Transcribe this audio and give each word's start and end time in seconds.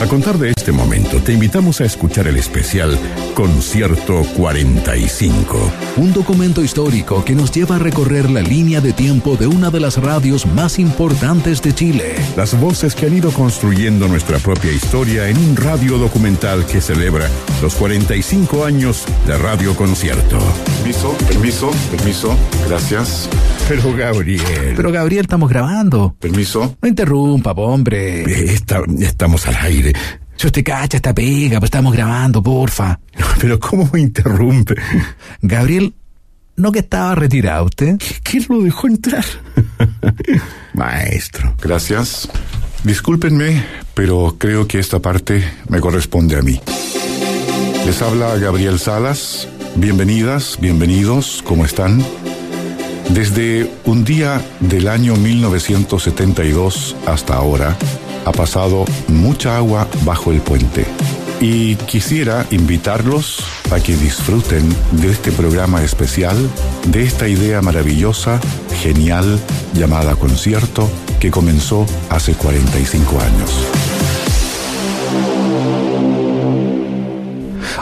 A 0.00 0.06
contar 0.06 0.38
de 0.38 0.48
este 0.56 0.72
momento, 0.72 1.20
te 1.22 1.34
invitamos 1.34 1.82
a 1.82 1.84
escuchar 1.84 2.26
el 2.26 2.38
especial 2.38 2.98
Concierto 3.34 4.22
45. 4.34 5.72
Un 5.98 6.14
documento 6.14 6.62
histórico 6.62 7.22
que 7.22 7.34
nos 7.34 7.52
lleva 7.52 7.76
a 7.76 7.78
recorrer 7.78 8.30
la 8.30 8.40
línea 8.40 8.80
de 8.80 8.94
tiempo 8.94 9.36
de 9.36 9.46
una 9.46 9.70
de 9.70 9.78
las 9.78 9.98
radios 9.98 10.46
más 10.46 10.78
importantes 10.78 11.60
de 11.60 11.74
Chile. 11.74 12.14
Las 12.34 12.58
voces 12.58 12.94
que 12.94 13.06
han 13.06 13.14
ido 13.14 13.30
construyendo 13.30 14.08
nuestra 14.08 14.38
propia 14.38 14.72
historia 14.72 15.28
en 15.28 15.36
un 15.36 15.54
radio 15.54 15.98
documental 15.98 16.64
que 16.64 16.80
celebra 16.80 17.28
los 17.60 17.74
45 17.74 18.64
años 18.64 19.04
de 19.26 19.36
Radio 19.36 19.76
Concierto. 19.76 20.38
Permiso, 20.78 21.12
permiso, 21.28 21.70
permiso. 21.90 22.36
Gracias. 22.66 23.28
Pero 23.70 23.94
Gabriel. 23.96 24.72
Pero 24.74 24.90
Gabriel, 24.90 25.20
estamos 25.20 25.48
grabando. 25.48 26.16
Permiso. 26.18 26.76
No 26.82 26.88
interrumpa, 26.88 27.54
po, 27.54 27.66
hombre. 27.66 28.22
Está- 28.52 28.82
estamos 28.98 29.46
al 29.46 29.54
aire. 29.62 29.92
Si 30.34 30.48
usted 30.48 30.64
cacha 30.64 30.96
esta 30.96 31.14
pega, 31.14 31.60
pues 31.60 31.68
estamos 31.68 31.92
grabando, 31.92 32.42
porfa. 32.42 32.98
Pero 33.40 33.60
¿cómo 33.60 33.88
me 33.92 34.00
interrumpe? 34.00 34.74
Gabriel, 35.40 35.94
¿no 36.56 36.72
que 36.72 36.80
estaba 36.80 37.14
retirado 37.14 37.66
usted? 37.66 37.96
¿Quién 38.24 38.44
lo 38.48 38.60
dejó 38.62 38.88
entrar? 38.88 39.24
Maestro. 40.74 41.54
Gracias. 41.62 42.28
Discúlpenme, 42.82 43.64
pero 43.94 44.34
creo 44.36 44.66
que 44.66 44.80
esta 44.80 44.98
parte 44.98 45.44
me 45.68 45.78
corresponde 45.78 46.36
a 46.36 46.42
mí. 46.42 46.60
Les 47.86 48.02
habla 48.02 48.36
Gabriel 48.36 48.80
Salas. 48.80 49.46
Bienvenidas, 49.76 50.58
bienvenidos, 50.60 51.40
¿cómo 51.46 51.64
están? 51.64 52.02
Desde 53.14 53.68
un 53.86 54.04
día 54.04 54.40
del 54.60 54.86
año 54.86 55.16
1972 55.16 56.94
hasta 57.06 57.34
ahora, 57.34 57.76
ha 58.24 58.30
pasado 58.30 58.84
mucha 59.08 59.56
agua 59.56 59.88
bajo 60.04 60.30
el 60.30 60.40
puente. 60.40 60.86
Y 61.40 61.74
quisiera 61.74 62.46
invitarlos 62.52 63.42
a 63.72 63.80
que 63.80 63.96
disfruten 63.96 64.68
de 64.92 65.10
este 65.10 65.32
programa 65.32 65.82
especial, 65.82 66.36
de 66.86 67.02
esta 67.02 67.26
idea 67.26 67.60
maravillosa, 67.62 68.40
genial, 68.80 69.40
llamada 69.74 70.14
concierto, 70.14 70.88
que 71.18 71.32
comenzó 71.32 71.86
hace 72.10 72.34
45 72.34 73.20
años. 73.20 73.66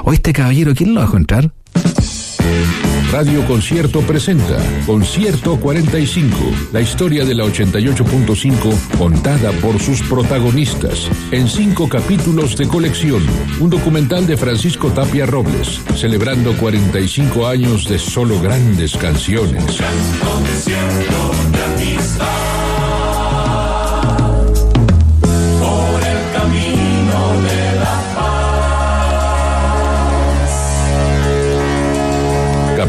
¿O 0.05 0.13
este 0.15 0.33
caballero 0.33 0.75
quién 0.75 0.95
lo 0.95 1.03
dejó 1.03 1.19
entrar? 1.19 1.53
Radio 3.13 3.45
Concierto 3.47 4.03
presenta 4.03 4.59
Concierto 4.87 5.59
45, 5.59 6.37
la 6.73 6.81
historia 6.81 7.25
de 7.25 7.35
la 7.35 7.45
88.5 7.45 8.99
contada 8.99 9.51
por 9.53 9.81
sus 9.81 10.03
protagonistas 10.03 11.09
en 11.31 11.49
cinco 11.49 11.89
capítulos 11.89 12.57
de 12.57 12.69
colección. 12.69 13.23
Un 13.61 13.71
documental 13.71 14.27
de 14.27 14.37
Francisco 14.37 14.91
Tapia 14.91 15.25
Robles, 15.25 15.81
celebrando 15.97 16.57
45 16.57 17.47
años 17.47 17.89
de 17.89 17.99
solo 17.99 18.39
grandes 18.41 18.97
canciones. 18.97 19.79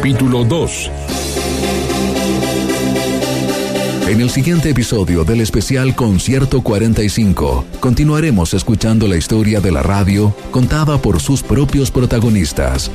Capítulo 0.09 0.43
2. 0.43 0.91
En 4.07 4.21
el 4.21 4.31
siguiente 4.31 4.71
episodio 4.71 5.23
del 5.23 5.39
especial 5.39 5.93
Concierto 5.93 6.63
45, 6.63 7.65
continuaremos 7.79 8.55
escuchando 8.55 9.07
la 9.07 9.17
historia 9.17 9.61
de 9.61 9.71
la 9.71 9.83
radio 9.83 10.35
contada 10.49 10.97
por 10.97 11.19
sus 11.19 11.43
propios 11.43 11.91
protagonistas. 11.91 12.89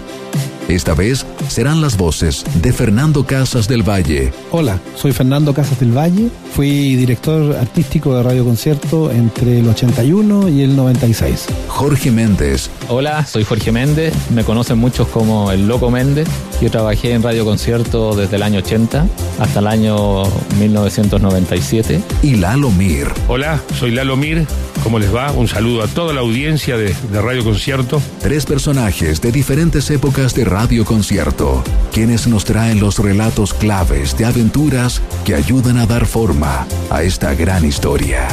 Esta 0.69 0.95
vez 0.95 1.27
serán 1.49 1.83
las 1.83 1.97
voces 1.99 2.43
de 2.63 2.73
Fernando 2.73 3.27
Casas 3.27 3.69
del 3.69 3.83
Valle, 3.89 4.33
Hola, 4.51 4.81
soy 4.97 5.13
Fernando 5.13 5.53
Casas 5.53 5.79
del 5.79 5.97
Valle, 5.97 6.31
fui 6.55 6.97
director 6.97 7.55
artístico 7.57 8.17
de 8.17 8.23
Radio 8.23 8.45
Concierto 8.45 9.11
entre 9.11 9.61
el 9.61 9.69
81 9.69 10.49
y 10.49 10.63
el 10.63 10.75
96. 10.75 11.47
Jorge 11.69 12.11
Méndez, 12.11 12.71
Hola, 12.89 13.27
soy 13.27 13.45
Jorge 13.45 13.73
Méndez, 13.73 14.15
me 14.35 14.43
conocen 14.43 14.79
muchos 14.79 15.07
como 15.09 15.53
el 15.53 15.69
Loco 15.69 15.91
Méndez. 15.91 16.29
Yo 16.63 16.71
trabajé 16.71 17.13
en 17.13 17.23
Radio 17.23 17.45
Concierto 17.45 18.17
desde 18.17 18.37
el 18.37 18.43
año 18.43 18.61
80 18.61 19.07
hasta 19.41 19.61
el 19.61 19.67
año 19.67 20.23
1997. 20.59 22.01
y 22.23 22.37
Lalo 22.37 22.71
Mir. 22.71 23.09
Hola, 23.29 23.61
soy 23.79 23.91
Lalo 23.91 24.17
Mir. 24.17 24.47
¿Cómo 24.85 24.99
les 24.99 25.15
va? 25.15 25.33
Un 25.33 25.49
saludo 25.49 25.83
a 25.83 25.89
toda 25.89 26.13
la 26.13 26.21
audiencia 26.21 26.77
de, 26.77 26.95
de 27.11 27.23
Radio 27.23 27.43
Concierto. 27.43 28.03
Tres 28.21 28.45
personajes 28.45 29.19
de 29.23 29.33
diferentes 29.33 29.91
épocas 29.91 30.35
de 30.35 30.45
Radio 30.45 30.85
Concierto, 30.85 31.65
quienes 31.91 32.27
nos 32.27 32.45
traen 32.45 32.81
los 32.81 32.99
relatos 32.99 33.55
claves 33.55 34.15
de 34.19 34.27
aventuras 34.27 35.01
que 35.25 35.35
ayudan 35.35 35.79
a 35.79 35.87
dar 35.87 36.05
forma 36.05 36.67
a 36.91 37.03
esta 37.03 37.35
gran 37.35 37.65
historia. 37.65 38.29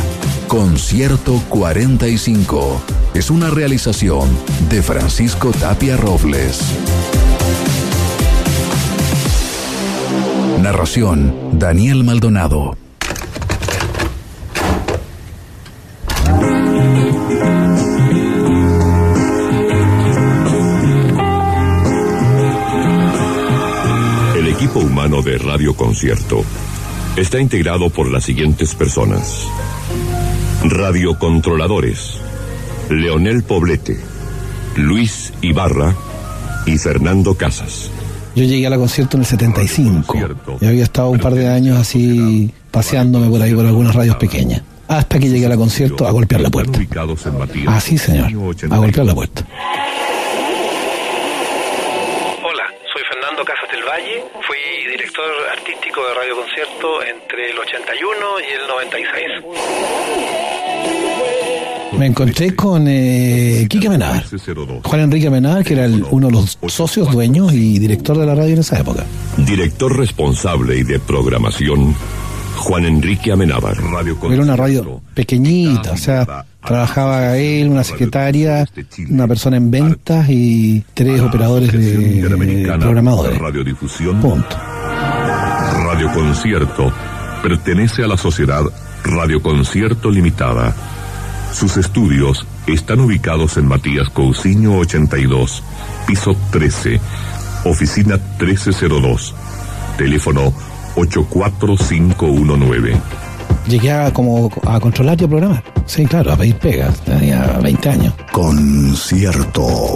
Concierto 0.50 1.42
45 1.48 2.82
es 3.14 3.30
una 3.30 3.50
realización 3.50 4.28
de 4.70 4.84
Francisco 4.84 5.52
Tapia 5.54 5.96
Robles. 5.96 6.62
Narración, 10.62 11.34
Daniel 11.54 12.04
Maldonado. 12.04 12.76
Radio 25.52 25.76
Concierto 25.76 26.46
está 27.18 27.38
integrado 27.38 27.90
por 27.90 28.10
las 28.10 28.24
siguientes 28.24 28.74
personas. 28.74 29.46
Radiocontroladores. 30.64 32.20
Leonel 32.90 33.44
Poblete, 33.44 34.00
Luis 34.78 35.34
Ibarra 35.42 35.94
y 36.66 36.78
Fernando 36.78 37.36
Casas. 37.36 37.92
Yo 38.34 38.46
llegué 38.46 38.66
a 38.66 38.70
la 38.70 38.78
concierto 38.78 39.18
en 39.18 39.24
el 39.24 39.28
75 39.28 40.18
y 40.62 40.66
había 40.66 40.86
estado 40.86 41.10
un 41.10 41.20
par 41.20 41.34
de 41.34 41.50
años 41.50 41.78
así 41.78 42.50
paseándome 42.72 43.28
por 43.30 43.42
ahí 43.42 43.54
por 43.54 43.66
algunas 43.66 43.94
radios 43.94 44.16
pequeñas. 44.16 44.62
Hasta 44.88 45.20
que 45.20 45.28
llegué 45.28 45.48
a 45.48 45.50
la 45.50 45.58
concierto 45.58 46.08
a 46.08 46.12
golpear 46.12 46.40
la 46.40 46.50
puerta. 46.50 46.80
Matías. 47.38 47.68
Ah, 47.68 47.82
señor. 47.82 48.28
A 48.70 48.78
golpear 48.78 49.06
la 49.06 49.14
puerta. 49.14 49.46
Hola, 52.42 52.64
soy 52.94 53.04
Fernando 53.10 53.44
Casas 53.44 53.61
del 53.72 53.84
Valle, 53.84 54.24
fui 54.46 54.58
director 54.92 55.26
artístico 55.58 56.02
de 56.08 56.14
Radio 56.14 56.36
Concierto 56.36 57.04
entre 57.04 57.52
el 57.52 57.58
81 57.58 58.16
y 58.40 58.52
el 58.54 58.68
96. 58.68 59.28
Me 61.98 62.06
encontré 62.08 62.56
con 62.56 62.86
eh, 62.88 63.68
Quique 63.70 63.88
Amenábar. 63.88 64.24
Juan 64.84 65.02
Enrique 65.02 65.28
Amenábar, 65.28 65.64
que 65.64 65.74
era 65.74 65.86
el- 65.86 66.04
uno 66.09 66.28
de 66.28 66.34
los 66.34 66.58
socios 66.68 67.12
dueños 67.12 67.54
y 67.54 67.78
director 67.80 68.18
de 68.18 68.26
la 68.26 68.34
radio 68.34 68.54
en 68.54 68.59
esa 68.59 68.80
época. 68.80 69.06
Director 69.38 69.96
responsable 69.96 70.78
y 70.78 70.84
de 70.84 71.00
programación, 71.00 71.94
Juan 72.58 72.86
Enrique 72.86 73.32
Amenábar. 73.32 73.78
Radio 73.78 74.18
Era 74.32 74.42
una 74.42 74.56
radio 74.56 75.02
pequeñita, 75.14 75.92
o 75.92 75.98
sea, 75.98 76.46
trabajaba 76.66 77.38
él, 77.38 77.70
una 77.70 77.84
secretaria, 77.84 78.66
una 79.10 79.28
persona 79.28 79.58
en 79.58 79.72
ventas 79.72 80.30
y 80.30 80.84
tres 80.94 81.22
operadores 81.22 81.72
de 81.72 82.74
programadores. 82.80 83.38
Radiodifusión. 83.38 84.22
Punto. 84.22 84.58
Radio 85.86 86.12
Concierto 86.14 86.92
pertenece 87.42 88.04
a 88.04 88.08
la 88.08 88.18
sociedad 88.18 88.64
Radio 89.04 89.42
Concierto 89.42 90.12
Limitada. 90.12 90.76
Sus 91.54 91.78
estudios 91.78 92.46
están 92.68 93.00
ubicados 93.02 93.58
en 93.58 93.68
Matías 93.68 94.09
Cousiño 94.09 94.78
82, 94.78 95.64
piso 96.08 96.35
13, 96.52 97.02
oficina 97.66 98.18
1302, 98.40 99.35
teléfono 99.97 100.53
84519. 100.96 103.31
Llegué 103.68 103.92
a, 103.92 104.12
como 104.12 104.50
a 104.66 104.80
controlar 104.80 105.20
y 105.22 105.26
a 105.26 105.28
programar. 105.28 105.64
Sí, 105.86 106.06
claro, 106.06 106.34
a 106.34 106.38
pedir 106.38 106.56
pegas. 106.56 107.00
Tenía 107.02 107.59
20 107.62 107.90
años. 107.90 108.14
Concierto. 108.32 109.94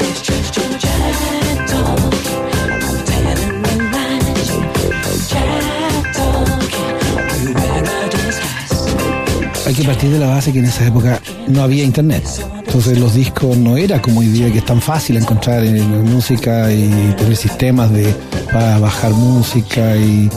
Hay 9.65 9.73
que 9.73 9.83
partir 9.83 10.11
de 10.11 10.19
la 10.19 10.27
base 10.27 10.53
que 10.53 10.59
en 10.59 10.65
esa 10.65 10.85
época 10.85 11.19
no 11.47 11.63
había 11.63 11.83
internet. 11.83 12.23
Entonces 12.67 12.99
los 12.99 13.15
discos 13.15 13.57
no 13.57 13.77
era 13.77 14.01
como 14.01 14.19
hoy 14.19 14.27
día 14.27 14.51
que 14.51 14.59
es 14.59 14.65
tan 14.65 14.79
fácil 14.81 15.17
encontrar 15.17 15.63
en, 15.65 15.77
en 15.77 16.03
música 16.03 16.71
y 16.71 17.13
tener 17.17 17.35
sistemas 17.35 17.91
de 17.91 18.13
para 18.51 18.79
bajar 18.79 19.11
música 19.11 19.95
y, 19.95 20.29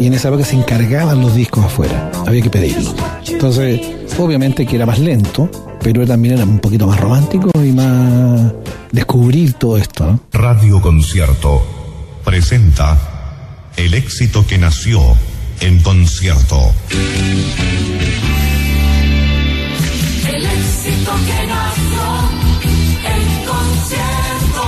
y 0.00 0.06
en 0.06 0.14
esa 0.14 0.28
época 0.28 0.44
se 0.44 0.56
encargaban 0.56 1.20
los 1.20 1.34
discos 1.34 1.62
afuera. 1.62 2.10
Había 2.26 2.40
que 2.40 2.48
pedirlos. 2.48 2.94
Entonces, 3.28 3.80
obviamente 4.18 4.64
que 4.66 4.76
era 4.76 4.86
más 4.86 4.98
lento, 4.98 5.50
pero 5.82 6.06
también 6.06 6.34
era 6.34 6.44
un 6.44 6.58
poquito 6.58 6.86
más 6.86 6.98
romántico 6.98 7.50
y 7.62 7.72
más 7.72 8.52
descubrir 8.90 9.52
todo 9.52 9.76
esto. 9.76 10.06
¿no? 10.06 10.20
Radio 10.32 10.80
Concierto 10.80 11.62
presenta 12.24 12.98
el 13.76 13.92
éxito 13.92 14.46
que 14.46 14.56
nació 14.56 15.00
en 15.60 15.82
concierto. 15.82 16.72
El 20.26 20.44
éxito 20.46 21.12
que 21.26 21.46
nació 21.46 22.02
en 23.04 23.46
concierto. 23.46 24.62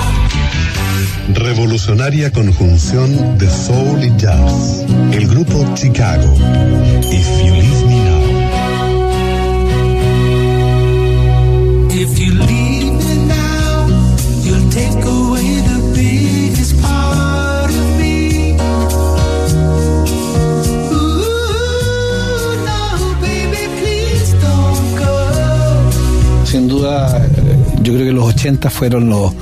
Revolucionaria 1.35 2.31
conjunción 2.31 3.39
de 3.39 3.49
soul 3.49 4.05
y 4.05 4.13
jazz. 4.19 4.85
El 5.13 5.29
grupo 5.29 5.65
Chicago. 5.77 6.25
If 7.11 7.29
You 7.45 7.53
Leave 7.55 7.87
Me 7.87 7.97
Now. 8.05 8.23
If 11.91 12.19
you 12.19 12.33
leave 12.33 12.93
me 12.95 13.27
now, 13.29 13.87
you'll 14.43 14.71
take 14.71 15.05
away 15.05 15.61
the 15.61 15.79
biggest 15.95 16.81
part 16.81 17.71
of 17.71 17.99
me. 17.99 18.57
Ooh, 20.91 22.57
no, 22.65 22.81
baby, 23.21 23.69
please 23.79 24.33
don't 24.41 24.97
go. 24.97 25.15
Sin 26.47 26.67
duda, 26.69 27.29
yo 27.83 27.93
creo 27.93 28.07
que 28.07 28.13
los 28.13 28.25
80 28.35 28.71
fueron 28.71 29.11
los 29.11 29.33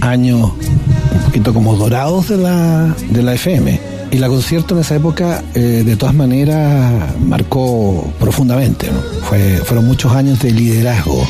años 0.00 0.50
un 0.50 1.20
poquito 1.24 1.54
como 1.54 1.76
dorados 1.76 2.28
de 2.28 2.38
la, 2.38 2.94
de 3.10 3.22
la 3.22 3.34
FM. 3.34 3.93
Y 4.14 4.18
la 4.18 4.28
concierto 4.28 4.76
en 4.76 4.82
esa 4.82 4.94
época, 4.94 5.42
eh, 5.56 5.82
de 5.84 5.96
todas 5.96 6.14
maneras, 6.14 7.18
marcó 7.18 8.14
profundamente. 8.20 8.88
Fue, 9.28 9.56
fueron 9.64 9.86
muchos 9.86 10.12
años 10.12 10.38
de 10.38 10.52
liderazgo. 10.52 11.28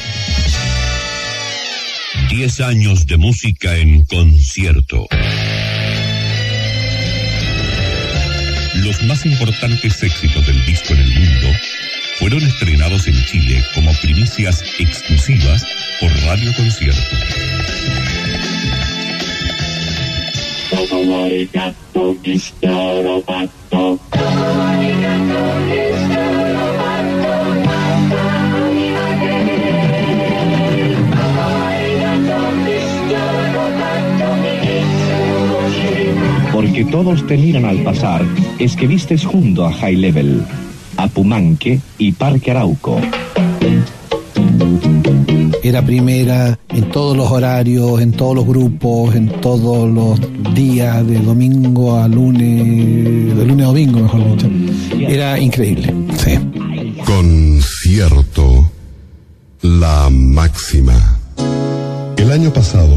10 2.28 2.60
años 2.60 3.06
de 3.06 3.16
música 3.16 3.74
en 3.78 4.04
concierto. 4.04 5.06
Los 8.74 9.02
más 9.04 9.24
importantes 9.24 10.02
éxitos 10.02 10.46
del 10.46 10.66
disco 10.66 10.92
en 10.92 11.00
el 11.00 11.10
mundo 11.10 11.48
fueron 12.18 12.42
estrenados 12.42 13.06
en 13.06 13.14
Chile 13.24 13.64
como 13.74 13.90
primicias 14.02 14.62
exclusivas 14.78 15.64
por 16.00 16.10
Radio 16.26 16.52
Concierto. 16.54 17.53
Porque 36.52 36.84
todos 36.84 37.26
te 37.26 37.36
miran 37.36 37.64
al 37.64 37.78
pasar, 37.82 38.24
es 38.58 38.76
que 38.76 38.86
vistes 38.86 39.24
junto 39.24 39.66
a 39.66 39.72
High 39.72 39.96
Level, 39.96 40.42
a 40.96 41.08
Pumanque 41.08 41.80
y 41.98 42.12
Parque 42.12 42.52
Arauco. 42.52 43.00
Era 45.64 45.80
primera 45.80 46.58
en 46.68 46.90
todos 46.90 47.16
los 47.16 47.30
horarios, 47.30 47.98
en 48.02 48.12
todos 48.12 48.36
los 48.36 48.44
grupos, 48.44 49.14
en 49.14 49.30
todos 49.40 49.90
los 49.90 50.20
días, 50.54 51.06
de 51.06 51.18
domingo 51.20 51.96
a 51.96 52.06
lunes, 52.06 53.34
de 53.34 53.46
lunes 53.46 53.64
a 53.64 53.68
domingo, 53.68 54.00
mejor 54.00 54.36
dicho. 54.36 54.46
Era 55.08 55.38
increíble, 55.38 55.94
sí. 56.18 56.38
Concierto. 57.06 58.70
La 59.62 60.10
máxima. 60.10 61.18
El 62.18 62.30
año 62.30 62.52
pasado 62.52 62.94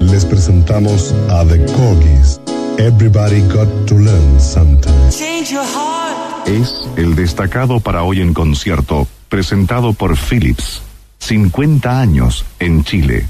les 0.00 0.24
presentamos 0.24 1.14
a 1.30 1.44
The 1.44 1.64
Corgis. 1.74 2.40
Everybody 2.76 3.40
got 3.42 3.68
to 3.86 3.94
learn 3.94 4.40
something. 4.40 4.92
Change 5.10 5.52
your 5.52 5.62
heart. 5.62 6.48
Es 6.48 6.74
el 6.96 7.14
destacado 7.14 7.78
para 7.78 8.02
hoy 8.02 8.20
en 8.20 8.34
concierto, 8.34 9.06
presentado 9.28 9.92
por 9.92 10.16
Philips. 10.16 10.82
50 11.24 12.00
años 12.00 12.44
en 12.58 12.84
Chile. 12.84 13.26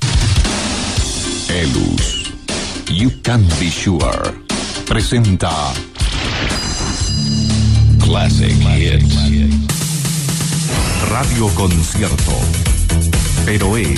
Elus. 1.49 2.33
You 2.93 3.13
Can 3.23 3.47
Be 3.61 3.71
Sure. 3.71 4.35
Presenta. 4.85 5.73
Classic 8.03 8.51
Hits. 8.51 9.15
Radio 11.09 11.47
Concierto. 11.55 12.33
Pero 13.45 13.79
E, 13.79 13.95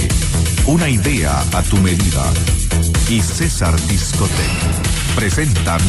una 0.66 0.90
idea 0.90 1.40
a 1.54 1.62
tu 1.62 1.78
medida. 1.78 2.25
Y 3.08 3.22
César 3.22 3.75
Discotec 3.88 4.50
presentan 5.14 5.81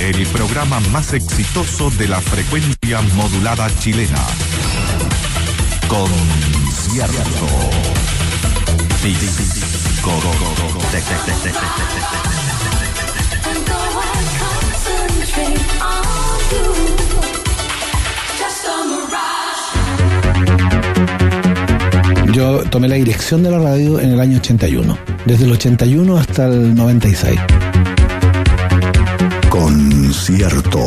el 0.00 0.26
programa 0.28 0.80
más 0.92 1.12
exitoso 1.12 1.90
de 1.90 2.08
la 2.08 2.22
frecuencia 2.22 3.02
modulada 3.14 3.68
chilena. 3.80 4.24
Concierto. 6.84 7.46
Yo 22.32 22.64
tomé 22.64 22.88
la 22.88 22.96
dirección 22.96 23.42
de 23.42 23.50
la 23.50 23.58
radio 23.58 23.98
en 23.98 24.10
el 24.10 24.20
año 24.20 24.36
81, 24.36 24.98
desde 25.24 25.44
el 25.46 25.52
81 25.52 26.18
hasta 26.18 26.46
el 26.46 26.74
96. 26.74 27.40
Concierto. 29.48 30.84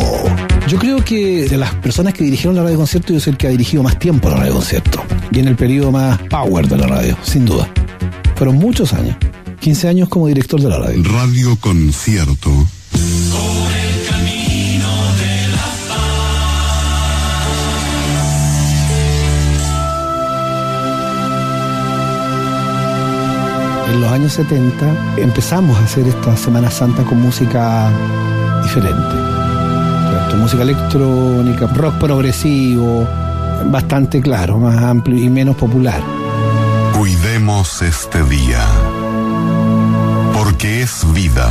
Yo 0.68 0.78
creo 0.78 1.04
que 1.04 1.48
de 1.50 1.58
las 1.58 1.74
personas 1.76 2.14
que 2.14 2.24
dirigieron 2.24 2.56
la 2.56 2.62
radio 2.62 2.78
concierto, 2.78 3.14
yo 3.14 3.20
soy 3.20 3.32
el 3.32 3.38
que 3.38 3.48
ha 3.48 3.50
dirigido 3.50 3.82
más 3.82 3.98
tiempo 3.98 4.30
la 4.30 4.38
radio 4.38 4.54
concierto. 4.54 5.07
Y 5.38 5.40
en 5.40 5.50
el 5.50 5.56
periodo 5.56 5.92
más 5.92 6.20
power 6.32 6.68
de 6.68 6.78
la 6.78 6.88
radio, 6.88 7.16
sin 7.22 7.46
duda. 7.46 7.70
Fueron 8.38 8.56
muchos 8.56 8.92
años. 8.94 9.16
15 9.60 9.88
años 9.88 10.10
como 10.10 10.26
director 10.26 10.60
de 10.60 10.68
la 10.68 10.80
radio. 10.80 11.04
Radio 11.04 11.56
Concierto. 11.58 12.50
En 23.92 24.02
los 24.02 24.12
años 24.12 24.34
70 24.34 25.18
empezamos 25.18 25.78
a 25.78 25.84
hacer 25.84 26.08
esta 26.08 26.36
Semana 26.36 26.72
Santa 26.72 27.04
con 27.04 27.22
música 27.22 27.92
diferente. 28.64 29.16
Música 30.40 30.64
electrónica, 30.64 31.68
rock 31.68 31.96
progresivo, 32.00 33.08
bastante 33.66 34.22
claro, 34.22 34.60
más 34.60 34.82
amplio 34.82 35.18
y 35.24 35.30
menos 35.30 35.56
popular. 35.56 36.02
Cuidemos 36.98 37.82
este 37.82 38.24
día. 38.24 38.66
Porque 40.34 40.82
es 40.82 41.06
vida. 41.14 41.50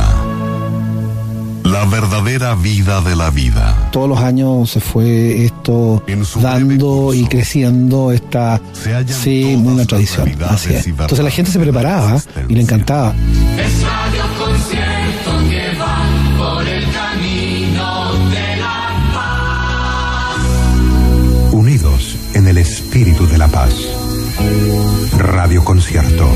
La 1.63 1.83
verdadera 1.85 2.55
vida 2.55 3.01
de 3.01 3.15
la 3.15 3.29
vida. 3.29 3.89
Todos 3.91 4.07
los 4.07 4.19
años 4.19 4.69
se 4.69 4.79
fue 4.79 5.43
esto 5.43 6.01
dando 6.41 7.13
y 7.13 7.25
creciendo 7.25 8.11
esta 8.11 8.61
sí, 9.05 9.55
una 9.55 9.85
tradición. 9.85 10.31
Así 10.49 10.73
es. 10.73 10.87
Entonces 10.87 11.19
la 11.19 11.31
gente 11.31 11.51
se 11.51 11.59
preparaba 11.59 12.21
y 12.47 12.55
le 12.55 12.61
encantaba. 12.61 13.13
Espíritu 22.97 23.27
de 23.27 23.37
la 23.37 23.47
paz. 23.47 23.75
Radio 25.19 25.63
Concierto. 25.63 26.27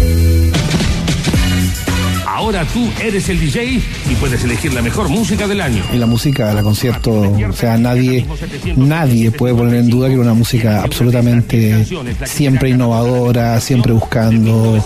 Ahora 2.28 2.66
tú 2.66 2.88
eres 3.02 3.30
el 3.30 3.40
DJ 3.40 3.82
y 4.12 4.16
puedes 4.20 4.44
elegir 4.44 4.72
la 4.72 4.84
mejor 4.84 5.10
música 5.10 5.48
del 5.48 5.60
año. 5.60 5.84
Y 5.92 5.98
la 5.98 6.06
música, 6.06 6.54
la 6.54 6.62
concierto, 6.62 7.12
o 7.12 7.54
sea, 7.54 7.80
nadie, 7.80 8.28
nadie 8.76 9.32
puede 9.32 9.56
poner 9.56 9.74
en 9.74 9.90
duda 9.90 10.08
que 10.08 10.14
era 10.14 10.22
una 10.22 10.36
música 10.36 10.84
absolutamente 10.84 11.84
siempre 12.26 12.70
innovadora, 12.70 13.60
siempre 13.60 13.94
buscando 13.94 14.84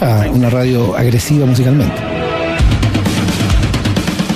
ah, 0.00 0.24
una 0.32 0.48
radio 0.48 0.96
agresiva 0.96 1.44
musicalmente. 1.44 2.00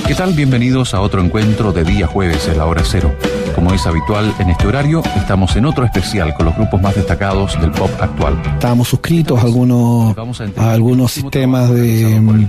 ¿Qué 0.07 0.15
tal? 0.15 0.35
Bienvenidos 0.35 0.93
a 0.93 1.01
otro 1.01 1.25
encuentro 1.25 1.73
de 1.73 1.85
día 1.85 2.07
jueves 2.07 2.49
en 2.49 2.59
la 2.59 2.67
hora 2.67 2.83
cero. 2.85 3.17
Como 3.55 3.73
es 3.73 3.87
habitual 3.87 4.35
en 4.39 4.51
este 4.51 4.67
horario, 4.67 5.03
estamos 5.17 5.55
en 5.57 5.67
otro 5.67 5.85
especial 5.85 6.33
con 6.35 6.47
los 6.47 6.57
grupos 6.57 6.81
más 6.81 6.95
destacados 6.95 7.61
del 7.61 7.71
pop 7.71 7.91
actual. 8.01 8.41
Estábamos 8.55 8.89
suscritos 8.89 9.39
a 9.39 9.43
algunos, 9.43 10.17
a 10.57 10.73
algunos 10.73 11.13
sistemas 11.13 11.71
de 11.71 12.21
mm, 12.21 12.49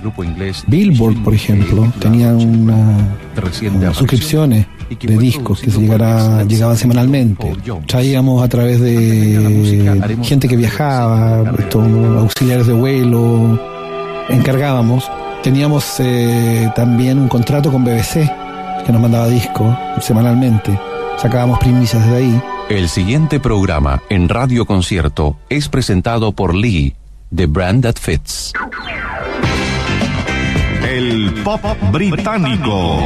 Billboard, 0.66 1.22
por 1.22 1.34
ejemplo, 1.34 1.92
tenían 1.98 2.36
una, 2.36 3.16
aparición 3.32 3.94
suscripciones 3.94 4.66
de 5.00 5.18
discos 5.18 5.60
que 5.60 5.70
se 5.70 5.80
llegara, 5.80 6.44
llegaban 6.44 6.76
semanalmente. 6.76 7.52
Traíamos 7.86 8.42
a 8.42 8.48
través 8.48 8.80
de 8.80 10.18
gente 10.22 10.48
que 10.48 10.56
viajaba, 10.56 11.44
auxiliares 12.18 12.66
de 12.66 12.72
vuelo, 12.72 13.60
encargábamos. 14.28 15.10
Teníamos 15.42 16.00
eh, 16.00 16.70
también 16.74 17.18
un 17.18 17.28
contrato 17.28 17.70
con 17.70 17.84
BBC 17.84 18.30
que 18.86 18.92
nos 18.92 19.00
mandaba 19.00 19.28
discos 19.28 19.76
semanalmente. 20.00 20.78
Sacábamos 21.16 21.58
primicias 21.58 22.06
de 22.10 22.16
ahí. 22.16 22.42
El 22.68 22.88
siguiente 22.88 23.40
programa 23.40 24.02
en 24.08 24.28
Radio 24.28 24.66
Concierto 24.66 25.36
es 25.48 25.68
presentado 25.68 26.32
por 26.32 26.54
Lee, 26.54 26.94
The 27.34 27.46
Brand 27.46 27.82
That 27.82 27.96
Fits. 27.98 28.52
El 30.88 31.34
pop 31.42 31.60
británico. 31.92 33.00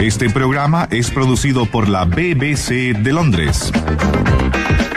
Este 0.00 0.28
programa 0.30 0.88
es 0.90 1.10
producido 1.10 1.66
por 1.66 1.88
la 1.88 2.04
BBC 2.04 2.94
de 2.98 3.12
Londres. 3.12 3.72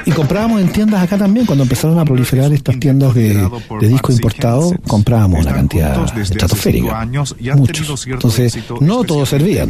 Y 0.10 0.12
comprábamos 0.12 0.60
en 0.60 0.70
tiendas 0.70 1.04
acá 1.04 1.20
también, 1.20 1.46
cuando 1.46 1.64
empezaron 1.64 2.00
a 2.00 2.04
proliferar 2.04 2.52
estas 2.52 2.80
tiendas 2.80 3.14
de, 3.14 3.48
de 3.80 3.88
disco 3.88 4.12
importado, 4.12 4.74
comprábamos 4.88 5.46
una 5.46 5.54
cantidad 5.54 6.20
estratosférica, 6.20 7.08
muchos. 7.56 8.08
Entonces, 8.08 8.58
no 8.82 9.04
todos 9.04 9.30
servían, 9.30 9.70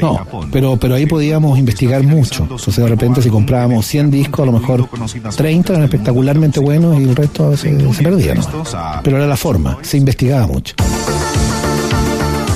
no, 0.00 0.26
pero, 0.50 0.78
pero 0.78 0.94
ahí 0.94 1.04
podíamos 1.04 1.58
investigar 1.58 2.02
mucho. 2.02 2.44
Entonces, 2.44 2.76
de 2.76 2.88
repente, 2.88 3.20
si 3.20 3.28
comprábamos 3.28 3.84
100 3.84 4.10
discos, 4.10 4.40
a 4.40 4.46
lo 4.46 4.58
mejor 4.58 4.88
30 5.36 5.72
eran 5.74 5.84
espectacularmente 5.84 6.60
buenos 6.60 6.98
y 6.98 7.02
el 7.02 7.14
resto 7.14 7.54
se 7.54 7.74
perdía. 8.02 8.36
Pero 9.02 9.18
era 9.18 9.26
la 9.26 9.36
forma, 9.36 9.76
se 9.82 9.98
investigaba 9.98 10.46
mucho. 10.46 10.74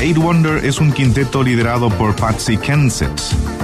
Eight 0.00 0.16
Wonder 0.16 0.64
es 0.64 0.78
un 0.78 0.92
quinteto 0.92 1.42
liderado 1.42 1.90
por 1.90 2.14
Patsy 2.14 2.56
Kensit. 2.56 3.10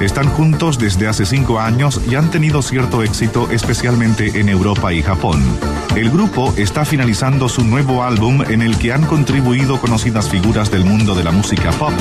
Están 0.00 0.28
juntos 0.30 0.78
desde 0.78 1.06
hace 1.06 1.24
cinco 1.24 1.60
años 1.60 2.00
y 2.10 2.16
han 2.16 2.28
tenido 2.30 2.60
cierto 2.60 3.04
éxito 3.04 3.48
especialmente 3.50 4.40
en 4.40 4.48
Europa 4.48 4.92
y 4.92 5.00
Japón. 5.00 5.40
El 5.94 6.10
grupo 6.10 6.52
está 6.56 6.84
finalizando 6.84 7.48
su 7.48 7.62
nuevo 7.62 8.02
álbum 8.02 8.42
en 8.42 8.62
el 8.62 8.76
que 8.78 8.92
han 8.92 9.06
contribuido 9.06 9.80
conocidas 9.80 10.28
figuras 10.28 10.72
del 10.72 10.84
mundo 10.84 11.14
de 11.14 11.22
la 11.22 11.30
música 11.30 11.70
pop. 11.70 11.92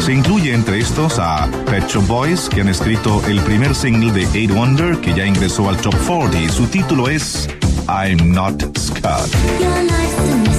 Se 0.00 0.12
incluye 0.12 0.52
entre 0.52 0.78
estos 0.78 1.18
a 1.18 1.48
Pet 1.70 1.86
Shop 1.88 2.06
Boys, 2.06 2.50
que 2.50 2.60
han 2.60 2.68
escrito 2.68 3.22
el 3.26 3.40
primer 3.40 3.74
single 3.74 4.12
de 4.12 4.28
Eight 4.34 4.52
Wonder 4.52 4.98
que 4.98 5.14
ya 5.14 5.24
ingresó 5.24 5.66
al 5.66 5.78
Top 5.78 5.94
40. 6.06 6.52
Su 6.52 6.66
título 6.66 7.08
es 7.08 7.48
I'm 7.88 8.32
Not 8.32 8.78
Scared. 8.78 10.57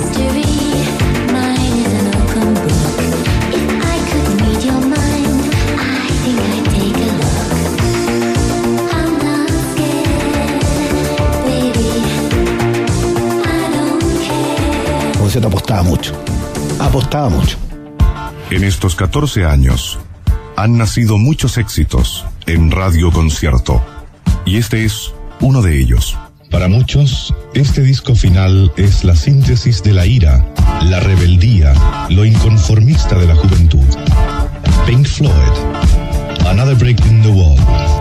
Apostaba 15.48 15.84
mucho. 15.84 16.14
Apostaba 16.80 17.30
mucho. 17.30 17.58
En 18.50 18.64
estos 18.64 18.96
14 18.96 19.46
años 19.46 20.00
han 20.56 20.78
nacido 20.78 21.18
muchos 21.18 21.58
éxitos 21.58 22.26
en 22.46 22.72
Radio 22.72 23.12
Concierto 23.12 23.82
y 24.46 24.58
este 24.58 24.86
es 24.86 25.14
uno 25.40 25.62
de 25.62 25.80
ellos. 25.80 26.18
Para 26.50 26.68
muchos, 26.68 27.34
este 27.54 27.82
disco 27.82 28.16
final 28.16 28.72
es 28.76 29.04
la 29.04 29.16
síntesis 29.16 29.84
de 29.84 29.94
la 29.94 30.08
ira, 30.08 30.44
la 30.82 31.00
rebeldía, 31.00 31.74
lo 32.10 32.26
inconformista 32.26 33.18
de 33.20 33.28
la 33.28 33.36
juventud. 33.36 33.86
Pink 34.88 35.06
Floyd, 35.06 35.32
Another 36.48 36.76
Break 36.76 37.06
in 37.06 37.22
the 37.22 37.30
Wall. 37.30 37.99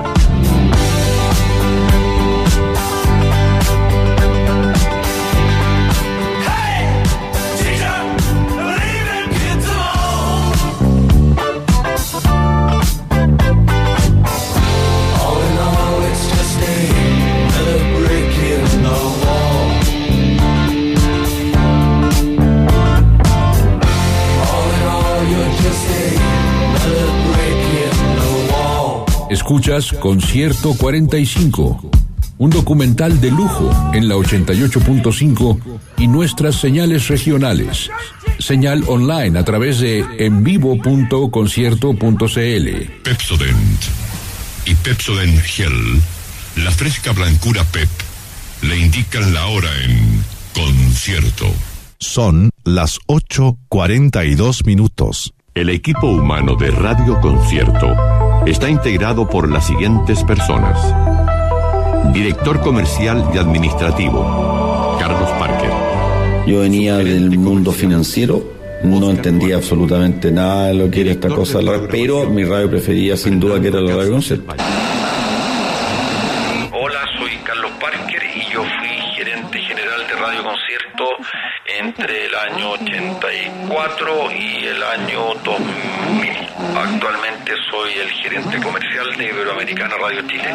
Escuchas 29.31 29.93
Concierto 29.93 30.73
45, 30.73 31.91
un 32.39 32.51
documental 32.51 33.21
de 33.21 33.31
lujo 33.31 33.71
en 33.93 34.09
la 34.09 34.17
88.5 34.17 35.61
y 35.99 36.09
nuestras 36.09 36.57
señales 36.57 37.09
regionales. 37.09 37.91
Señal 38.39 38.85
online 38.87 39.39
a 39.39 39.45
través 39.45 39.81
de 39.81 40.03
envivo.concierto.cl. 40.19 42.91
Pepsodent 43.03 43.83
y 44.65 44.75
Pepsodent 44.77 45.43
Gel, 45.43 46.01
la 46.57 46.71
fresca 46.71 47.13
blancura 47.13 47.65
Pep, 47.65 47.91
le 48.63 48.79
indican 48.79 49.35
la 49.35 49.47
hora 49.49 49.69
en 49.85 50.25
concierto. 50.55 51.53
Son 51.99 52.49
las 52.65 52.99
8.42 53.09 54.65
minutos. 54.65 55.35
El 55.55 55.69
equipo 55.69 56.07
humano 56.07 56.55
de 56.55 56.71
Radio 56.71 57.21
Concierto 57.21 58.18
está 58.51 58.71
integrado 58.71 59.29
por 59.29 59.51
las 59.51 59.67
siguientes 59.67 60.25
personas. 60.25 60.81
Director 62.13 62.61
comercial 62.61 63.31
y 63.35 63.39
administrativo, 63.39 64.97
Carlos 64.99 65.29
Parker. 65.39 65.71
Yo 66.47 66.61
venía 66.61 66.97
del 66.97 67.37
mundo 67.39 67.73
financiero, 67.73 68.43
no 68.83 69.11
entendía 69.11 69.57
absolutamente 69.57 70.31
nada 70.31 70.69
de 70.69 70.75
lo 70.75 70.91
que 70.91 71.03
era 71.03 71.11
esta 71.11 71.29
cosa, 71.29 71.59
pero 71.91 72.29
mi 72.31 72.45
radio 72.45 72.71
preferida 72.71 73.17
sin 73.17 73.39
duda 73.39 73.61
que 73.61 73.69
era 73.69 73.81
la 73.81 73.95
radio 73.95 74.13
concierto. 74.13 74.55
Radio 80.29 80.45
Concierto 80.45 81.05
entre 81.81 82.27
el 82.27 82.35
año 82.35 82.73
84 82.73 84.31
y 84.31 84.67
el 84.67 84.83
año 84.83 85.33
2000. 85.43 86.31
Actualmente 86.77 87.53
soy 87.71 87.93
el 87.95 88.11
gerente 88.11 88.59
comercial 88.59 89.07
de 89.17 89.25
Iberoamericana 89.25 89.95
Radio 89.97 90.21
Chile. 90.29 90.51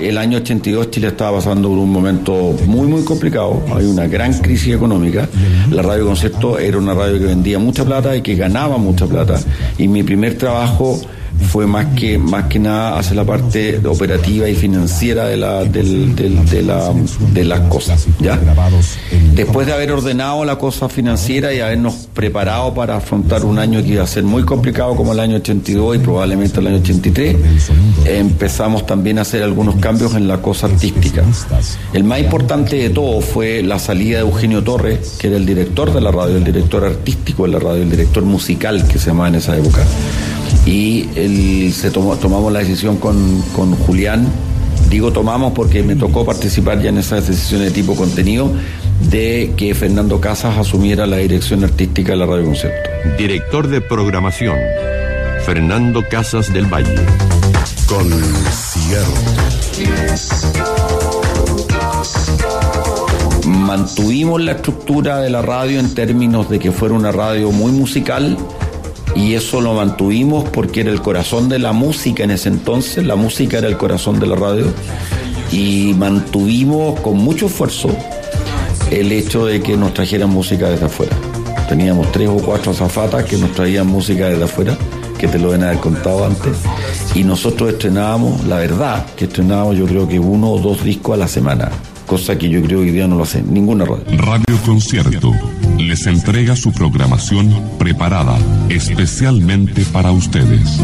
El 0.00 0.18
año 0.18 0.38
82 0.38 0.90
Chile 0.90 1.08
estaba 1.08 1.36
pasando 1.36 1.68
por 1.68 1.78
un 1.78 1.92
momento 1.92 2.56
muy 2.66 2.88
muy 2.88 3.04
complicado, 3.04 3.64
hay 3.72 3.84
una 3.84 4.08
gran 4.08 4.36
crisis 4.40 4.74
económica. 4.74 5.28
La 5.70 5.82
radio 5.82 6.04
concierto 6.04 6.58
era 6.58 6.76
una 6.76 6.92
radio 6.92 7.20
que 7.20 7.26
vendía 7.26 7.60
mucha 7.60 7.84
plata 7.84 8.16
y 8.16 8.22
que 8.22 8.34
ganaba 8.34 8.78
mucha 8.78 9.06
plata. 9.06 9.38
Y 9.78 9.86
mi 9.86 10.02
primer 10.02 10.36
trabajo 10.36 10.98
fue 11.50 11.66
más 11.66 11.86
que 11.94 12.18
más 12.18 12.44
que 12.44 12.58
nada 12.58 12.98
hacer 12.98 13.16
la 13.16 13.24
parte 13.24 13.80
operativa 13.86 14.48
y 14.48 14.54
financiera 14.54 15.26
de 15.26 15.36
la 15.36 15.64
del- 15.64 16.14
de 16.14 17.44
las 17.44 17.60
cosas 17.60 18.06
ya 18.20 18.36
después 19.34 19.66
de 19.66 19.72
haber 19.72 19.92
ordenado 19.92 20.44
la 20.44 20.56
cosa 20.58 20.88
financiera 20.88 21.54
y 21.54 21.60
habernos 21.60 21.94
preparado 22.12 22.74
para 22.74 22.96
afrontar 22.96 23.44
un 23.44 23.58
año 23.58 23.82
que 23.82 23.88
iba 23.90 24.02
a 24.02 24.06
ser 24.06 24.24
muy 24.24 24.42
complicado 24.44 24.94
como 24.96 25.12
el 25.12 25.20
año 25.20 25.36
82 25.36 25.96
y 25.96 25.98
probablemente 26.00 26.60
el 26.60 26.66
año 26.66 26.76
83 26.78 27.36
empezamos 28.06 28.86
también 28.86 29.18
a 29.18 29.22
hacer 29.22 29.42
algunos 29.42 29.76
cambios 29.76 30.14
en 30.14 30.28
la 30.28 30.38
cosa 30.38 30.66
artística. 30.66 31.22
El 31.92 32.04
más 32.04 32.20
importante 32.20 32.76
de 32.76 32.90
todo 32.90 33.20
fue 33.20 33.62
la 33.62 33.78
salida 33.78 34.18
de 34.18 34.22
Eugenio 34.24 34.62
Torres 34.64 35.16
que 35.18 35.28
era 35.28 35.36
el 35.36 35.46
director 35.46 35.92
de 35.92 36.00
la 36.00 36.10
radio 36.10 36.36
el 36.36 36.44
director 36.44 36.84
artístico 36.84 37.44
de 37.44 37.52
la 37.52 37.58
radio 37.58 37.82
el 37.82 37.90
director 37.90 38.24
musical 38.24 38.86
que 38.86 38.98
se 38.98 39.06
llamaba 39.08 39.28
en 39.28 39.36
esa 39.36 39.56
época 39.56 39.82
y 40.66 41.08
el- 41.16 41.72
se 41.72 41.90
tomó- 41.90 42.16
tomamos 42.16 42.52
la 42.52 42.60
decisión 42.60 42.96
con, 42.96 43.42
con 43.54 43.74
Julián, 43.74 44.26
digo 44.90 45.12
tomamos 45.12 45.52
porque 45.52 45.82
me 45.82 45.96
tocó 45.96 46.24
participar 46.24 46.80
ya 46.82 46.88
en 46.90 46.98
esas 46.98 47.26
decisiones 47.26 47.68
de 47.68 47.72
tipo 47.72 47.94
contenido, 47.94 48.50
de 49.10 49.52
que 49.56 49.74
Fernando 49.74 50.20
Casas 50.20 50.58
asumiera 50.58 51.06
la 51.06 51.18
dirección 51.18 51.62
artística 51.64 52.12
de 52.12 52.18
la 52.18 52.26
radio 52.26 52.44
concierto. 52.46 52.90
Director 53.16 53.68
de 53.68 53.80
programación, 53.80 54.56
Fernando 55.46 56.02
Casas 56.10 56.52
del 56.52 56.66
Valle. 56.66 56.94
Mantuvimos 63.46 64.40
la 64.42 64.52
estructura 64.52 65.18
de 65.18 65.30
la 65.30 65.42
radio 65.42 65.80
en 65.80 65.94
términos 65.94 66.48
de 66.50 66.58
que 66.58 66.70
fuera 66.72 66.94
una 66.94 67.12
radio 67.12 67.50
muy 67.50 67.72
musical 67.72 68.36
y 69.14 69.34
eso 69.34 69.60
lo 69.60 69.74
mantuvimos 69.74 70.48
porque 70.50 70.80
era 70.80 70.90
el 70.90 71.00
corazón 71.00 71.48
de 71.48 71.58
la 71.58 71.72
música 71.72 72.24
en 72.24 72.30
ese 72.30 72.48
entonces, 72.48 73.04
la 73.04 73.16
música 73.16 73.58
era 73.58 73.68
el 73.68 73.76
corazón 73.76 74.20
de 74.20 74.26
la 74.26 74.36
radio 74.36 74.66
y 75.52 75.94
mantuvimos 75.96 77.00
con 77.00 77.16
mucho 77.16 77.46
esfuerzo 77.46 77.90
el 78.90 79.12
hecho 79.12 79.46
de 79.46 79.60
que 79.60 79.76
nos 79.76 79.94
trajeran 79.94 80.30
música 80.30 80.68
desde 80.68 80.86
afuera. 80.86 81.16
Teníamos 81.68 82.10
tres 82.12 82.28
o 82.28 82.36
cuatro 82.36 82.72
azafatas 82.72 83.24
que 83.24 83.36
nos 83.36 83.52
traían 83.52 83.86
música 83.86 84.28
desde 84.28 84.44
afuera, 84.44 84.76
que 85.18 85.28
te 85.28 85.38
lo 85.38 85.50
ven 85.50 85.62
haber 85.62 85.78
contado 85.78 86.24
antes, 86.24 86.56
y 87.14 87.24
nosotros 87.24 87.70
estrenábamos, 87.70 88.44
la 88.44 88.56
verdad, 88.56 89.04
que 89.16 89.24
estrenábamos 89.24 89.76
yo 89.76 89.86
creo 89.86 90.08
que 90.08 90.18
uno 90.18 90.50
o 90.50 90.58
dos 90.58 90.82
discos 90.82 91.14
a 91.14 91.18
la 91.18 91.28
semana, 91.28 91.70
cosa 92.06 92.38
que 92.38 92.48
yo 92.48 92.62
creo 92.62 92.80
que 92.80 92.86
hoy 92.86 92.90
día 92.92 93.06
no 93.06 93.16
lo 93.16 93.24
hace 93.24 93.42
ninguna 93.42 93.84
radio. 93.84 94.04
Radio 94.16 94.56
Concierto 94.64 95.32
les 95.78 96.06
entrega 96.06 96.56
su 96.56 96.72
programación 96.72 97.54
preparada 97.78 98.38
especialmente 98.68 99.84
para 99.86 100.10
ustedes. 100.10 100.80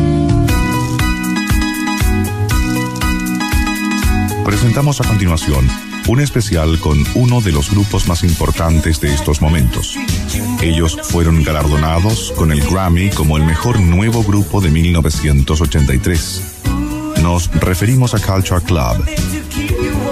Presentamos 4.44 5.00
a 5.00 5.04
continuación 5.04 5.68
un 6.06 6.20
especial 6.20 6.78
con 6.80 7.02
uno 7.14 7.40
de 7.40 7.52
los 7.52 7.70
grupos 7.70 8.06
más 8.08 8.24
importantes 8.24 9.00
de 9.00 9.12
estos 9.14 9.40
momentos. 9.40 9.96
Ellos 10.60 10.98
fueron 11.02 11.42
galardonados 11.42 12.32
con 12.36 12.52
el 12.52 12.60
Grammy 12.60 13.10
como 13.10 13.36
el 13.36 13.44
mejor 13.44 13.80
nuevo 13.80 14.22
grupo 14.22 14.60
de 14.60 14.70
1983. 14.70 16.42
Nos 17.22 17.50
referimos 17.52 18.14
a 18.14 18.18
Culture 18.18 18.60
Club. 18.60 19.04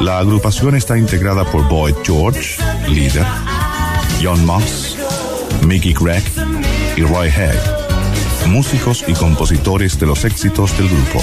La 0.00 0.18
agrupación 0.18 0.74
está 0.74 0.96
integrada 0.96 1.44
por 1.44 1.68
Boyd 1.68 1.94
George, 2.02 2.56
líder, 2.88 3.26
John 4.22 4.46
Moss, 4.46 4.96
Mickey 5.66 5.92
Gregg 5.92 6.22
y 6.96 7.02
Roy 7.02 7.28
Haig, 7.28 7.58
músicos 8.46 9.04
y 9.08 9.14
compositores 9.14 9.98
de 9.98 10.06
los 10.06 10.24
éxitos 10.24 10.76
del 10.78 10.88
grupo. 10.88 11.20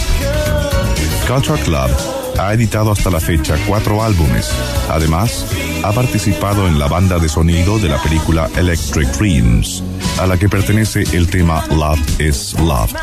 Culture 1.26 1.62
Club 1.62 1.90
ha 2.38 2.54
editado 2.54 2.92
hasta 2.92 3.10
la 3.10 3.22
fecha 3.22 3.56
cuatro 3.68 4.04
álbumes. 4.04 4.52
Además, 4.90 5.46
ha 5.84 5.94
participado 5.94 6.68
en 6.68 6.78
la 6.78 6.88
banda 6.88 7.20
de 7.20 7.30
sonido 7.30 7.80
de 7.80 7.88
la 7.88 8.02
película 8.02 8.50
Electric 8.58 9.08
Dreams, 9.18 9.82
a 10.20 10.28
la 10.28 10.38
que 10.38 10.50
pertenece 10.50 11.04
el 11.14 11.28
tema 11.28 11.66
Love 11.70 12.20
is 12.20 12.54
Love. 12.60 12.94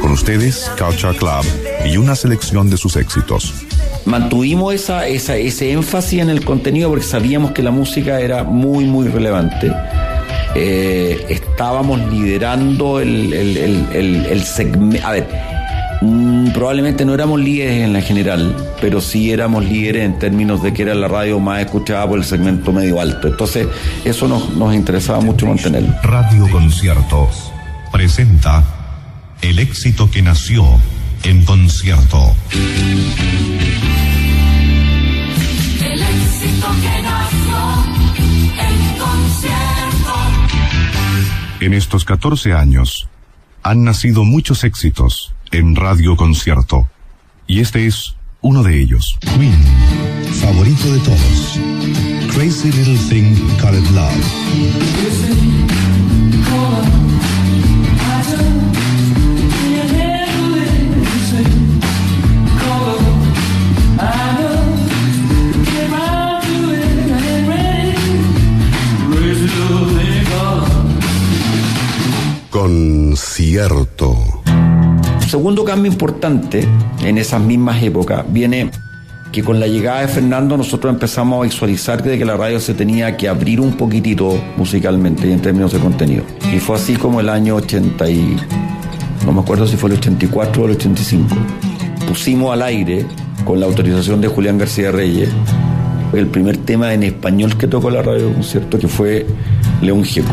Con 0.00 0.12
ustedes, 0.12 0.70
Culture 0.78 1.16
Club 1.16 1.44
y 1.84 1.96
una 1.96 2.14
selección 2.14 2.70
de 2.70 2.76
sus 2.76 2.96
éxitos. 2.96 3.54
Mantuvimos 4.06 4.74
esa, 4.74 5.06
esa, 5.06 5.36
ese 5.36 5.72
énfasis 5.72 6.20
en 6.20 6.30
el 6.30 6.44
contenido 6.44 6.88
porque 6.88 7.04
sabíamos 7.04 7.52
que 7.52 7.62
la 7.62 7.70
música 7.70 8.20
era 8.20 8.44
muy, 8.44 8.84
muy 8.84 9.08
relevante. 9.08 9.72
Eh, 10.54 11.26
estábamos 11.28 12.00
liderando 12.10 13.00
el, 13.00 13.32
el, 13.32 13.56
el, 13.56 14.26
el, 14.26 14.42
segmento. 14.42 15.06
A 15.06 15.12
ver, 15.12 15.28
mm, 16.00 16.48
probablemente 16.52 17.04
no 17.04 17.14
éramos 17.14 17.40
líderes 17.40 17.84
en 17.84 17.92
la 17.92 18.00
general, 18.00 18.56
pero 18.80 19.00
sí 19.00 19.30
éramos 19.30 19.64
líderes 19.64 20.04
en 20.04 20.18
términos 20.18 20.62
de 20.62 20.72
que 20.72 20.82
era 20.82 20.94
la 20.94 21.08
radio 21.08 21.38
más 21.38 21.60
escuchada 21.60 22.08
por 22.08 22.18
el 22.18 22.24
segmento 22.24 22.72
medio 22.72 23.00
alto. 23.00 23.28
Entonces, 23.28 23.68
eso 24.04 24.26
nos, 24.26 24.50
nos 24.56 24.74
interesaba 24.74 25.20
mucho 25.20 25.46
mantenerlo. 25.46 25.94
Radio 26.02 26.48
Concierto 26.50 27.28
presenta 27.92 28.64
el 29.42 29.58
éxito 29.58 30.10
que 30.10 30.22
nació 30.22 30.64
en 31.24 31.44
concierto. 31.44 32.34
El 35.84 36.02
éxito 36.02 36.68
que 36.80 37.02
nació 37.02 37.58
en 38.58 38.98
concierto. 38.98 40.14
En 41.60 41.74
estos 41.74 42.04
14 42.04 42.52
años 42.52 43.08
han 43.62 43.84
nacido 43.84 44.24
muchos 44.24 44.64
éxitos 44.64 45.32
en 45.50 45.76
Radio 45.76 46.16
Concierto. 46.16 46.88
Y 47.46 47.60
este 47.60 47.86
es 47.86 48.14
uno 48.40 48.62
de 48.62 48.80
ellos. 48.80 49.18
Queen, 49.20 49.62
favorito 50.40 50.92
de 50.92 50.98
todos. 51.00 51.58
Crazy 52.34 52.72
Little 52.72 52.98
Thing 53.08 53.34
Called 53.58 53.86
Love. 53.90 54.40
Concierto. 72.70 74.16
Segundo 75.28 75.64
cambio 75.64 75.90
importante 75.90 76.64
en 77.02 77.18
esas 77.18 77.40
mismas 77.40 77.82
épocas 77.82 78.24
viene 78.28 78.70
que 79.32 79.42
con 79.42 79.58
la 79.58 79.66
llegada 79.66 80.02
de 80.02 80.08
Fernando 80.08 80.56
nosotros 80.56 80.92
empezamos 80.92 81.40
a 81.40 81.42
visualizar 81.42 82.00
que 82.04 82.24
la 82.24 82.36
radio 82.36 82.60
se 82.60 82.74
tenía 82.74 83.16
que 83.16 83.28
abrir 83.28 83.60
un 83.60 83.72
poquitito 83.72 84.40
musicalmente 84.56 85.26
y 85.26 85.32
en 85.32 85.42
términos 85.42 85.72
de 85.72 85.80
contenido. 85.80 86.22
Y 86.54 86.60
fue 86.60 86.76
así 86.76 86.94
como 86.94 87.18
el 87.18 87.28
año 87.28 87.56
80 87.56 88.08
y... 88.08 88.36
no 89.26 89.32
me 89.32 89.40
acuerdo 89.40 89.66
si 89.66 89.76
fue 89.76 89.90
el 89.90 89.96
84 89.96 90.62
o 90.62 90.66
el 90.66 90.72
85. 90.76 91.26
Pusimos 92.06 92.52
al 92.52 92.62
aire, 92.62 93.04
con 93.44 93.58
la 93.58 93.66
autorización 93.66 94.20
de 94.20 94.28
Julián 94.28 94.56
García 94.56 94.92
Reyes, 94.92 95.30
el 96.12 96.28
primer 96.28 96.58
tema 96.58 96.94
en 96.94 97.02
español 97.02 97.58
que 97.58 97.66
tocó 97.66 97.90
la 97.90 98.02
radio 98.02 98.32
concierto, 98.32 98.78
que 98.78 98.86
fue 98.86 99.26
León 99.82 100.04
Gieco. 100.04 100.32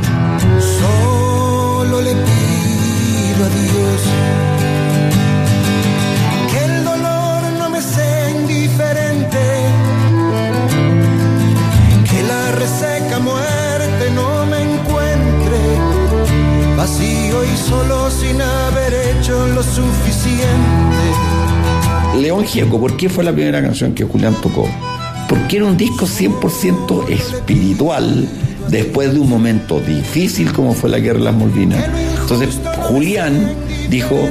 Solo 3.37 3.49
le 3.49 3.55
pido 3.55 3.61
a 3.61 3.63
Dios 3.71 4.01
que 6.51 6.65
el 6.65 6.83
dolor 6.83 7.41
no 7.59 7.69
me 7.69 7.81
sea 7.81 8.31
indiferente, 8.31 9.37
que 12.09 12.23
la 12.23 12.51
reseca 12.53 13.19
muerte 13.19 14.09
no 14.15 14.45
me 14.47 14.61
encuentre 14.63 15.59
vacío 16.75 17.43
y 17.43 17.57
solo 17.57 18.09
sin 18.09 18.41
haber 18.41 18.93
hecho 18.93 19.47
lo 19.47 19.61
suficiente. 19.61 21.05
León 22.19 22.43
Gieco, 22.43 22.79
¿por 22.79 22.97
qué 22.97 23.07
fue 23.07 23.23
la 23.23 23.33
primera 23.33 23.61
canción 23.61 23.93
que 23.93 24.03
Julián 24.03 24.33
tocó? 24.41 24.67
Porque 25.29 25.57
era 25.57 25.65
un 25.65 25.77
disco 25.77 26.07
100% 26.07 27.09
espiritual 27.09 28.27
después 28.69 29.13
de 29.13 29.19
un 29.19 29.29
momento 29.29 29.79
difícil 29.79 30.51
como 30.53 30.73
fue 30.73 30.89
la 30.89 30.99
guerra 30.99 31.19
de 31.19 31.25
las 31.25 31.35
Malvinas. 31.35 31.85
Entonces 32.21 32.59
Julián 32.83 33.53
dijo, 33.89 34.29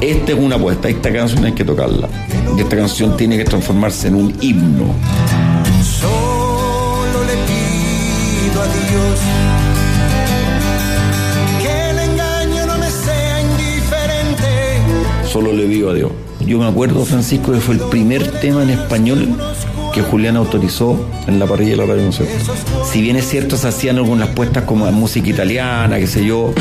esta 0.00 0.32
es 0.32 0.38
una 0.38 0.56
apuesta, 0.56 0.88
esta 0.88 1.12
canción 1.12 1.44
hay 1.44 1.52
que 1.52 1.64
tocarla. 1.64 2.08
Y 2.56 2.60
esta 2.60 2.76
canción 2.76 3.16
tiene 3.16 3.36
que 3.36 3.44
transformarse 3.44 4.08
en 4.08 4.14
un 4.16 4.36
himno. 4.40 4.94
Solo 5.82 7.24
le 7.24 7.34
pido 7.46 8.62
a 8.62 8.66
Dios 8.66 9.20
que 11.62 11.90
el 11.90 11.98
engaño 11.98 12.66
no 12.66 12.78
me 12.78 12.90
sea 12.90 13.40
indiferente. 13.40 15.28
Solo 15.30 15.52
le 15.52 15.68
digo 15.68 15.90
a 15.90 15.94
Dios. 15.94 16.10
Yo 16.40 16.58
me 16.58 16.66
acuerdo, 16.66 17.04
Francisco, 17.04 17.52
que 17.52 17.60
fue 17.60 17.74
el 17.74 17.80
primer 17.82 18.40
tema 18.40 18.62
en 18.62 18.70
español 18.70 19.36
que 19.92 20.02
Julián 20.02 20.36
autorizó 20.36 21.04
en 21.26 21.38
la 21.38 21.46
parrilla 21.46 21.72
de 21.72 21.76
la 21.78 21.86
radio 21.86 22.04
Concierto. 22.04 22.54
Si 22.84 23.02
bien 23.02 23.16
es 23.16 23.28
cierto, 23.28 23.56
se 23.56 23.68
hacían 23.68 23.96
algunas 23.96 24.28
puestas 24.28 24.64
como 24.64 24.90
música 24.92 25.28
italiana, 25.28 25.98
qué 25.98 26.06
sé 26.06 26.24
yo. 26.24 26.52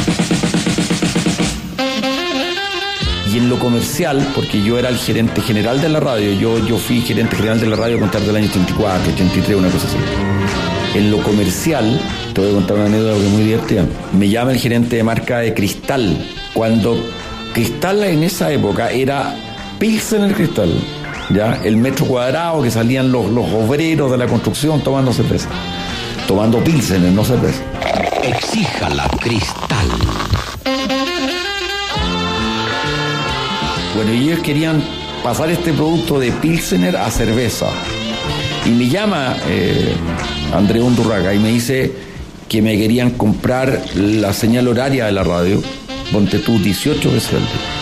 Y 3.31 3.37
en 3.37 3.49
lo 3.49 3.59
comercial, 3.59 4.27
porque 4.33 4.63
yo 4.63 4.79
era 4.79 4.89
el 4.89 4.97
gerente 4.97 5.41
general 5.41 5.81
de 5.81 5.89
la 5.89 5.99
radio, 5.99 6.33
yo, 6.33 6.65
yo 6.65 6.77
fui 6.77 7.01
gerente 7.01 7.35
general 7.35 7.59
de 7.59 7.67
la 7.67 7.75
radio 7.75 7.97
a 7.97 7.99
contar 7.99 8.21
del 8.21 8.35
año 8.35 8.47
84, 8.47 9.13
83, 9.13 9.57
una 9.57 9.69
cosa 9.69 9.87
así. 9.87 9.97
En 10.97 11.11
lo 11.11 11.21
comercial, 11.21 12.01
te 12.33 12.41
voy 12.41 12.49
a 12.49 12.53
contar 12.53 12.77
una 12.77 12.87
anécdota 12.87 13.19
que 13.19 13.25
es 13.25 13.31
muy 13.31 13.43
divertida. 13.43 13.85
Me 14.17 14.29
llama 14.29 14.51
el 14.51 14.57
gerente 14.57 14.95
de 14.95 15.03
marca 15.03 15.39
de 15.39 15.53
Cristal, 15.53 16.17
cuando 16.53 16.97
Cristal 17.53 18.03
en 18.03 18.23
esa 18.23 18.51
época 18.51 18.89
era 18.89 19.35
Pilsener 19.77 20.33
Cristal, 20.33 20.73
¿ya? 21.29 21.59
El 21.63 21.77
metro 21.77 22.05
cuadrado 22.05 22.61
que 22.61 22.71
salían 22.71 23.11
los, 23.11 23.29
los 23.29 23.45
obreros 23.51 24.11
de 24.11 24.17
la 24.17 24.27
construcción 24.27 24.81
tomando 24.81 25.13
cerveza. 25.13 25.49
Tomando 26.27 26.63
Pilsener, 26.63 27.11
no 27.11 27.23
cerveza. 27.23 27.61
Exíjala, 28.23 29.07
Cristal. 29.19 29.87
Bueno, 33.95 34.13
y 34.13 34.29
ellos 34.29 34.39
querían 34.39 34.83
pasar 35.23 35.49
este 35.49 35.73
producto 35.73 36.19
de 36.19 36.31
Pilsener 36.31 36.95
a 36.95 37.09
cerveza. 37.09 37.67
Y 38.65 38.69
me 38.69 38.87
llama 38.87 39.35
eh, 39.47 39.95
André 40.53 40.81
Undurraga 40.81 41.33
y 41.33 41.39
me 41.39 41.49
dice 41.49 41.91
que 42.47 42.61
me 42.61 42.77
querían 42.77 43.11
comprar 43.11 43.81
la 43.95 44.33
señal 44.33 44.67
horaria 44.67 45.05
de 45.05 45.11
la 45.11 45.23
radio, 45.23 45.61
ponte 46.11 46.39
tú 46.39 46.59
18 46.59 47.11
veces 47.11 47.33
al 47.33 47.39
día. 47.39 47.78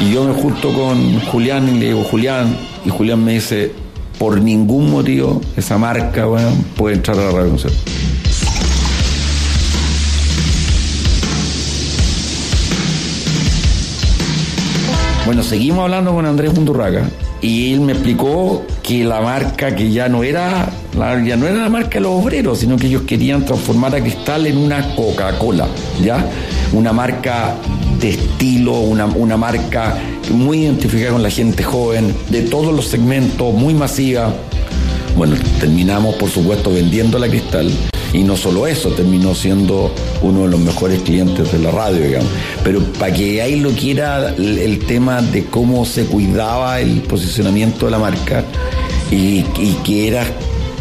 Y 0.00 0.12
yo 0.12 0.24
me 0.24 0.32
junto 0.34 0.72
con 0.72 1.20
Julián 1.20 1.68
y 1.68 1.78
le 1.78 1.86
digo, 1.86 2.02
Julián, 2.02 2.56
y 2.84 2.90
Julián 2.90 3.24
me 3.24 3.34
dice, 3.34 3.72
por 4.18 4.40
ningún 4.40 4.90
motivo 4.90 5.40
esa 5.56 5.78
marca 5.78 6.26
puede 6.76 6.96
entrar 6.96 7.18
a 7.18 7.26
la 7.26 7.30
radio. 7.30 7.56
Bueno, 15.24 15.42
seguimos 15.42 15.80
hablando 15.80 16.12
con 16.12 16.26
Andrés 16.26 16.54
Mundurraga 16.54 17.08
y 17.40 17.74
él 17.74 17.80
me 17.80 17.92
explicó 17.92 18.64
que 18.82 19.04
la 19.04 19.20
marca 19.20 19.74
que 19.74 19.92
ya 19.92 20.08
no 20.08 20.22
era 20.22 20.68
la, 20.96 21.22
ya 21.22 21.36
no 21.36 21.46
era 21.46 21.62
la 21.62 21.68
marca 21.68 21.98
de 21.98 22.00
los 22.00 22.12
obreros, 22.12 22.58
sino 22.58 22.76
que 22.76 22.86
ellos 22.86 23.02
querían 23.02 23.44
transformar 23.44 23.94
a 23.94 24.00
Cristal 24.00 24.46
en 24.46 24.56
una 24.56 24.94
Coca-Cola, 24.94 25.66
¿ya? 26.02 26.24
Una 26.72 26.92
marca 26.92 27.54
estilo, 28.10 28.72
una, 28.80 29.06
una 29.06 29.36
marca 29.36 29.96
muy 30.30 30.62
identificada 30.62 31.12
con 31.12 31.22
la 31.22 31.30
gente 31.30 31.62
joven, 31.62 32.14
de 32.30 32.42
todos 32.42 32.74
los 32.74 32.86
segmentos, 32.86 33.52
muy 33.54 33.74
masiva. 33.74 34.34
Bueno, 35.16 35.36
terminamos 35.60 36.14
por 36.16 36.28
supuesto 36.30 36.72
vendiendo 36.72 37.18
la 37.18 37.28
cristal 37.28 37.70
y 38.12 38.22
no 38.22 38.36
solo 38.36 38.66
eso, 38.66 38.90
terminó 38.90 39.34
siendo 39.34 39.92
uno 40.22 40.42
de 40.42 40.48
los 40.48 40.60
mejores 40.60 41.02
clientes 41.02 41.52
de 41.52 41.58
la 41.58 41.70
radio, 41.70 42.00
digamos. 42.00 42.30
Pero 42.64 42.80
para 42.98 43.12
que 43.12 43.42
ahí 43.42 43.60
lo 43.60 43.70
quiera 43.70 44.34
el, 44.36 44.78
tema 44.86 45.20
de 45.22 45.44
cómo 45.44 45.84
se 45.84 46.04
cuidaba 46.04 46.80
el 46.80 47.02
posicionamiento 47.02 47.86
de 47.86 47.92
la 47.92 47.98
marca 47.98 48.44
y 49.10 49.42
que 49.84 50.08
era 50.08 50.24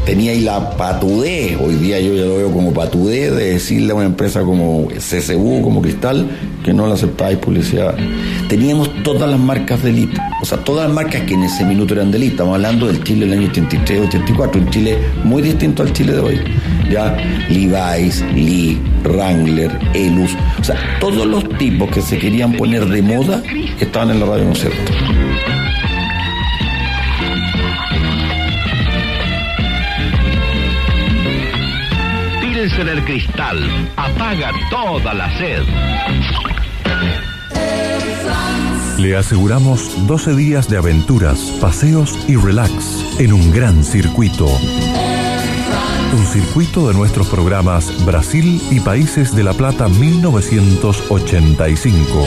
tenía 0.05 0.31
ahí 0.31 0.41
la 0.41 0.71
patudez, 0.77 1.57
hoy 1.59 1.75
día 1.75 1.99
yo 1.99 2.13
ya 2.13 2.25
lo 2.25 2.37
veo 2.37 2.51
como 2.51 2.73
patudez 2.73 3.35
de 3.35 3.53
decirle 3.53 3.91
a 3.91 3.95
una 3.95 4.05
empresa 4.05 4.41
como 4.41 4.87
CCU, 4.87 5.61
como 5.63 5.81
Cristal, 5.81 6.29
que 6.63 6.73
no 6.73 6.87
le 6.87 6.93
aceptáis 6.93 7.37
publicidad. 7.39 7.95
Teníamos 8.47 8.89
todas 9.03 9.29
las 9.29 9.39
marcas 9.39 9.81
de 9.83 9.89
elite, 9.89 10.17
o 10.41 10.45
sea, 10.45 10.59
todas 10.59 10.87
las 10.87 10.95
marcas 10.95 11.23
que 11.23 11.33
en 11.33 11.43
ese 11.43 11.65
minuto 11.65 11.95
eran 11.95 12.11
de 12.11 12.17
elite, 12.17 12.33
estamos 12.33 12.55
hablando 12.55 12.87
del 12.87 13.03
Chile 13.03 13.25
del 13.25 13.39
año 13.39 13.49
83, 13.49 14.07
84, 14.07 14.61
un 14.61 14.69
Chile 14.69 14.97
muy 15.23 15.41
distinto 15.41 15.81
al 15.81 15.91
Chile 15.91 16.13
de 16.13 16.19
hoy. 16.19 16.39
Ya, 16.91 17.17
Levi's, 17.49 18.23
Lee, 18.33 18.79
Wrangler, 19.03 19.71
Elus, 19.95 20.31
o 20.59 20.63
sea, 20.63 20.77
todos 20.99 21.25
los 21.25 21.49
tipos 21.57 21.89
que 21.89 22.01
se 22.01 22.19
querían 22.19 22.53
poner 22.53 22.85
de 22.85 23.01
moda 23.01 23.41
estaban 23.79 24.11
en 24.11 24.19
la 24.19 24.27
radio 24.27 24.45
concierto. 24.45 24.91
Pilsener 32.65 33.05
Cristal 33.05 33.61
apaga 33.95 34.49
toda 34.71 35.13
la 35.13 35.29
sed. 35.37 35.61
Le 38.97 39.15
aseguramos 39.15 40.07
12 40.07 40.35
días 40.35 40.67
de 40.67 40.77
aventuras, 40.77 41.37
paseos 41.61 42.17
y 42.27 42.37
relax 42.37 43.19
en 43.19 43.33
un 43.33 43.51
gran 43.51 43.83
circuito. 43.83 44.47
Un 44.47 46.25
circuito 46.25 46.87
de 46.87 46.95
nuestros 46.95 47.27
programas 47.27 48.03
Brasil 48.03 48.59
y 48.71 48.79
Países 48.79 49.35
de 49.35 49.43
la 49.43 49.53
Plata 49.53 49.87
1985. 49.87 52.25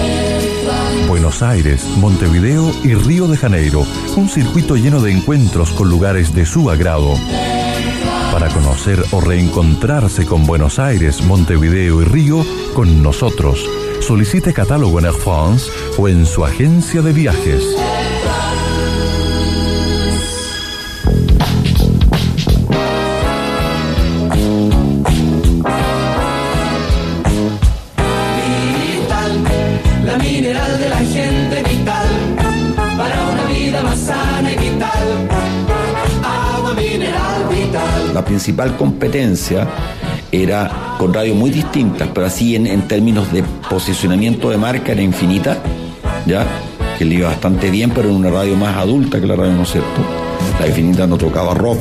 Buenos 1.08 1.42
Aires, 1.42 1.84
Montevideo 1.96 2.70
y 2.84 2.94
Río 2.94 3.26
de 3.26 3.36
Janeiro. 3.36 3.84
Un 4.14 4.28
circuito 4.28 4.76
lleno 4.76 5.00
de 5.00 5.10
encuentros 5.10 5.72
con 5.72 5.90
lugares 5.90 6.32
de 6.32 6.46
su 6.46 6.70
agrado. 6.70 7.16
Para 8.38 8.54
conocer 8.54 9.02
o 9.10 9.20
reencontrarse 9.20 10.24
con 10.24 10.46
Buenos 10.46 10.78
Aires, 10.78 11.24
Montevideo 11.24 12.02
y 12.02 12.04
Río, 12.04 12.46
con 12.72 13.02
nosotros. 13.02 13.68
Solicite 13.98 14.52
catálogo 14.52 15.00
en 15.00 15.06
Air 15.06 15.14
France 15.14 15.68
o 15.98 16.06
en 16.06 16.24
su 16.24 16.44
agencia 16.44 17.02
de 17.02 17.12
viajes. 17.12 17.64
Principal 38.38 38.76
competencia 38.76 39.66
era 40.30 40.94
con 40.96 41.12
radios 41.12 41.36
muy 41.36 41.50
distintas, 41.50 42.08
pero 42.14 42.24
así 42.24 42.54
en, 42.54 42.86
términos 42.86 43.32
de 43.32 43.42
posicionamiento 43.68 44.48
de 44.50 44.56
marca 44.56 44.92
era 44.92 45.02
infinita, 45.02 45.58
¿ya? 46.24 46.46
Que 46.96 47.04
le 47.04 47.16
iba 47.16 47.30
bastante 47.30 47.68
bien, 47.68 47.90
pero 47.90 48.10
en 48.10 48.14
una 48.14 48.30
radio 48.30 48.54
más 48.54 48.76
adulta 48.76 49.20
que 49.20 49.26
la 49.26 49.34
radio 49.34 49.56
Concerto. 49.56 50.02
La 50.60 50.68
infinita 50.68 51.04
no 51.08 51.18
tocaba 51.18 51.52
rock, 51.52 51.80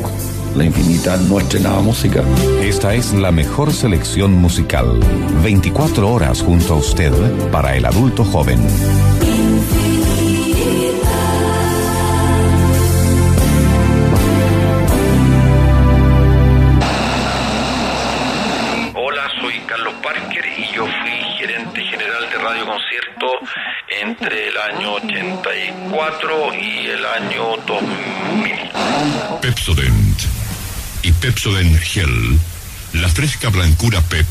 la 0.56 0.65
infinita 0.65 1.15
no 1.30 1.38
estrenaba 1.38 1.80
música. 1.82 2.24
Esta 2.63 2.96
es 2.96 3.13
la 3.13 3.32
mejor 3.32 3.72
selección 3.72 4.32
musical. 4.34 5.00
24 5.43 6.10
horas 6.10 6.41
junto 6.41 6.74
a 6.74 6.78
usted 6.78 7.13
para 7.52 7.76
el 7.76 7.86
adulto 7.86 8.26
joven. 8.26 8.60
84 25.98 26.54
y 26.54 26.88
el 26.90 27.06
año 27.06 27.58
2000. 27.66 29.42
Pepsodent 29.42 30.20
y 31.02 31.12
Pepsodent 31.12 31.76
Gel, 31.80 32.38
la 32.94 33.08
fresca 33.10 33.50
blancura 33.50 34.00
Pep, 34.02 34.28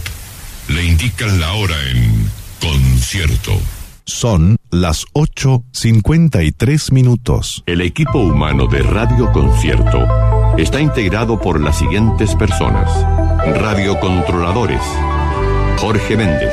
le 0.69 0.85
indican 0.85 1.41
la 1.41 1.55
hora 1.55 1.75
en 1.91 2.31
concierto. 2.61 3.61
Son 4.05 4.57
las 4.71 5.07
8.53 5.15 6.93
minutos. 6.93 7.65
El 7.67 7.81
equipo 7.81 8.21
humano 8.21 8.69
de 8.69 8.83
Radio 8.83 9.33
Concierto 9.33 10.07
está 10.59 10.81
integrado 10.81 11.41
por 11.41 11.61
las 11.61 11.79
siguientes 11.79 12.37
personas. 12.37 12.89
Radiocontroladores. 13.45 14.83
Jorge 15.79 16.17
Méndez. 16.17 16.53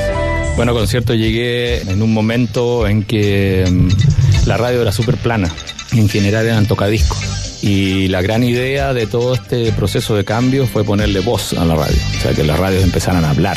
Bueno, 0.56 0.72
concierto 0.72 1.14
llegué 1.14 1.82
en 1.82 2.02
un 2.02 2.12
momento 2.12 2.86
en 2.86 3.04
que 3.04 3.64
mm, 3.68 4.33
la 4.46 4.56
radio 4.56 4.82
era 4.82 4.92
súper 4.92 5.16
plana, 5.16 5.50
en 5.92 6.08
general 6.08 6.46
eran 6.46 6.66
tocadiscos. 6.66 7.62
Y 7.62 8.08
la 8.08 8.20
gran 8.20 8.44
idea 8.44 8.92
de 8.92 9.06
todo 9.06 9.34
este 9.34 9.72
proceso 9.72 10.14
de 10.16 10.24
cambio 10.24 10.66
fue 10.66 10.84
ponerle 10.84 11.20
voz 11.20 11.54
a 11.54 11.64
la 11.64 11.74
radio, 11.74 11.96
o 12.16 12.20
sea, 12.20 12.34
que 12.34 12.44
las 12.44 12.58
radios 12.58 12.82
empezaran 12.82 13.24
a 13.24 13.30
hablar. 13.30 13.56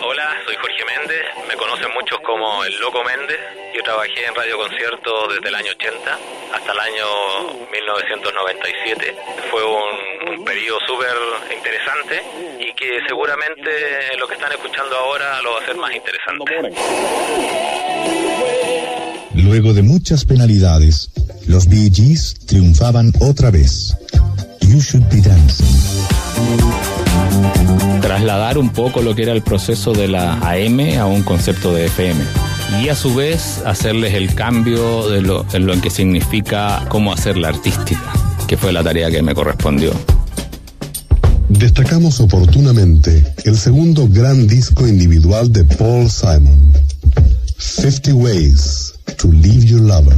Hola, 0.00 0.28
soy 0.46 0.54
Jorge 0.56 0.84
Méndez, 0.86 1.22
me 1.48 1.56
conocen 1.56 1.88
muchos 1.94 2.18
como 2.24 2.64
el 2.64 2.78
Loco 2.78 3.02
Méndez. 3.04 3.61
Yo 3.82 3.86
trabajé 3.86 4.26
en 4.26 4.34
Radio 4.36 4.58
Concierto 4.58 5.10
desde 5.34 5.48
el 5.48 5.54
año 5.56 5.72
80 5.72 6.18
hasta 6.54 6.72
el 6.72 6.78
año 6.78 7.04
1997. 7.72 9.16
Fue 9.50 9.60
un, 9.64 10.38
un 10.38 10.44
periodo 10.44 10.78
súper 10.86 11.10
interesante 11.52 12.22
y 12.60 12.72
que 12.74 13.00
seguramente 13.08 14.16
lo 14.20 14.28
que 14.28 14.34
están 14.34 14.52
escuchando 14.52 14.96
ahora 14.96 15.42
lo 15.42 15.52
va 15.52 15.58
a 15.58 15.62
hacer 15.62 15.76
más 15.76 15.92
interesante. 15.92 16.54
Luego 19.34 19.72
de 19.74 19.82
muchas 19.82 20.24
penalidades, 20.26 21.10
los 21.48 21.66
Bee 21.66 21.90
Gees 21.92 22.36
triunfaban 22.46 23.10
otra 23.20 23.50
vez. 23.50 23.96
You 24.60 24.78
Should 24.78 25.08
Be 25.08 25.20
Dancing. 25.28 25.66
trasladar 28.00 28.58
un 28.58 28.70
poco 28.70 29.02
lo 29.02 29.16
que 29.16 29.22
era 29.24 29.32
el 29.32 29.42
proceso 29.42 29.92
de 29.92 30.06
la 30.06 30.34
AM 30.34 31.00
a 31.00 31.06
un 31.06 31.24
concepto 31.24 31.74
de 31.74 31.86
FM. 31.86 32.51
Y 32.80 32.88
a 32.88 32.96
su 32.96 33.14
vez 33.14 33.62
hacerles 33.66 34.14
el 34.14 34.34
cambio 34.34 35.08
de 35.08 35.22
lo, 35.22 35.44
en 35.52 35.66
lo 35.66 35.80
que 35.80 35.90
significa 35.90 36.84
cómo 36.88 37.12
hacer 37.12 37.36
la 37.36 37.48
artística, 37.48 38.12
que 38.46 38.56
fue 38.56 38.72
la 38.72 38.82
tarea 38.82 39.10
que 39.10 39.22
me 39.22 39.34
correspondió. 39.34 39.92
Destacamos 41.48 42.20
oportunamente 42.20 43.24
el 43.44 43.58
segundo 43.58 44.08
gran 44.08 44.46
disco 44.46 44.86
individual 44.86 45.52
de 45.52 45.64
Paul 45.64 46.10
Simon, 46.10 46.72
50 47.58 48.14
Ways 48.14 48.94
to 49.18 49.28
Leave 49.28 49.66
Your 49.66 49.82
Lover. 49.82 50.16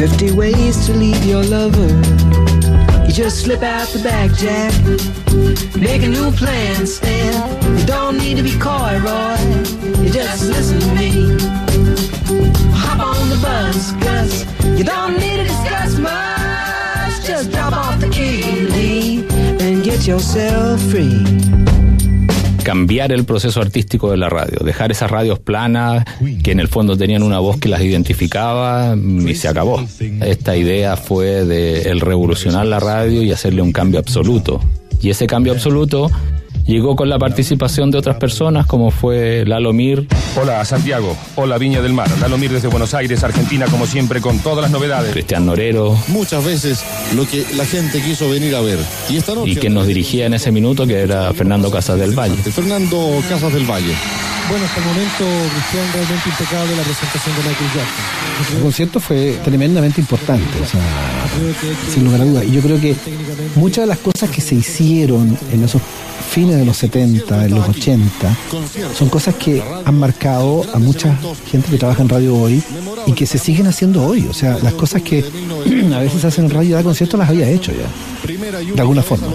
50 0.00 0.32
ways 0.32 0.86
to 0.86 0.94
leave 0.94 1.22
your 1.26 1.44
lover. 1.44 2.99
You 3.10 3.16
just 3.16 3.42
slip 3.42 3.64
out 3.64 3.88
the 3.88 3.98
back, 4.04 4.30
Jack. 4.38 4.72
Make 5.76 6.04
a 6.04 6.08
new 6.08 6.30
plan, 6.30 6.86
Stan. 6.86 7.76
You 7.76 7.84
don't 7.84 8.16
need 8.16 8.36
to 8.36 8.44
be 8.44 8.56
coy, 8.56 9.00
Roy. 9.02 9.36
You 10.00 10.10
just 10.10 10.44
listen 10.44 10.78
to 10.78 10.94
me. 10.94 11.32
Hop 12.72 13.00
on 13.00 13.28
the 13.28 13.40
bus, 13.42 13.90
Gus. 14.04 14.46
You 14.78 14.84
don't 14.84 15.18
need 15.18 15.38
to 15.38 15.42
discuss 15.42 15.98
much. 15.98 17.26
Just 17.26 17.50
drop 17.50 17.72
off 17.72 17.98
the 18.00 18.10
key, 18.10 18.68
Lee, 18.68 19.26
and 19.58 19.82
get 19.82 20.06
yourself 20.06 20.80
free. 20.80 21.89
Cambiar 22.62 23.12
el 23.12 23.24
proceso 23.24 23.60
artístico 23.60 24.10
de 24.10 24.16
la 24.16 24.28
radio, 24.28 24.58
dejar 24.64 24.90
esas 24.90 25.10
radios 25.10 25.38
planas 25.38 26.04
que 26.42 26.52
en 26.52 26.60
el 26.60 26.68
fondo 26.68 26.96
tenían 26.96 27.22
una 27.22 27.38
voz 27.38 27.58
que 27.58 27.68
las 27.68 27.80
identificaba 27.80 28.94
mm, 28.96 29.28
y 29.28 29.34
se 29.34 29.48
acabó. 29.48 29.84
Esta 30.20 30.56
idea 30.56 30.96
fue 30.96 31.44
de 31.44 31.82
el 31.90 32.00
revolucionar 32.00 32.66
la 32.66 32.80
radio 32.80 33.22
y 33.22 33.32
hacerle 33.32 33.62
un 33.62 33.72
cambio 33.72 33.98
absoluto. 33.98 34.60
Y 35.02 35.10
ese 35.10 35.26
cambio 35.26 35.52
absoluto 35.52 36.10
llegó 36.70 36.94
con 36.94 37.08
la 37.08 37.18
participación 37.18 37.90
de 37.90 37.98
otras 37.98 38.16
personas 38.16 38.64
como 38.66 38.90
fue 38.90 39.44
Lalo 39.44 39.72
Mir, 39.72 40.06
Hola 40.36 40.64
Santiago, 40.64 41.16
hola 41.34 41.58
Viña 41.58 41.82
del 41.82 41.92
Mar, 41.92 42.08
Dalomir 42.20 42.52
desde 42.52 42.68
Buenos 42.68 42.94
Aires, 42.94 43.24
Argentina, 43.24 43.66
como 43.66 43.86
siempre, 43.86 44.20
con 44.20 44.38
todas 44.38 44.62
las 44.62 44.70
novedades. 44.70 45.10
Cristian 45.10 45.44
Norero. 45.44 45.98
Muchas 46.06 46.44
veces 46.44 46.84
lo 47.16 47.26
que 47.26 47.44
la 47.56 47.66
gente 47.66 48.00
quiso 48.00 48.30
venir 48.30 48.54
a 48.54 48.60
ver. 48.60 48.78
Y 49.08 49.16
esta 49.16 49.34
noche. 49.34 49.50
Y 49.50 49.56
quien 49.56 49.74
nos 49.74 49.88
dirigía 49.88 50.26
en 50.26 50.34
ese 50.34 50.52
minuto, 50.52 50.86
que 50.86 51.00
era 51.00 51.34
Fernando 51.34 51.68
Casas 51.70 51.98
del 51.98 52.16
Valle. 52.16 52.36
Fernando 52.36 53.20
Casas 53.28 53.52
del 53.52 53.68
Valle. 53.68 53.92
Bueno, 54.48 54.64
hasta 54.64 54.80
el 54.80 54.86
momento, 54.86 55.24
Cristian, 55.52 55.92
realmente 55.92 56.28
impecable 56.28 56.76
la 56.76 56.82
presentación 56.82 57.36
de 57.36 57.42
Michael 57.42 57.70
Jackson. 57.74 58.56
El 58.56 58.62
concierto 58.62 59.00
fue 59.00 59.38
tremendamente 59.44 60.00
importante, 60.00 60.62
o 60.62 60.66
sea, 60.66 60.80
sin 61.92 62.04
lugar 62.04 62.20
a 62.20 62.24
dudas. 62.24 62.44
Y 62.44 62.52
yo 62.52 62.60
creo 62.60 62.80
que 62.80 62.94
muchas 63.56 63.82
de 63.82 63.86
las 63.88 63.98
cosas 63.98 64.30
que 64.30 64.40
se 64.40 64.54
hicieron 64.54 65.36
en 65.52 65.64
esos 65.64 65.82
fines 66.30 66.56
de 66.56 66.64
los 66.64 66.76
70, 66.76 67.46
en 67.46 67.54
los 67.54 67.68
80, 67.68 68.36
son 68.96 69.08
cosas 69.08 69.34
que 69.34 69.60
han 69.84 69.98
marcado 69.98 70.64
a 70.72 70.78
mucha 70.78 71.18
gente 71.50 71.68
que 71.70 71.76
trabaja 71.76 72.02
en 72.02 72.08
radio 72.08 72.36
hoy 72.36 72.62
y 73.06 73.12
que 73.12 73.26
se 73.26 73.36
siguen 73.36 73.66
haciendo 73.66 74.04
hoy. 74.04 74.26
O 74.30 74.32
sea, 74.32 74.56
las 74.62 74.74
cosas 74.74 75.02
que 75.02 75.24
a 75.94 75.98
veces 75.98 76.24
hacen 76.24 76.44
en 76.44 76.50
radio 76.50 76.76
de 76.76 76.84
concierto 76.84 77.16
las 77.16 77.28
había 77.28 77.48
hecho 77.48 77.72
ya. 77.72 77.88
De 78.74 78.80
alguna 78.80 79.02
forma. 79.02 79.26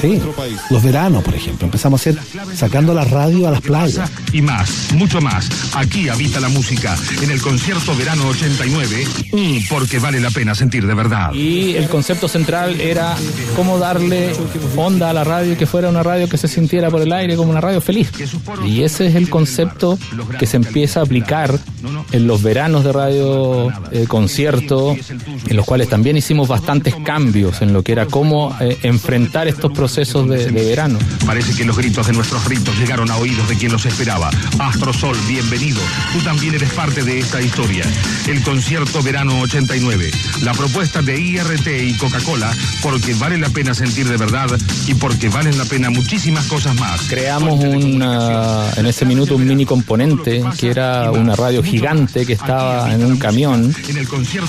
Sí. 0.00 0.20
Los 0.70 0.82
veranos, 0.82 1.22
por 1.22 1.34
ejemplo. 1.34 1.66
Empezamos 1.66 2.00
a 2.00 2.10
hacer 2.10 2.18
sacando 2.54 2.94
la 2.94 3.04
radio 3.04 3.46
a 3.46 3.52
las 3.52 3.60
playas. 3.60 4.10
Y 4.32 4.42
más, 4.42 4.92
mucho 4.94 5.20
más. 5.20 5.48
Aquí 5.74 6.08
habita 6.08 6.40
la 6.40 6.48
música. 6.48 6.96
En 7.22 7.30
el 7.30 7.40
concierto 7.40 7.94
verano 7.94 8.26
89. 8.28 9.06
mm, 9.32 9.68
porque 9.68 9.98
vale 9.98 10.20
la 10.20 10.30
pena 10.30 10.54
sentir 10.54 10.86
de 10.86 10.94
verdad. 10.94 11.32
Y 11.32 11.76
el 11.76 11.88
concepto 11.88 12.28
central 12.28 12.80
era 12.80 13.16
cómo 13.54 13.78
darle 13.78 14.32
onda 14.76 15.10
a 15.10 15.12
la 15.12 15.24
radio 15.24 15.52
y 15.52 15.56
que 15.56 15.66
fuera 15.66 15.88
una 15.88 16.02
radio 16.08 16.28
que 16.28 16.38
se 16.38 16.48
sintiera 16.48 16.90
por 16.90 17.02
el 17.02 17.12
aire 17.12 17.36
como 17.36 17.50
una 17.50 17.60
radio 17.60 17.80
feliz. 17.80 18.10
Y 18.64 18.82
ese 18.82 19.06
es 19.06 19.14
el 19.14 19.28
concepto 19.28 19.98
que 20.38 20.46
se 20.46 20.56
empieza 20.56 21.00
a 21.00 21.02
aplicar 21.02 21.58
en 22.12 22.26
los 22.26 22.42
veranos 22.42 22.82
de 22.84 22.92
radio 22.92 23.68
eh, 23.92 24.06
concierto, 24.08 24.96
en 25.46 25.56
los 25.56 25.66
cuales 25.66 25.88
también 25.88 26.16
hicimos 26.16 26.48
bastantes 26.48 26.94
cambios 27.04 27.60
en 27.62 27.72
lo 27.72 27.82
que 27.82 27.92
era 27.92 28.06
cómo 28.06 28.56
eh, 28.60 28.78
enfrentar 28.82 29.48
estos 29.48 29.72
procesos 29.72 30.28
de, 30.28 30.50
de 30.50 30.64
verano. 30.64 30.98
Parece 31.26 31.54
que 31.54 31.64
los 31.64 31.76
gritos 31.76 32.06
de 32.06 32.14
nuestros 32.14 32.44
ritos 32.46 32.76
llegaron 32.78 33.10
a 33.10 33.16
oídos 33.16 33.48
de 33.48 33.56
quien 33.56 33.72
los 33.72 33.84
esperaba. 33.84 34.30
Astro 34.58 34.92
Sol, 34.92 35.16
bienvenido. 35.28 35.80
Tú 36.12 36.20
también 36.20 36.54
eres 36.54 36.70
parte 36.72 37.02
de 37.02 37.18
esta 37.18 37.40
historia. 37.42 37.84
El 38.26 38.42
concierto 38.42 39.02
verano 39.02 39.40
89. 39.40 40.10
La 40.42 40.52
propuesta 40.52 41.02
de 41.02 41.20
IRT 41.20 41.66
y 41.66 41.94
Coca-Cola, 41.94 42.50
porque 42.82 43.14
vale 43.14 43.36
la 43.36 43.50
pena 43.50 43.74
sentir 43.74 44.08
de 44.08 44.16
verdad 44.16 44.48
y 44.86 44.94
porque 44.94 45.28
valen 45.28 45.58
la 45.58 45.64
pena 45.64 45.90
muchísimas 45.98 46.46
cosas 46.46 46.76
más. 46.76 47.02
Creamos 47.08 47.58
una, 47.64 48.70
en 48.76 48.86
ese 48.86 49.04
minuto 49.04 49.34
un 49.34 49.46
mini 49.46 49.66
componente 49.66 50.44
que 50.56 50.70
era 50.70 51.10
una 51.10 51.34
radio 51.34 51.60
gigante 51.60 52.24
que 52.24 52.34
estaba 52.34 52.94
en 52.94 53.04
un 53.04 53.16
camión 53.16 53.74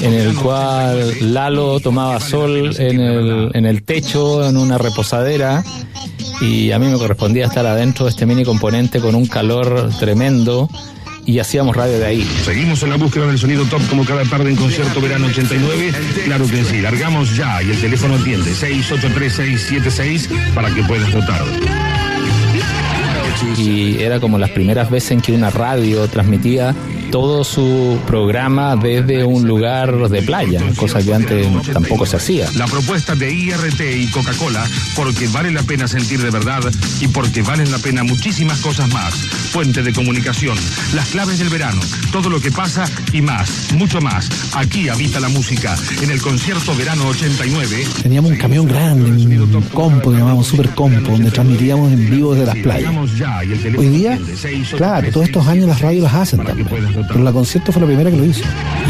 en 0.01 0.13
el 0.13 0.35
cual 0.35 1.33
Lalo 1.33 1.79
tomaba 1.79 2.19
sol 2.19 2.75
en 2.77 2.99
el, 2.99 3.49
en 3.55 3.65
el 3.65 3.81
techo, 3.81 4.47
en 4.47 4.57
una 4.57 4.77
reposadera 4.77 5.63
y 6.39 6.71
a 6.71 6.77
mí 6.77 6.85
me 6.85 6.99
correspondía 6.99 7.47
estar 7.47 7.65
adentro 7.65 8.05
de 8.05 8.11
este 8.11 8.27
mini 8.27 8.45
componente 8.45 8.99
con 8.99 9.15
un 9.15 9.25
calor 9.25 9.89
tremendo 9.99 10.69
y 11.29 11.39
hacíamos 11.39 11.75
radio 11.75 11.99
de 11.99 12.07
ahí. 12.07 12.27
Seguimos 12.43 12.81
en 12.81 12.89
la 12.89 12.95
búsqueda 12.95 13.27
del 13.27 13.37
sonido 13.37 13.63
top 13.65 13.87
como 13.87 14.03
cada 14.03 14.23
tarde 14.23 14.49
en 14.49 14.55
concierto 14.55 14.99
verano 14.99 15.27
89. 15.27 15.93
Claro 16.25 16.47
que 16.47 16.63
sí, 16.63 16.81
largamos 16.81 17.37
ya 17.37 17.61
y 17.61 17.69
el 17.69 17.79
teléfono 17.79 18.15
atiende 18.15 18.49
683-676 18.51 20.27
para 20.55 20.73
que 20.73 20.81
puedas 20.83 21.13
votar. 21.13 21.43
y 23.57 24.01
era 24.01 24.19
como 24.19 24.39
las 24.39 24.49
primeras 24.49 24.89
veces 24.89 25.11
en 25.11 25.21
que 25.21 25.31
una 25.31 25.51
radio 25.51 26.07
transmitía 26.07 26.73
todo 27.11 27.43
su 27.43 27.99
programa 28.05 28.75
desde 28.75 29.23
un 29.23 29.47
lugar 29.47 30.09
de 30.09 30.21
playa, 30.21 30.61
cosa 30.75 31.01
que 31.01 31.13
antes 31.13 31.47
tampoco 31.73 32.05
se 32.05 32.17
hacía. 32.17 32.49
La 32.55 32.65
propuesta 32.65 33.15
de 33.15 33.31
IRT 33.31 33.81
y 33.97 34.07
Coca-Cola, 34.11 34.63
porque 34.95 35.27
vale 35.27 35.51
la 35.51 35.63
pena 35.63 35.87
sentir 35.87 36.21
de 36.21 36.29
verdad 36.29 36.61
y 36.99 37.07
porque 37.07 37.41
valen 37.41 37.71
la 37.71 37.79
pena 37.79 38.03
muchísimas 38.03 38.59
cosas 38.59 38.89
más. 38.93 39.13
Fuente 39.51 39.81
de 39.81 39.93
comunicación, 39.93 40.57
las 40.93 41.09
claves 41.09 41.39
del 41.39 41.49
verano, 41.49 41.81
todo 42.11 42.29
lo 42.29 42.39
que 42.39 42.51
pasa 42.51 42.85
y 43.11 43.21
más, 43.21 43.73
mucho 43.73 43.99
más. 44.01 44.29
Aquí 44.53 44.89
habita 44.89 45.19
la 45.19 45.29
música, 45.29 45.75
en 46.01 46.11
el 46.11 46.21
concierto 46.21 46.75
verano 46.75 47.07
89. 47.07 47.85
Teníamos 48.03 48.31
un 48.31 48.37
camión 48.37 48.67
grande, 48.67 49.09
un 49.09 49.61
compo, 49.73 50.11
que 50.11 50.17
llamábamos 50.17 50.47
super 50.47 50.69
compo, 50.71 51.11
donde 51.11 51.31
transmitíamos 51.31 51.91
en 51.91 52.09
vivo 52.09 52.35
desde 52.35 52.45
las 52.45 52.57
playas. 52.57 52.93
Hoy 53.77 53.89
día, 53.89 54.19
claro, 54.77 55.11
todos 55.11 55.25
estos 55.27 55.47
años 55.47 55.67
las 55.67 55.81
radios 55.81 56.03
las 56.03 56.13
hacen 56.13 56.43
también. 56.43 56.67
Pero 57.07 57.23
la 57.23 57.31
concierto 57.31 57.71
fue 57.71 57.81
la 57.81 57.87
primera 57.87 58.09
que 58.09 58.17
lo 58.17 58.25
hizo. 58.25 58.43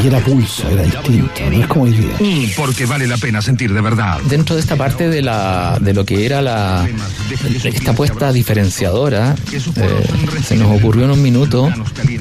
Y 0.03 0.07
era 0.07 0.19
pulso, 0.19 0.69
era 0.69 0.83
distinto, 0.83 1.41
no 1.51 1.61
es 1.61 1.67
como 1.67 1.85
hoy 1.85 1.91
día. 1.91 2.15
Mm, 2.19 2.51
porque 2.55 2.85
vale 2.85 3.07
la 3.07 3.17
pena 3.17 3.41
sentir 3.41 3.73
de 3.73 3.81
verdad. 3.81 4.19
Dentro 4.29 4.55
de 4.55 4.61
esta 4.61 4.75
parte 4.75 5.09
de 5.09 5.21
la 5.21 5.77
de 5.79 5.93
lo 5.93 6.05
que 6.05 6.25
era 6.25 6.41
la 6.41 6.87
esta 7.63 7.91
apuesta 7.91 8.31
diferenciadora, 8.31 9.35
eh, 9.51 10.43
se 10.43 10.55
nos 10.55 10.77
ocurrió 10.77 11.05
en 11.05 11.11
un 11.11 11.21
minuto 11.21 11.69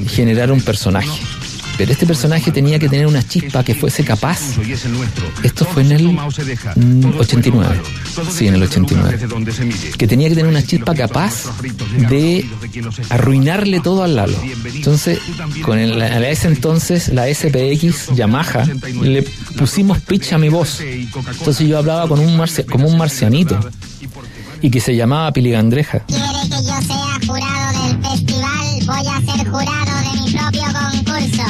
generar 0.07 0.51
un 0.51 0.61
personaje. 0.61 1.09
Pero 1.79 1.93
este 1.93 2.05
personaje 2.05 2.51
tenía 2.51 2.77
que 2.77 2.89
tener 2.89 3.07
una 3.07 3.25
chispa 3.25 3.63
que 3.63 3.73
fuese 3.73 4.03
capaz. 4.03 4.57
Esto 5.43 5.63
fue 5.63 5.83
en 5.83 5.93
el 5.93 6.11
mm, 6.11 7.17
89. 7.17 7.81
Sí, 8.29 8.47
en 8.49 8.55
el 8.55 8.63
89. 8.63 9.17
Que 9.97 10.05
tenía 10.05 10.27
que 10.27 10.35
tener 10.35 10.51
una 10.51 10.61
chispa 10.61 10.93
capaz 10.93 11.45
de 12.09 12.45
arruinarle 13.09 13.79
todo 13.79 14.03
al 14.03 14.17
Lalo. 14.17 14.37
Entonces, 14.75 15.19
con 15.61 15.79
el, 15.79 16.01
a 16.01 16.29
ese 16.29 16.49
entonces, 16.49 17.13
la 17.13 17.33
SPX 17.33 18.13
Yamaha, 18.13 18.65
le 19.01 19.23
pusimos 19.57 20.01
pitch 20.01 20.33
a 20.33 20.37
mi 20.37 20.49
voz. 20.49 20.81
Entonces 20.81 21.65
yo 21.65 21.77
hablaba 21.77 22.09
con 22.09 22.19
un 22.19 22.37
como 22.69 22.89
un 22.89 22.97
marcianito. 22.97 23.57
Y 24.61 24.69
que 24.69 24.81
se 24.81 24.97
llamaba 24.97 25.31
Piligandreja. 25.31 25.99
quiere 25.99 26.23
que 26.43 26.49
yo 26.49 26.81
sea 26.81 27.19
jurado 27.25 27.87
del 27.87 28.03
festival, 28.03 28.67
voy 28.85 29.07
a 29.07 29.33
ser 29.33 29.47
jurado 29.47 29.93
de 30.01 30.19
mi 30.19 30.33
propio 30.33 30.63
concurso. 30.63 30.98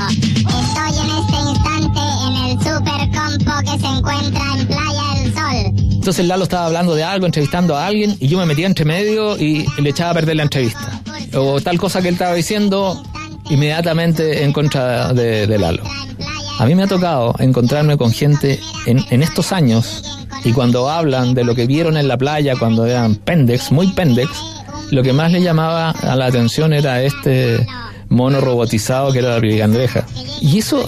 Estoy 0.07 0.97
en 0.97 1.09
este 1.17 1.49
instante 1.49 1.99
en 2.25 2.35
el 2.45 2.57
super 2.59 3.09
compo 3.11 3.51
que 3.69 3.79
se 3.79 3.85
encuentra 3.85 4.41
en 4.57 4.67
Playa 4.67 5.03
El 5.17 5.33
Sol. 5.33 5.91
Entonces 5.91 6.25
Lalo 6.25 6.43
estaba 6.43 6.67
hablando 6.67 6.95
de 6.95 7.03
algo, 7.03 7.25
entrevistando 7.25 7.75
a 7.75 7.85
alguien, 7.85 8.15
y 8.17 8.29
yo 8.29 8.37
me 8.37 8.45
metía 8.45 8.65
entre 8.65 8.85
medio 8.85 9.37
y 9.37 9.65
le 9.77 9.89
echaba 9.89 10.11
a 10.11 10.13
perder 10.13 10.37
la 10.37 10.43
entrevista. 10.43 11.01
O 11.35 11.59
tal 11.59 11.77
cosa 11.77 12.01
que 12.01 12.07
él 12.07 12.13
estaba 12.13 12.33
diciendo, 12.33 13.03
inmediatamente 13.49 14.45
en 14.45 14.53
contra 14.53 15.11
de, 15.13 15.57
Lalo. 15.59 15.83
A 16.59 16.65
mí 16.65 16.75
me 16.75 16.83
ha 16.83 16.87
tocado 16.87 17.35
encontrarme 17.39 17.97
con 17.97 18.13
gente 18.13 18.57
en, 18.85 19.03
en 19.09 19.21
estos 19.21 19.51
años, 19.51 20.01
y 20.45 20.53
cuando 20.53 20.89
hablan 20.89 21.33
de 21.33 21.43
lo 21.43 21.55
que 21.55 21.67
vieron 21.67 21.97
en 21.97 22.07
la 22.07 22.17
playa 22.17 22.55
cuando 22.57 22.85
eran 22.85 23.15
pendex, 23.15 23.69
muy 23.73 23.91
pendex, 23.91 24.29
lo 24.91 25.03
que 25.03 25.11
más 25.11 25.33
le 25.33 25.41
llamaba 25.41 25.91
a 25.91 26.15
la 26.15 26.27
atención 26.27 26.71
era 26.71 27.03
este 27.03 27.67
mono 28.09 28.41
robotizado 28.41 29.11
que 29.11 29.19
era 29.19 29.35
la 29.35 29.39
pirigandreja. 29.41 30.05
Y 30.41 30.57
eso 30.59 30.85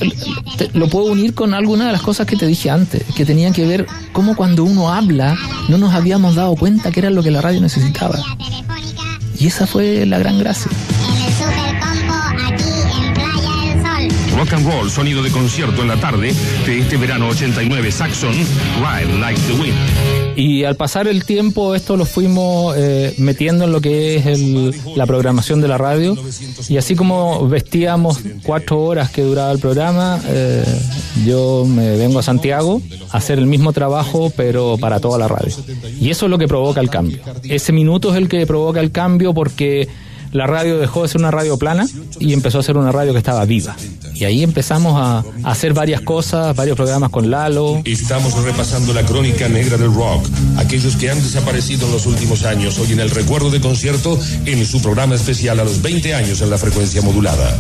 te- 0.58 0.70
lo 0.74 0.88
puedo 0.88 1.06
unir 1.06 1.34
con 1.34 1.54
alguna 1.54 1.86
de 1.86 1.92
las 1.92 2.02
cosas 2.02 2.26
que 2.28 2.36
te 2.36 2.48
dije 2.48 2.70
antes, 2.70 3.04
que 3.16 3.26
tenían 3.26 3.54
que 3.54 3.66
ver 3.66 3.86
cómo 4.12 4.36
cuando 4.36 4.64
uno 4.64 4.92
habla 4.92 5.38
no 5.70 5.78
nos 5.78 5.94
habíamos 5.94 6.36
dado 6.36 6.56
cuenta 6.56 6.92
que 6.92 7.00
era 7.00 7.10
lo 7.10 7.22
que 7.24 7.32
la 7.32 7.42
radio 7.42 7.62
necesitaba. 7.62 8.20
Y 9.40 9.48
esa 9.48 9.66
fue 9.68 10.06
la 10.06 10.20
gran 10.20 10.40
gracia. 10.40 10.72
Rock 14.42 14.54
and 14.54 14.66
roll, 14.66 14.90
sonido 14.90 15.22
de 15.22 15.30
concierto 15.30 15.84
en 15.84 15.88
la 15.88 15.98
tarde 15.98 16.34
de 16.66 16.80
este 16.80 16.98
verano 16.98 17.28
89. 17.28 17.92
Saxon, 17.92 18.32
Ride 18.34 19.20
Like 19.20 19.40
the 19.42 19.54
Wind. 19.54 19.76
Y 20.36 20.64
al 20.64 20.76
pasar 20.76 21.08
el 21.08 21.26
tiempo 21.26 21.76
esto 21.76 21.96
lo 21.96 22.06
fuimos 22.08 22.74
eh, 22.76 23.14
metiendo 23.20 23.66
en 23.66 23.72
lo 23.72 23.82
que 23.82 24.16
es 24.16 24.26
el- 24.26 24.74
la 24.96 25.06
programación 25.06 25.62
de 25.62 25.68
la 25.68 25.78
radio 25.78 26.18
y 26.70 26.78
así 26.78 26.96
como 26.96 27.48
vestíamos 27.48 28.20
cuatro 28.42 28.82
horas 28.82 29.12
que 29.12 29.22
duraba 29.22 29.52
el 29.52 29.60
programa, 29.60 30.20
eh, 30.26 30.64
yo 31.24 31.64
me 31.68 31.96
vengo 31.98 32.18
a 32.18 32.24
Santiago 32.24 32.82
a 33.12 33.18
hacer 33.18 33.38
el 33.38 33.46
mismo 33.46 33.74
trabajo 33.74 34.34
pero 34.36 34.76
para 34.80 35.00
toda 35.00 35.20
la 35.20 35.28
radio. 35.28 35.54
Y 36.00 36.10
eso 36.10 36.26
es 36.26 36.30
lo 36.32 36.40
que 36.40 36.48
provoca 36.48 36.82
el 36.82 36.90
cambio. 36.90 37.20
Ese 37.44 37.72
minuto 37.74 38.10
es 38.10 38.18
el 38.18 38.28
que 38.28 38.48
provoca 38.48 38.80
el 38.80 38.92
cambio 38.92 39.36
porque 39.36 39.88
la 40.32 40.48
radio 40.48 40.78
dejó 40.78 41.04
de 41.04 41.10
ser 41.10 41.22
una 41.22 41.32
radio 41.32 41.58
plana 41.58 41.88
y 42.20 42.34
empezó 42.34 42.60
a 42.60 42.64
ser 42.64 42.78
una 42.78 42.92
radio 42.92 43.12
que 43.14 43.20
estaba 43.20 43.44
viva. 43.46 43.76
Y 44.14 44.26
ahí 44.26 44.44
empezamos 44.44 44.94
a, 44.98 45.24
a 45.44 45.52
hacer 45.52 45.74
varias 45.74 46.02
cosas, 46.02 46.56
varios 46.56 46.76
programas 46.76 47.10
con 47.10 47.30
Lalo, 47.32 47.82
Estamos 47.86 48.34
repasando 48.44 48.94
la 48.94 49.04
crónica 49.04 49.48
negra 49.50 49.78
del 49.78 49.94
rock. 49.94 50.26
Aquellos 50.58 50.96
que 50.96 51.10
han 51.10 51.22
desaparecido 51.22 51.88
en 51.88 51.94
los 51.94 52.06
últimos 52.06 52.44
años, 52.46 52.78
hoy 52.80 52.94
en 52.94 53.00
el 53.00 53.10
recuerdo 53.10 53.50
de 53.50 53.60
concierto, 53.60 54.20
en 54.46 54.66
su 54.66 54.82
programa 54.82 55.16
especial 55.16 55.60
a 55.60 55.64
los 55.64 55.82
20 55.82 56.14
años 56.14 56.42
en 56.42 56.50
la 56.50 56.58
frecuencia 56.58 57.02
modulada. 57.02 57.58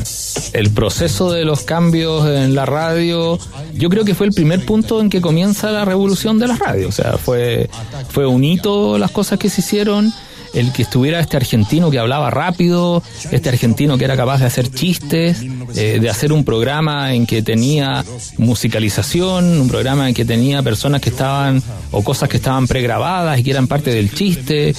el 0.53 0.69
proceso 0.71 1.31
de 1.31 1.45
los 1.45 1.61
cambios 1.61 2.27
en 2.27 2.55
la 2.55 2.65
radio, 2.65 3.39
yo 3.73 3.89
creo 3.89 4.05
que 4.05 4.15
fue 4.15 4.27
el 4.27 4.33
primer 4.33 4.65
punto 4.65 5.01
en 5.01 5.09
que 5.09 5.21
comienza 5.21 5.71
la 5.71 5.85
revolución 5.85 6.39
de 6.39 6.47
la 6.47 6.55
radio. 6.55 6.87
O 6.87 6.91
sea, 6.91 7.17
fue, 7.17 7.69
fue 8.09 8.25
un 8.25 8.43
hito 8.43 8.97
las 8.97 9.11
cosas 9.11 9.39
que 9.39 9.49
se 9.49 9.61
hicieron. 9.61 10.13
El 10.53 10.71
que 10.73 10.81
estuviera 10.83 11.19
este 11.19 11.37
argentino 11.37 11.89
que 11.89 11.99
hablaba 11.99 12.29
rápido, 12.29 13.01
este 13.31 13.49
argentino 13.49 13.97
que 13.97 14.05
era 14.05 14.17
capaz 14.17 14.39
de 14.39 14.45
hacer 14.45 14.69
chistes, 14.71 15.41
eh, 15.75 15.99
de 16.01 16.09
hacer 16.09 16.33
un 16.33 16.43
programa 16.43 17.13
en 17.13 17.25
que 17.25 17.41
tenía 17.41 18.03
musicalización, 18.37 19.59
un 19.61 19.67
programa 19.67 20.07
en 20.07 20.13
que 20.13 20.25
tenía 20.25 20.61
personas 20.61 21.01
que 21.01 21.09
estaban 21.09 21.61
o 21.91 22.03
cosas 22.03 22.29
que 22.29 22.37
estaban 22.37 22.67
pregrabadas 22.67 23.39
y 23.39 23.43
que 23.43 23.51
eran 23.51 23.67
parte 23.67 23.91
del 23.91 24.13
chiste. 24.13 24.75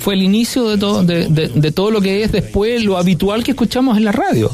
Fue 0.00 0.14
el 0.14 0.22
inicio 0.22 0.68
de 0.68 0.78
todo, 0.78 1.02
de, 1.02 1.28
de- 1.28 1.48
de 1.48 1.72
todo 1.72 1.90
lo 1.90 2.00
que 2.00 2.22
es 2.22 2.32
después 2.32 2.82
lo 2.84 2.98
habitual 2.98 3.42
que 3.44 3.52
escuchamos 3.52 3.96
en 3.96 4.04
la 4.04 4.12
radio. 4.12 4.50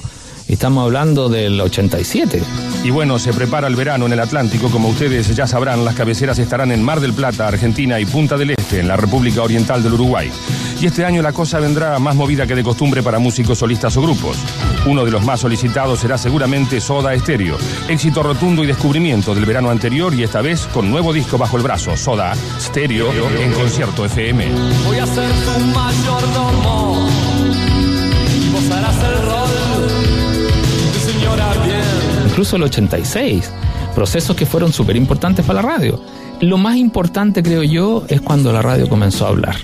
Estamos 0.49 0.85
hablando 0.85 1.29
del 1.29 1.61
87. 1.61 2.41
Y 2.83 2.89
bueno, 2.91 3.19
se 3.19 3.35
prepara 3.35 3.67
el 3.69 3.77
verano 3.77 4.07
en 4.07 4.13
el 4.13 4.21
Atlántico. 4.21 4.71
Como 4.71 4.89
ustedes 4.89 5.37
ya 5.37 5.47
sabrán, 5.47 5.85
las 5.85 5.95
cabeceras 5.95 6.39
estarán 6.39 6.73
en 6.73 6.83
Mar 6.83 7.01
del 7.01 7.13
Plata, 7.13 7.47
Argentina 7.47 8.01
y 8.01 8.07
Punta 8.07 8.39
del 8.39 8.51
Este, 8.53 8.58
en 8.73 8.89
la 8.89 8.97
República 8.97 9.43
Oriental 9.43 9.83
del 9.83 9.95
Uruguay. 9.95 10.31
Y 10.81 10.87
este 10.87 11.05
año 11.05 11.23
la 11.23 11.33
cosa 11.33 11.59
vendrá 11.59 11.99
más 11.99 12.15
movida 12.15 12.47
que 12.47 12.55
de 12.55 12.63
costumbre 12.63 13.03
para 13.03 13.19
músicos 13.19 13.59
solistas 13.59 13.97
o 13.97 14.03
grupos. 14.03 14.37
Uno 14.87 15.05
de 15.05 15.11
los 15.11 15.25
más 15.25 15.41
solicitados 15.41 16.01
será 16.01 16.19
seguramente 16.19 16.81
Soda 16.81 17.19
Stereo. 17.19 17.57
Éxito 17.89 18.23
rotundo 18.23 18.63
y 18.63 18.67
descubrimiento 18.67 19.35
del 19.35 19.45
verano 19.45 19.71
anterior 19.71 20.15
y 20.15 20.23
esta 20.23 20.41
vez 20.41 20.67
con 20.73 20.91
nuevo 20.91 21.13
disco 21.13 21.39
bajo 21.39 21.57
el 21.57 21.63
brazo. 21.63 21.97
Soda 21.97 22.35
Stereo 22.61 23.13
en 23.13 23.53
concierto 23.53 24.05
FM. 24.05 24.47
Voy 24.85 24.99
a 24.99 25.07
ser 25.07 25.31
tu 25.31 25.61
mayordomo 25.75 27.09
y 28.37 28.51
vos 28.51 28.71
harás 28.71 28.97
el 29.03 29.23
rol 29.23 29.89
de 30.93 31.01
señora 31.01 31.53
bien. 31.65 32.29
incluso 32.29 32.57
el 32.57 32.63
86, 32.63 33.51
procesos 33.95 34.37
que 34.37 34.47
fueron 34.47 34.73
súper 34.73 34.97
importantes 34.97 35.45
para 35.45 35.63
la 35.63 35.69
radio. 35.69 36.01
Lo 36.41 36.57
más 36.57 36.77
importante, 36.77 37.43
creo 37.43 37.65
yo, 37.65 38.05
es 38.09 38.21
cuando 38.21 38.53
la 38.53 38.63
radio 38.63 38.89
comenzó 38.89 39.27
a 39.27 39.31
hablar. 39.31 39.57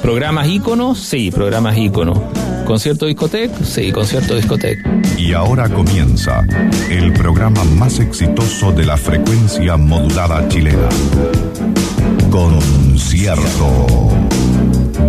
¿Programas 0.00 0.48
íconos? 0.48 0.98
Sí, 0.98 1.30
programas 1.30 1.76
íconos. 1.76 2.18
¿Concierto 2.64 3.04
discoteca? 3.04 3.62
Sí, 3.62 3.92
concierto 3.92 4.34
discoteca. 4.34 4.90
Y 5.18 5.34
ahora 5.34 5.68
comienza 5.68 6.46
el 6.90 7.12
programa 7.12 7.62
más 7.64 7.98
exitoso 8.00 8.72
de 8.72 8.86
la 8.86 8.96
frecuencia 8.96 9.76
modulada 9.76 10.48
chilena. 10.48 10.88
Concierto 12.30 14.08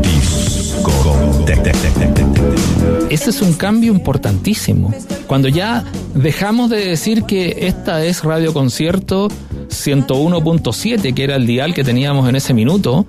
Discoteca. 0.01 1.71
Ese 3.09 3.29
es 3.29 3.41
un 3.41 3.53
cambio 3.53 3.93
importantísimo. 3.93 4.93
Cuando 5.27 5.47
ya 5.47 5.85
dejamos 6.13 6.69
de 6.69 6.85
decir 6.85 7.23
que 7.23 7.67
esta 7.67 8.03
es 8.03 8.23
Radio 8.23 8.53
Concierto 8.53 9.29
101.7, 9.75 11.13
que 11.13 11.23
era 11.23 11.35
el 11.35 11.45
dial 11.45 11.73
que 11.73 11.83
teníamos 11.83 12.27
en 12.29 12.35
ese 12.35 12.53
minuto, 12.53 13.05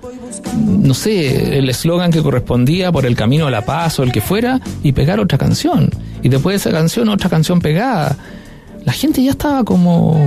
no 0.55 0.93
sé, 0.93 1.57
el 1.57 1.69
eslogan 1.69 2.11
que 2.11 2.21
correspondía 2.21 2.91
por 2.91 3.05
el 3.05 3.15
camino 3.15 3.47
a 3.47 3.51
la 3.51 3.65
paz 3.65 3.99
o 3.99 4.03
el 4.03 4.11
que 4.11 4.21
fuera, 4.21 4.59
y 4.83 4.91
pegar 4.91 5.19
otra 5.19 5.37
canción. 5.37 5.89
Y 6.21 6.29
después 6.29 6.53
de 6.53 6.69
esa 6.69 6.77
canción, 6.77 7.09
otra 7.09 7.29
canción 7.29 7.59
pegada. 7.59 8.17
La 8.85 8.93
gente 8.93 9.23
ya 9.23 9.31
estaba 9.31 9.63
como... 9.63 10.17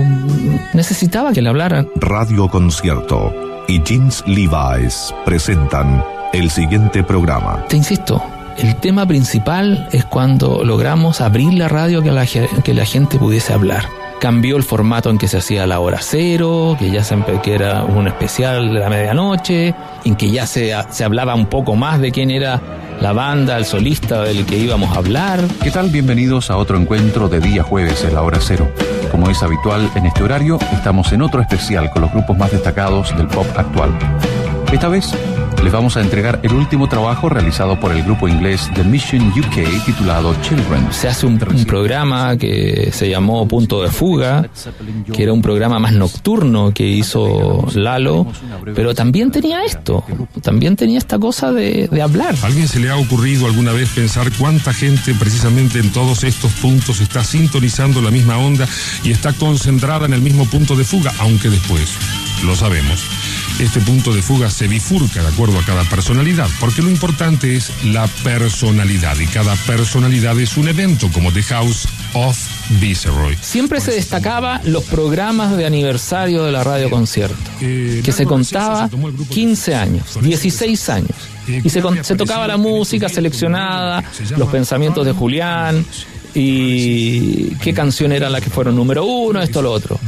necesitaba 0.73 1.33
que 1.33 1.41
le 1.41 1.49
hablaran. 1.49 1.89
Radio 1.95 2.47
Concierto 2.47 3.33
y 3.67 3.81
Jeans 3.81 4.23
Levi's 4.27 5.13
presentan 5.25 6.03
el 6.33 6.49
siguiente 6.49 7.03
programa. 7.03 7.65
Te 7.67 7.77
insisto, 7.77 8.21
el 8.57 8.75
tema 8.75 9.07
principal 9.07 9.87
es 9.91 10.05
cuando 10.05 10.63
logramos 10.63 11.21
abrir 11.21 11.53
la 11.53 11.67
radio 11.67 12.01
que 12.01 12.11
la, 12.11 12.25
que 12.25 12.73
la 12.73 12.85
gente 12.85 13.17
pudiese 13.17 13.53
hablar. 13.53 14.00
Cambió 14.21 14.55
el 14.55 14.61
formato 14.61 15.09
en 15.09 15.17
que 15.17 15.27
se 15.27 15.37
hacía 15.37 15.65
la 15.65 15.79
hora 15.79 15.97
cero, 15.99 16.75
que 16.77 16.91
ya 16.91 17.03
se 17.03 17.17
que 17.41 17.55
era 17.55 17.83
un 17.85 18.07
especial 18.07 18.71
de 18.71 18.79
la 18.79 18.87
medianoche, 18.87 19.73
en 20.05 20.15
que 20.15 20.29
ya 20.29 20.45
se, 20.45 20.75
se 20.91 21.03
hablaba 21.03 21.33
un 21.33 21.47
poco 21.47 21.75
más 21.75 21.99
de 21.99 22.11
quién 22.11 22.29
era 22.29 22.61
la 23.01 23.13
banda, 23.13 23.57
el 23.57 23.65
solista 23.65 24.21
del 24.21 24.45
que 24.45 24.57
íbamos 24.59 24.95
a 24.95 24.99
hablar. 24.99 25.39
¿Qué 25.63 25.71
tal? 25.71 25.89
Bienvenidos 25.89 26.51
a 26.51 26.57
otro 26.57 26.77
encuentro 26.77 27.29
de 27.29 27.39
día 27.39 27.63
jueves 27.63 28.03
en 28.03 28.13
la 28.13 28.21
hora 28.21 28.37
cero. 28.39 28.71
Como 29.09 29.27
es 29.27 29.41
habitual 29.41 29.89
en 29.95 30.05
este 30.05 30.21
horario, 30.21 30.59
estamos 30.71 31.11
en 31.13 31.23
otro 31.23 31.41
especial 31.41 31.89
con 31.89 32.03
los 32.03 32.11
grupos 32.11 32.37
más 32.37 32.51
destacados 32.51 33.17
del 33.17 33.25
pop 33.25 33.47
actual. 33.57 33.89
Esta 34.71 34.87
vez 34.87 35.15
les 35.63 35.71
vamos 35.71 35.97
a 35.97 36.01
entregar 36.01 36.39
el 36.43 36.53
último 36.53 36.89
trabajo 36.89 37.29
realizado 37.29 37.79
por 37.79 37.91
el 37.91 38.03
grupo 38.03 38.27
inglés 38.27 38.69
The 38.73 38.83
Mission 38.83 39.29
UK 39.29 39.85
titulado 39.85 40.35
Children. 40.41 40.87
Se 40.91 41.07
hace 41.07 41.25
un, 41.25 41.33
un 41.33 41.65
programa 41.65 42.37
que 42.37 42.89
se 42.91 43.09
llamó 43.09 43.47
Punto 43.47 43.81
de 43.81 43.89
Fuga, 43.89 44.49
que 45.13 45.23
era 45.23 45.33
un 45.33 45.41
programa 45.41 45.79
más 45.79 45.93
nocturno 45.93 46.73
que 46.73 46.87
hizo 46.87 47.67
Lalo, 47.75 48.27
pero 48.75 48.95
también 48.95 49.31
tenía 49.31 49.63
esto, 49.63 50.03
también 50.41 50.75
tenía 50.75 50.97
esta 50.97 51.19
cosa 51.19 51.51
de, 51.51 51.87
de 51.87 52.01
hablar. 52.01 52.35
¿A 52.41 52.47
alguien 52.47 52.67
se 52.67 52.79
le 52.79 52.89
ha 52.89 52.97
ocurrido 52.97 53.45
alguna 53.45 53.71
vez 53.71 53.89
pensar 53.89 54.31
cuánta 54.39 54.73
gente 54.73 55.13
precisamente 55.13 55.79
en 55.79 55.91
todos 55.91 56.23
estos 56.23 56.51
puntos 56.53 57.01
está 57.01 57.23
sintonizando 57.23 58.01
la 58.01 58.11
misma 58.11 58.37
onda 58.37 58.67
y 59.03 59.11
está 59.11 59.33
concentrada 59.33 60.05
en 60.05 60.13
el 60.13 60.21
mismo 60.21 60.45
punto 60.45 60.75
de 60.75 60.83
fuga, 60.83 61.13
aunque 61.19 61.49
después, 61.49 61.93
lo 62.45 62.55
sabemos, 62.55 63.05
este 63.61 63.79
punto 63.81 64.11
de 64.13 64.21
fuga 64.23 64.49
se 64.49 64.67
bifurca 64.67 65.21
de 65.21 65.27
acuerdo 65.27 65.59
a 65.59 65.63
cada 65.63 65.83
personalidad, 65.83 66.49
porque 66.59 66.81
lo 66.81 66.89
importante 66.89 67.55
es 67.55 67.71
la 67.85 68.07
personalidad 68.23 69.17
y 69.19 69.27
cada 69.27 69.55
personalidad 69.55 70.39
es 70.39 70.57
un 70.57 70.67
evento 70.67 71.09
como 71.13 71.31
The 71.31 71.43
House 71.43 71.87
of 72.13 72.37
Viceroy. 72.81 73.37
Siempre 73.39 73.79
se 73.79 73.91
destacaba 73.91 74.61
los 74.63 74.83
programas 74.85 75.55
de 75.55 75.65
aniversario 75.65 76.43
de 76.43 76.51
la 76.51 76.63
radio 76.63 76.89
concierto, 76.89 77.37
que 77.59 78.11
se 78.11 78.25
contaba 78.25 78.89
15 79.29 79.75
años, 79.75 80.19
16 80.21 80.89
años. 80.89 81.15
Y 81.47 81.69
se, 81.69 81.81
se 82.03 82.15
tocaba 82.15 82.47
la 82.47 82.57
música 82.57 83.09
seleccionada, 83.09 84.03
los 84.37 84.49
pensamientos 84.49 85.05
de 85.05 85.11
Julián, 85.11 85.85
y 86.33 87.55
qué 87.61 87.73
canción 87.73 88.11
era 88.11 88.29
la 88.29 88.41
que 88.41 88.49
fueron 88.49 88.75
número 88.75 89.05
uno, 89.05 89.41
esto, 89.41 89.61
lo 89.61 89.71
otro. 89.71 89.99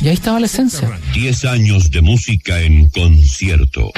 Y 0.00 0.08
ahí 0.08 0.14
estaba 0.14 0.40
la 0.40 0.46
esencia. 0.46 0.90
10 1.14 1.44
años 1.44 1.90
de 1.90 2.00
música 2.00 2.60
en 2.60 2.88
concierto. 2.88 3.90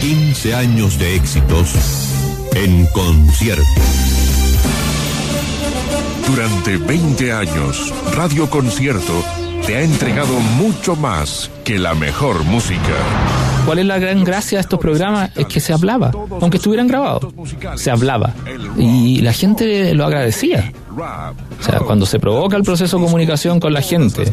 15 0.00 0.54
años 0.54 0.98
de 0.98 1.16
éxitos 1.16 1.70
en 2.54 2.86
concierto. 2.86 3.64
Durante 6.28 6.76
20 6.76 7.32
años, 7.32 7.92
Radio 8.14 8.50
Concierto 8.50 9.24
te 9.66 9.76
ha 9.76 9.82
entregado 9.82 10.38
mucho 10.40 10.94
más 10.94 11.50
que 11.64 11.78
la 11.78 11.94
mejor 11.94 12.44
música. 12.44 13.57
¿Cuál 13.68 13.80
es 13.80 13.84
la 13.84 13.98
gran 13.98 14.24
gracia 14.24 14.56
de 14.56 14.62
estos 14.62 14.80
programas? 14.80 15.30
Es 15.36 15.44
que 15.44 15.60
se 15.60 15.74
hablaba, 15.74 16.10
aunque 16.40 16.56
estuvieran 16.56 16.86
grabados. 16.86 17.26
Se 17.76 17.90
hablaba. 17.90 18.32
Y 18.78 19.20
la 19.20 19.34
gente 19.34 19.92
lo 19.92 20.06
agradecía. 20.06 20.72
O 20.90 21.62
sea, 21.62 21.80
cuando 21.80 22.06
se 22.06 22.18
provoca 22.18 22.56
el 22.56 22.62
proceso 22.62 22.96
de 22.96 23.04
comunicación 23.04 23.60
con 23.60 23.74
la 23.74 23.82
gente, 23.82 24.24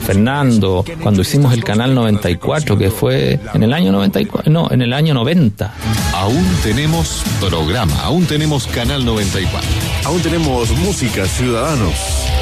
Fernando, 0.00 0.82
cuando 1.02 1.20
hicimos 1.20 1.52
el 1.52 1.62
canal 1.62 1.94
94, 1.94 2.78
que 2.78 2.90
fue 2.90 3.38
en 3.52 3.62
el 3.64 3.74
año 3.74 3.92
94, 3.92 4.50
no, 4.50 4.70
en 4.70 4.80
el 4.80 4.94
año 4.94 5.12
90. 5.12 5.74
Aún 6.14 6.46
tenemos 6.62 7.22
programa, 7.38 8.00
aún 8.02 8.24
tenemos 8.24 8.66
Canal 8.66 9.04
94. 9.04 9.68
Aún 10.06 10.22
tenemos 10.22 10.70
música, 10.78 11.26
ciudadanos. 11.26 12.39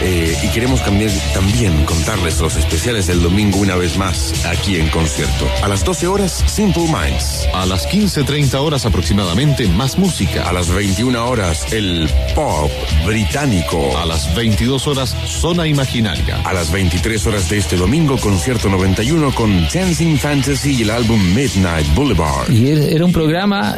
Eh, 0.00 0.36
y 0.42 0.48
queremos 0.50 0.84
también, 0.84 1.10
también 1.34 1.84
contarles 1.84 2.40
los 2.40 2.56
especiales 2.56 3.06
del 3.06 3.22
domingo 3.22 3.58
una 3.58 3.76
vez 3.76 3.96
más 3.96 4.44
aquí 4.46 4.76
en 4.76 4.88
concierto. 4.88 5.46
A 5.62 5.68
las 5.68 5.84
12 5.84 6.06
horas, 6.06 6.44
Simple 6.46 6.84
Minds. 6.84 7.48
A 7.52 7.66
las 7.66 7.88
15.30 7.88 8.54
horas 8.54 8.86
aproximadamente, 8.86 9.66
más 9.68 9.98
música. 9.98 10.48
A 10.48 10.52
las 10.52 10.72
21 10.72 11.28
horas, 11.28 11.72
el 11.72 12.08
pop 12.34 12.70
británico. 13.06 13.98
A 13.98 14.06
las 14.06 14.34
22 14.36 14.86
horas, 14.86 15.16
Zona 15.26 15.66
Imaginaria. 15.66 16.40
A 16.44 16.52
las 16.52 16.70
23 16.70 17.26
horas 17.26 17.48
de 17.48 17.58
este 17.58 17.76
domingo, 17.76 18.16
concierto 18.18 18.68
91 18.68 19.34
con 19.34 19.68
Dancing 19.72 20.16
Fantasy 20.16 20.76
y 20.78 20.82
el 20.82 20.90
álbum 20.90 21.20
Midnight 21.34 21.86
Boulevard. 21.94 22.50
Y 22.50 22.70
era 22.70 23.04
un 23.04 23.12
programa 23.12 23.76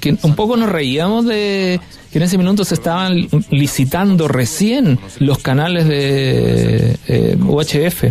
que 0.00 0.16
un 0.22 0.34
poco 0.34 0.56
nos 0.56 0.68
reíamos 0.68 1.26
de 1.26 1.80
en 2.18 2.24
ese 2.24 2.38
minuto 2.38 2.64
se 2.64 2.74
estaban 2.74 3.28
licitando 3.50 4.28
recién 4.28 4.98
los 5.18 5.38
canales 5.38 5.86
de 5.86 6.96
eh, 7.08 7.36
UHF 7.38 8.04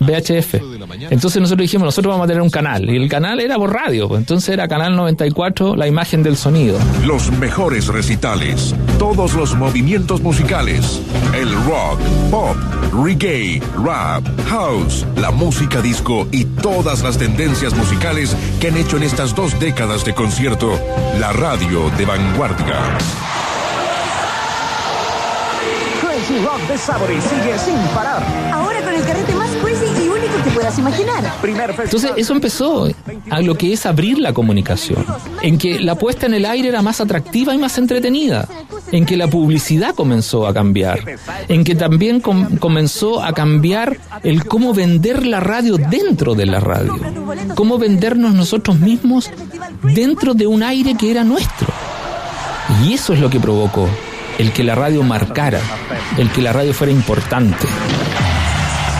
VHF. 0.00 0.54
Entonces 1.10 1.40
nosotros 1.40 1.64
dijimos, 1.64 1.86
nosotros 1.86 2.12
vamos 2.12 2.24
a 2.24 2.28
tener 2.28 2.42
un 2.42 2.50
canal. 2.50 2.88
Y 2.88 2.96
el 2.96 3.08
canal 3.08 3.40
era 3.40 3.56
por 3.56 3.72
radio, 3.72 4.08
pues 4.08 4.20
entonces 4.20 4.50
era 4.50 4.68
Canal 4.68 4.96
94, 4.96 5.76
la 5.76 5.86
imagen 5.86 6.22
del 6.22 6.36
sonido. 6.36 6.78
Los 7.06 7.30
mejores 7.32 7.86
recitales, 7.88 8.74
todos 8.98 9.34
los 9.34 9.54
movimientos 9.54 10.20
musicales, 10.20 11.00
el 11.34 11.52
rock, 11.64 12.00
pop, 12.30 12.56
reggae, 12.92 13.60
rap, 13.84 14.24
house, 14.48 15.06
la 15.16 15.30
música 15.30 15.80
disco 15.80 16.26
y 16.32 16.44
todas 16.44 17.02
las 17.02 17.18
tendencias 17.18 17.74
musicales 17.74 18.36
que 18.60 18.68
han 18.68 18.76
hecho 18.76 18.96
en 18.96 19.04
estas 19.04 19.34
dos 19.34 19.58
décadas 19.58 20.04
de 20.04 20.14
concierto 20.14 20.78
la 21.18 21.32
radio 21.32 21.90
de 21.96 22.04
vanguardia. 22.04 22.97
Crazy 26.00 26.44
Rock 26.44 26.60
de 26.68 26.78
Sabory 26.78 27.20
sigue 27.20 27.58
sin 27.58 27.76
parar. 27.94 28.22
Ahora 28.52 28.80
con 28.82 28.94
el 28.94 29.02
carrete 29.04 29.34
más 29.34 29.50
crazy 29.62 29.84
y 30.04 30.08
único 30.08 30.36
que 30.36 30.50
pueda 30.50 30.54
podrás 30.54 30.78
imaginar. 30.78 31.24
Entonces 31.84 32.10
eso 32.16 32.32
empezó 32.32 32.88
a 33.30 33.40
lo 33.40 33.56
que 33.56 33.72
es 33.72 33.86
abrir 33.86 34.18
la 34.18 34.32
comunicación, 34.32 35.04
en 35.42 35.58
que 35.58 35.78
la 35.80 35.94
puesta 35.96 36.26
en 36.26 36.34
el 36.34 36.44
aire 36.44 36.68
era 36.68 36.82
más 36.82 37.00
atractiva 37.00 37.54
y 37.54 37.58
más 37.58 37.78
entretenida, 37.78 38.48
en 38.92 39.06
que 39.06 39.16
la 39.16 39.28
publicidad 39.28 39.94
comenzó 39.94 40.46
a 40.46 40.54
cambiar, 40.54 41.00
en 41.48 41.64
que 41.64 41.74
también 41.74 42.20
com- 42.20 42.56
comenzó 42.58 43.22
a 43.22 43.32
cambiar 43.32 43.98
el 44.22 44.44
cómo 44.46 44.74
vender 44.74 45.26
la 45.26 45.40
radio 45.40 45.76
dentro 45.76 46.34
de 46.34 46.46
la 46.46 46.60
radio, 46.60 46.96
cómo 47.54 47.78
vendernos 47.78 48.34
nosotros 48.34 48.78
mismos 48.78 49.30
dentro 49.82 50.34
de 50.34 50.46
un 50.46 50.62
aire 50.62 50.94
que 50.96 51.10
era 51.10 51.24
nuestro. 51.24 51.68
Y 52.82 52.94
eso 52.94 53.12
es 53.12 53.20
lo 53.20 53.30
que 53.30 53.40
provocó 53.40 53.88
el 54.38 54.52
que 54.52 54.62
la 54.62 54.74
radio 54.76 55.02
marcara, 55.02 55.60
el 56.16 56.30
que 56.30 56.40
la 56.40 56.52
radio 56.52 56.72
fuera 56.72 56.92
importante. 56.92 57.66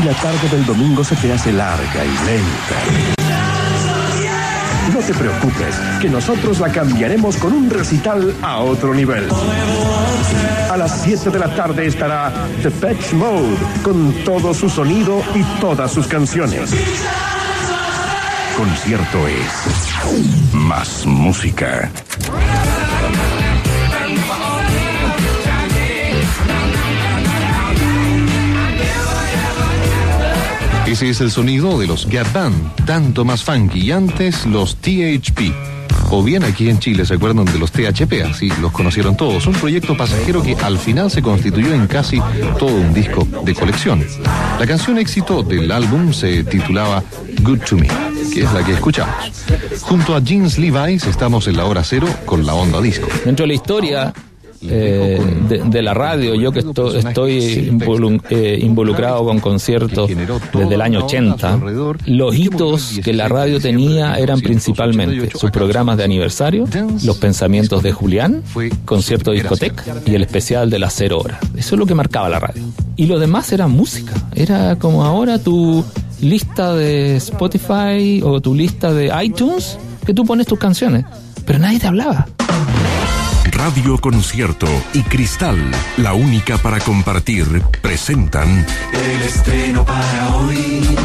La 0.04 0.12
tarde 0.14 0.48
del 0.50 0.66
domingo 0.66 1.04
se 1.04 1.14
te 1.16 1.32
hace 1.32 1.52
larga 1.52 2.04
y 2.04 2.26
lenta. 2.26 3.26
No 4.92 4.98
te 5.00 5.14
preocupes, 5.14 5.76
que 6.00 6.08
nosotros 6.08 6.58
la 6.58 6.72
cambiaremos 6.72 7.36
con 7.36 7.52
un 7.52 7.70
recital 7.70 8.34
a 8.42 8.58
otro 8.58 8.94
nivel. 8.94 9.28
A 10.70 10.76
las 10.76 11.02
7 11.02 11.30
de 11.30 11.38
la 11.38 11.54
tarde 11.54 11.86
estará 11.86 12.32
The 12.62 12.70
Patch 12.70 13.12
Mode 13.12 13.56
con 13.82 14.12
todo 14.24 14.52
su 14.52 14.68
sonido 14.68 15.22
y 15.34 15.42
todas 15.60 15.92
sus 15.92 16.06
canciones. 16.08 16.70
Concierto 18.56 19.28
es 19.28 20.52
más 20.52 21.06
música. 21.06 21.90
Ese 30.98 31.10
es 31.10 31.20
el 31.20 31.30
sonido 31.30 31.78
de 31.78 31.86
los 31.86 32.08
Gap 32.08 32.32
Band, 32.32 32.74
tanto 32.84 33.24
más 33.24 33.44
funky 33.44 33.82
y 33.82 33.92
antes 33.92 34.44
los 34.46 34.74
THP. 34.78 35.52
O 36.10 36.24
bien 36.24 36.42
aquí 36.42 36.68
en 36.68 36.80
Chile 36.80 37.06
se 37.06 37.14
acuerdan 37.14 37.44
de 37.44 37.56
los 37.56 37.70
THP, 37.70 38.24
así 38.28 38.50
los 38.60 38.72
conocieron 38.72 39.16
todos. 39.16 39.46
Un 39.46 39.52
proyecto 39.52 39.96
pasajero 39.96 40.42
que 40.42 40.56
al 40.56 40.76
final 40.76 41.08
se 41.08 41.22
constituyó 41.22 41.72
en 41.72 41.86
casi 41.86 42.20
todo 42.58 42.74
un 42.74 42.92
disco 42.92 43.28
de 43.44 43.54
colección. 43.54 44.04
La 44.58 44.66
canción 44.66 44.98
éxito 44.98 45.44
del 45.44 45.70
álbum 45.70 46.12
se 46.12 46.42
titulaba 46.42 47.04
Good 47.42 47.60
to 47.60 47.76
Me, 47.76 47.86
que 48.34 48.42
es 48.42 48.52
la 48.52 48.64
que 48.64 48.72
escuchamos. 48.72 49.14
Junto 49.82 50.16
a 50.16 50.20
Jeans 50.20 50.58
Levi's 50.58 51.06
estamos 51.06 51.46
en 51.46 51.58
la 51.58 51.66
hora 51.66 51.84
cero 51.84 52.08
con 52.24 52.44
la 52.44 52.54
onda 52.54 52.80
disco. 52.80 53.06
Dentro 53.24 53.44
de 53.44 53.48
la 53.48 53.54
historia 53.54 54.12
eh, 54.62 55.20
de, 55.48 55.58
de 55.64 55.82
la 55.82 55.94
radio, 55.94 56.34
yo 56.34 56.50
que 56.52 56.60
esto- 56.60 56.94
estoy 56.96 57.70
involu- 57.70 58.20
eh, 58.30 58.58
involucrado 58.60 59.24
con 59.24 59.38
conciertos 59.40 60.08
desde 60.52 60.74
el 60.74 60.80
año 60.80 61.04
80, 61.04 61.56
los 62.06 62.34
hitos 62.36 62.98
que 63.04 63.12
la 63.12 63.28
radio 63.28 63.60
tenía 63.60 64.14
eran 64.18 64.40
principalmente 64.40 65.30
sus 65.38 65.50
programas 65.50 65.96
de 65.96 66.04
aniversario, 66.04 66.64
los 67.04 67.16
pensamientos 67.18 67.82
de 67.82 67.92
Julián, 67.92 68.42
concierto 68.84 69.30
discoteca 69.32 69.84
y 70.06 70.14
el 70.14 70.22
especial 70.22 70.70
de 70.70 70.78
las 70.78 70.94
cero 70.94 71.18
horas. 71.20 71.38
Eso 71.56 71.74
es 71.74 71.78
lo 71.78 71.86
que 71.86 71.94
marcaba 71.94 72.28
la 72.28 72.40
radio. 72.40 72.62
Y 72.96 73.06
lo 73.06 73.18
demás 73.18 73.52
era 73.52 73.68
música, 73.68 74.12
era 74.34 74.76
como 74.76 75.04
ahora 75.04 75.38
tu 75.38 75.84
lista 76.20 76.74
de 76.74 77.16
Spotify 77.16 78.20
o 78.24 78.40
tu 78.40 78.54
lista 78.54 78.92
de 78.92 79.12
iTunes 79.22 79.78
que 80.04 80.12
tú 80.14 80.24
pones 80.24 80.46
tus 80.48 80.58
canciones, 80.58 81.04
pero 81.46 81.58
nadie 81.60 81.78
te 81.78 81.86
hablaba. 81.86 82.26
Radio 83.58 83.98
Concierto 83.98 84.68
y 84.94 85.02
Cristal, 85.02 85.58
la 85.96 86.14
única 86.14 86.58
para 86.58 86.78
compartir, 86.78 87.60
presentan 87.82 88.64
El 88.92 89.22
estreno 89.22 89.84
para 89.84 90.36
hoy. 90.36 90.96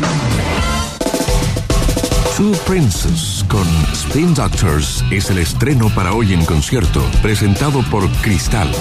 Two 2.38 2.52
Princes 2.68 3.44
con 3.50 3.68
Spin 3.92 4.36
Doctors 4.36 5.04
es 5.10 5.32
el 5.32 5.40
estreno 5.40 5.90
para 5.96 6.14
hoy 6.14 6.34
en 6.34 6.46
concierto, 6.46 7.04
presentado 7.24 7.82
por 7.90 8.08
Cristal, 8.22 8.72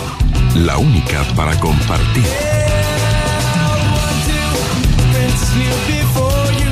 la 0.55 0.77
única 0.77 1.25
para 1.35 1.59
compartir. 1.59 2.62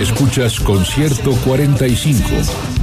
Escuchas 0.00 0.58
Concierto 0.60 1.32
45, 1.44 2.30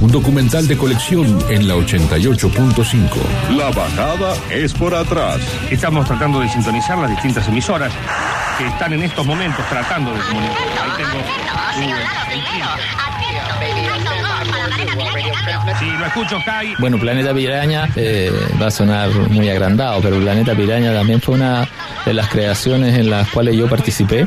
un 0.02 0.12
documental 0.12 0.68
de 0.68 0.78
colección 0.78 1.36
en 1.50 1.66
la 1.66 1.74
88.5. 1.74 3.56
La 3.56 3.70
bajada 3.70 4.36
es 4.52 4.72
por 4.72 4.94
atrás. 4.94 5.40
Estamos 5.68 6.06
tratando 6.06 6.38
de 6.38 6.48
sintonizar 6.48 6.96
las 6.96 7.10
distintas 7.10 7.48
emisoras 7.48 7.92
que 8.56 8.68
están 8.68 8.92
en 8.92 9.02
estos 9.02 9.26
momentos 9.26 9.66
tratando 9.68 10.12
de 10.12 10.20
comunicar. 10.20 10.56
Ahí 10.80 10.90
tengo. 10.96 11.67
Sí, 15.78 15.86
lo 15.86 16.06
escucho, 16.06 16.38
Kai. 16.44 16.74
Bueno, 16.78 16.98
Planeta 16.98 17.32
Piraña 17.32 17.88
eh, 17.94 18.32
va 18.60 18.66
a 18.66 18.70
sonar 18.70 19.10
muy 19.10 19.48
agrandado, 19.48 20.00
pero 20.00 20.18
Planeta 20.18 20.54
Piraña 20.54 20.92
también 20.92 21.20
fue 21.20 21.36
una 21.36 21.68
de 22.04 22.14
las 22.14 22.28
creaciones 22.28 22.96
en 22.98 23.10
las 23.10 23.28
cuales 23.28 23.56
yo 23.56 23.68
participé. 23.68 24.26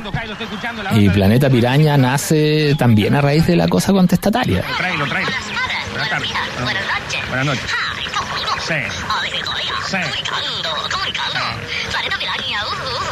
Y 0.94 1.10
Planeta 1.10 1.50
Piraña 1.50 1.98
nace 1.98 2.76
también 2.76 3.16
a 3.16 3.22
raíz 3.22 3.48
de 3.48 3.56
la 3.56 3.68
cosa 3.68 3.92
contestataria. 3.92 4.62
Tráelo, 4.78 5.06
tráelo. 5.08 5.32
Buenas 5.92 6.10
tardes. 6.10 6.30
Buenas 6.64 6.86
noches. 6.86 7.28
Buenas 7.28 7.46
noches. 7.46 7.66
Sí. 8.68 8.76
Sí. 9.88 9.98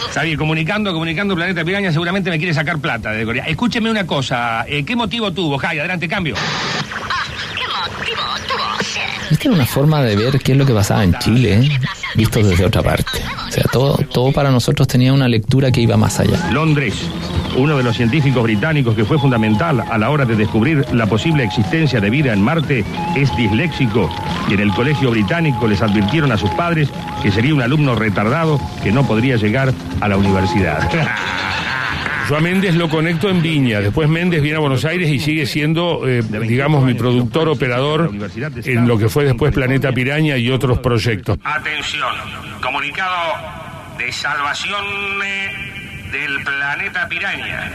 Está 0.10 0.24
bien, 0.24 0.38
comunicando, 0.38 0.92
comunicando 0.92 1.36
Planeta 1.36 1.64
Piraña 1.64 1.92
seguramente 1.92 2.32
me 2.32 2.40
quiere 2.40 2.52
sacar 2.52 2.80
plata 2.80 3.12
de 3.12 3.24
Corea. 3.24 3.46
Escúcheme 3.46 3.92
una 3.92 4.08
cosa, 4.08 4.66
eh, 4.68 4.84
¿qué 4.84 4.96
motivo 4.96 5.32
tuvo, 5.32 5.60
Jai? 5.60 5.78
Adelante, 5.78 6.08
cambio. 6.08 6.36
Esta 9.30 9.44
era 9.44 9.54
una 9.54 9.66
forma 9.68 10.02
de 10.02 10.16
ver 10.16 10.40
qué 10.40 10.54
es 10.54 10.58
lo 10.58 10.66
que 10.66 10.74
pasaba 10.74 11.04
en 11.04 11.18
Chile, 11.20 11.60
¿eh? 11.60 11.80
visto 12.16 12.42
desde 12.42 12.66
otra 12.66 12.82
parte. 12.82 13.20
O 13.48 13.52
sea, 13.52 13.64
todo, 13.72 13.98
todo 14.12 14.32
para 14.32 14.50
nosotros 14.50 14.88
tenía 14.88 15.14
una 15.14 15.28
lectura 15.28 15.72
que 15.72 15.82
iba 15.82 15.96
más 15.96 16.20
allá. 16.20 16.50
Londres, 16.52 16.96
uno 17.56 17.78
de 17.78 17.84
los 17.84 17.96
científicos 17.96 18.44
británicos 18.44 18.96
que 18.96 19.06
fue 19.06 19.18
fundamental 19.18 19.82
a 19.82 19.98
la 19.98 20.10
hora 20.10 20.26
de 20.26 20.36
descubrir 20.36 20.86
la 20.94 21.06
posible 21.08 21.44
existencia 21.44 22.00
de 22.00 22.10
vida 22.10 22.34
en 22.34 22.42
Marte, 22.42 22.86
es 23.16 23.36
disléxico 23.36 24.10
y 24.50 24.54
en 24.54 24.62
el 24.62 24.72
colegio 24.72 25.12
británico 25.12 25.68
les 25.68 25.82
advirtieron 25.82 26.32
a 26.32 26.38
sus 26.38 26.50
padres 26.52 26.90
que 27.22 27.32
sería 27.32 27.54
un 27.54 27.62
alumno 27.62 27.96
retardado 27.96 28.60
que 28.84 28.92
no 28.92 29.06
podría 29.06 29.36
llegar 29.36 29.74
a 30.02 30.08
la 30.08 30.18
universidad. 30.18 30.90
Yo 32.30 32.38
a 32.38 32.42
Méndez 32.42 32.76
lo 32.76 32.90
conecto 32.90 33.28
en 33.28 33.42
Viña, 33.42 33.80
después 33.80 34.08
Méndez 34.08 34.44
viene 34.44 34.58
a 34.58 34.60
Buenos 34.60 34.86
Aires 34.86 35.10
y 35.10 35.18
sigue 35.18 35.48
siendo, 35.48 36.08
eh, 36.08 36.22
digamos, 36.22 36.84
mi 36.84 36.94
productor 36.94 37.50
operador 37.50 38.12
en 38.66 38.88
lo 38.88 39.00
que 39.00 39.10
fue 39.10 39.26
después 39.26 39.52
Planeta 39.52 39.92
Piraña 39.92 40.38
y 40.38 40.52
otros 40.52 40.78
proyectos. 40.78 41.40
Atención, 41.44 42.08
comunicado 42.62 43.34
de 43.98 44.12
salvación 44.12 44.86
eh, 45.26 45.69
del 46.12 46.44
planeta 46.44 47.08
Piraña. 47.08 47.72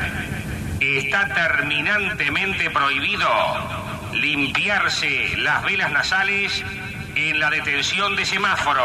Está 0.80 1.28
terminantemente 1.34 2.70
prohibido 2.70 3.28
limpiarse 4.12 5.36
las 5.38 5.62
velas 5.64 5.92
nasales 5.92 6.64
en 7.14 7.38
la 7.38 7.50
detención 7.50 8.16
de 8.16 8.24
semáforo. 8.24 8.84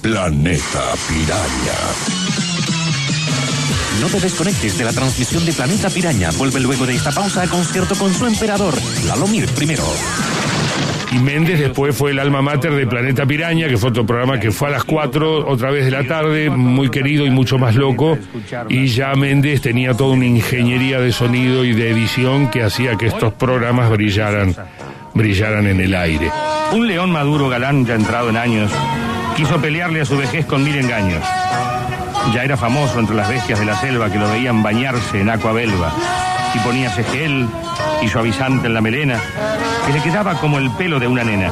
Planeta 0.00 0.94
Piraña. 1.08 2.22
No 4.00 4.08
te 4.08 4.20
desconectes 4.20 4.78
de 4.78 4.84
la 4.84 4.92
transmisión 4.92 5.44
de 5.44 5.52
Planeta 5.52 5.90
Piraña. 5.90 6.30
Vuelve 6.32 6.60
luego 6.60 6.86
de 6.86 6.96
esta 6.96 7.12
pausa 7.12 7.42
a 7.42 7.46
concierto 7.46 7.94
con 7.94 8.12
su 8.12 8.26
emperador, 8.26 8.74
Lalomir 9.04 9.46
primero. 9.50 9.84
Y 11.12 11.18
Méndez 11.18 11.60
después 11.60 11.94
fue 11.94 12.12
el 12.12 12.18
alma 12.18 12.40
mater 12.40 12.72
de 12.72 12.86
Planeta 12.86 13.26
Piraña, 13.26 13.68
que 13.68 13.76
fue 13.76 13.90
otro 13.90 14.06
programa 14.06 14.40
que 14.40 14.50
fue 14.50 14.68
a 14.68 14.70
las 14.70 14.84
4, 14.84 15.46
otra 15.46 15.70
vez 15.70 15.84
de 15.84 15.90
la 15.90 16.04
tarde, 16.04 16.48
muy 16.48 16.90
querido 16.90 17.26
y 17.26 17.30
mucho 17.30 17.58
más 17.58 17.74
loco. 17.74 18.18
Y 18.68 18.86
ya 18.86 19.14
Méndez 19.14 19.60
tenía 19.60 19.94
toda 19.94 20.14
una 20.14 20.24
ingeniería 20.24 21.00
de 21.00 21.12
sonido 21.12 21.64
y 21.64 21.74
de 21.74 21.90
edición 21.90 22.50
que 22.50 22.62
hacía 22.62 22.96
que 22.96 23.08
estos 23.08 23.34
programas 23.34 23.90
brillaran, 23.90 24.54
brillaran 25.12 25.66
en 25.66 25.80
el 25.80 25.94
aire. 25.94 26.30
Un 26.72 26.88
león 26.88 27.12
maduro 27.12 27.50
galán 27.50 27.84
ya 27.84 27.94
entrado 27.94 28.30
en 28.30 28.38
años 28.38 28.72
quiso 29.36 29.60
pelearle 29.60 30.00
a 30.00 30.04
su 30.06 30.16
vejez 30.16 30.46
con 30.46 30.64
mil 30.64 30.76
engaños. 30.76 31.22
Ya 32.34 32.44
era 32.44 32.56
famoso 32.56 32.98
entre 32.98 33.16
las 33.16 33.28
bestias 33.28 33.58
de 33.58 33.66
la 33.66 33.76
selva 33.76 34.10
que 34.10 34.18
lo 34.18 34.30
veían 34.30 34.62
bañarse 34.62 35.20
en 35.20 35.28
agua 35.28 35.52
belva 35.52 35.92
y 36.54 36.58
poníase 36.60 37.04
gel 37.04 37.48
y 38.02 38.08
suavizante 38.08 38.66
en 38.66 38.74
la 38.74 38.80
melena, 38.80 39.18
que 39.86 39.92
le 39.92 40.02
quedaba 40.02 40.34
como 40.34 40.58
el 40.58 40.70
pelo 40.72 40.98
de 40.98 41.06
una 41.06 41.24
nena. 41.24 41.50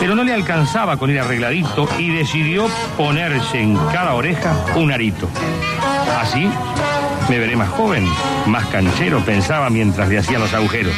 Pero 0.00 0.14
no 0.14 0.24
le 0.24 0.32
alcanzaba 0.32 0.96
con 0.96 1.10
ir 1.10 1.20
arregladito 1.20 1.88
y 1.98 2.08
decidió 2.10 2.68
ponerse 2.96 3.60
en 3.60 3.76
cada 3.92 4.14
oreja 4.14 4.54
un 4.74 4.90
arito. 4.90 5.28
Así 6.20 6.50
me 7.28 7.38
veré 7.38 7.56
más 7.56 7.68
joven, 7.68 8.06
más 8.46 8.66
canchero, 8.66 9.20
pensaba 9.20 9.70
mientras 9.70 10.08
le 10.08 10.18
hacía 10.18 10.38
los 10.38 10.52
agujeros. 10.54 10.94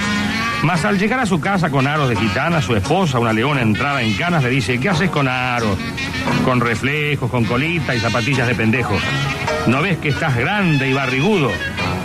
Mas 0.62 0.84
al 0.86 0.98
llegar 0.98 1.20
a 1.20 1.26
su 1.26 1.40
casa 1.40 1.68
con 1.68 1.86
aros 1.86 2.08
de 2.08 2.16
gitana, 2.16 2.62
su 2.62 2.74
esposa, 2.74 3.18
una 3.18 3.34
leona 3.34 3.60
entrada 3.60 4.00
en 4.00 4.14
canas, 4.14 4.42
le 4.42 4.48
dice, 4.48 4.80
¿qué 4.80 4.88
haces 4.88 5.10
con 5.10 5.28
aros? 5.28 5.76
Con 6.44 6.60
reflejos, 6.60 7.30
con 7.30 7.44
colita 7.44 7.94
y 7.94 8.00
zapatillas 8.00 8.48
de 8.48 8.54
pendejo. 8.54 8.96
¿No 9.66 9.82
ves 9.82 9.98
que 9.98 10.08
estás 10.08 10.34
grande 10.36 10.88
y 10.88 10.94
barrigudo? 10.94 11.50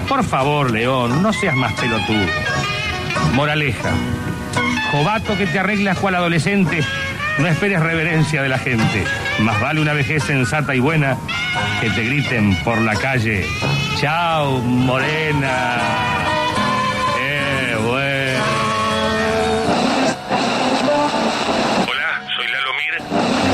Por 0.10 0.26
favor, 0.26 0.72
león, 0.72 1.24
no 1.24 1.32
seas 1.32 1.56
más 1.56 1.72
pelotudo. 1.74 2.28
Moraleja. 3.34 3.92
Jovato 4.92 5.38
que 5.38 5.46
te 5.46 5.60
arreglas 5.60 5.98
cual 5.98 6.16
adolescente, 6.16 6.84
no 7.38 7.48
esperes 7.48 7.80
reverencia 7.80 8.42
de 8.42 8.50
la 8.50 8.58
gente. 8.58 9.04
Más 9.40 9.60
vale 9.62 9.82
una 9.82 9.94
vejez 9.94 10.24
sensata 10.24 10.76
y 10.76 10.80
buena 10.80 11.18
que 11.82 11.90
te 11.90 12.04
griten 12.04 12.56
por 12.64 12.80
la 12.82 12.96
calle. 12.96 13.46
Chao, 14.00 14.60
morena. 14.60 16.29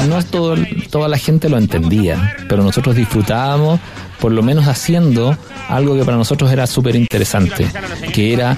No 0.07 0.23
todo, 0.23 0.55
toda 0.89 1.07
la 1.07 1.17
gente 1.17 1.49
lo 1.49 1.57
entendía, 1.57 2.35
pero 2.47 2.63
nosotros 2.63 2.95
disfrutábamos 2.95 3.79
por 4.19 4.31
lo 4.31 4.41
menos 4.41 4.67
haciendo 4.67 5.37
algo 5.67 5.95
que 5.95 6.03
para 6.05 6.17
nosotros 6.17 6.51
era 6.51 6.67
súper 6.67 6.95
interesante, 6.95 7.67
que 8.13 8.33
era 8.33 8.57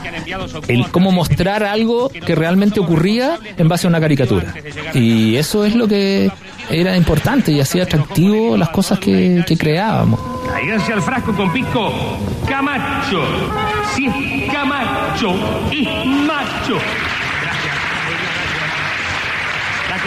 el 0.67 0.89
cómo 0.91 1.11
mostrar 1.11 1.63
algo 1.63 2.09
que 2.09 2.35
realmente 2.35 2.79
ocurría 2.79 3.39
en 3.57 3.67
base 3.67 3.87
a 3.87 3.89
una 3.89 3.99
caricatura. 3.99 4.53
Y 4.93 5.35
eso 5.35 5.65
es 5.65 5.75
lo 5.75 5.87
que 5.87 6.31
era 6.69 6.95
importante 6.95 7.51
y 7.51 7.59
hacía 7.59 7.83
atractivo 7.83 8.57
las 8.57 8.69
cosas 8.69 8.99
que, 8.99 9.43
que 9.47 9.57
creábamos. 9.57 10.19
Cáiganse 10.51 10.93
al 10.93 11.01
frasco 11.01 11.33
con 11.35 11.51
pisco. 11.51 11.91
Camacho. 12.47 13.23
Si 13.95 14.07
Camacho, 14.51 15.33
es 15.71 16.05
macho. 16.05 16.77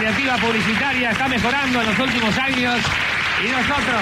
Creativa 0.01 0.37
publicitaria 0.39 1.11
está 1.11 1.29
mejorando 1.29 1.81
en 1.83 1.87
los 1.91 1.99
últimos 1.99 2.37
años 2.39 2.77
y 3.45 3.49
nosotros, 3.51 4.01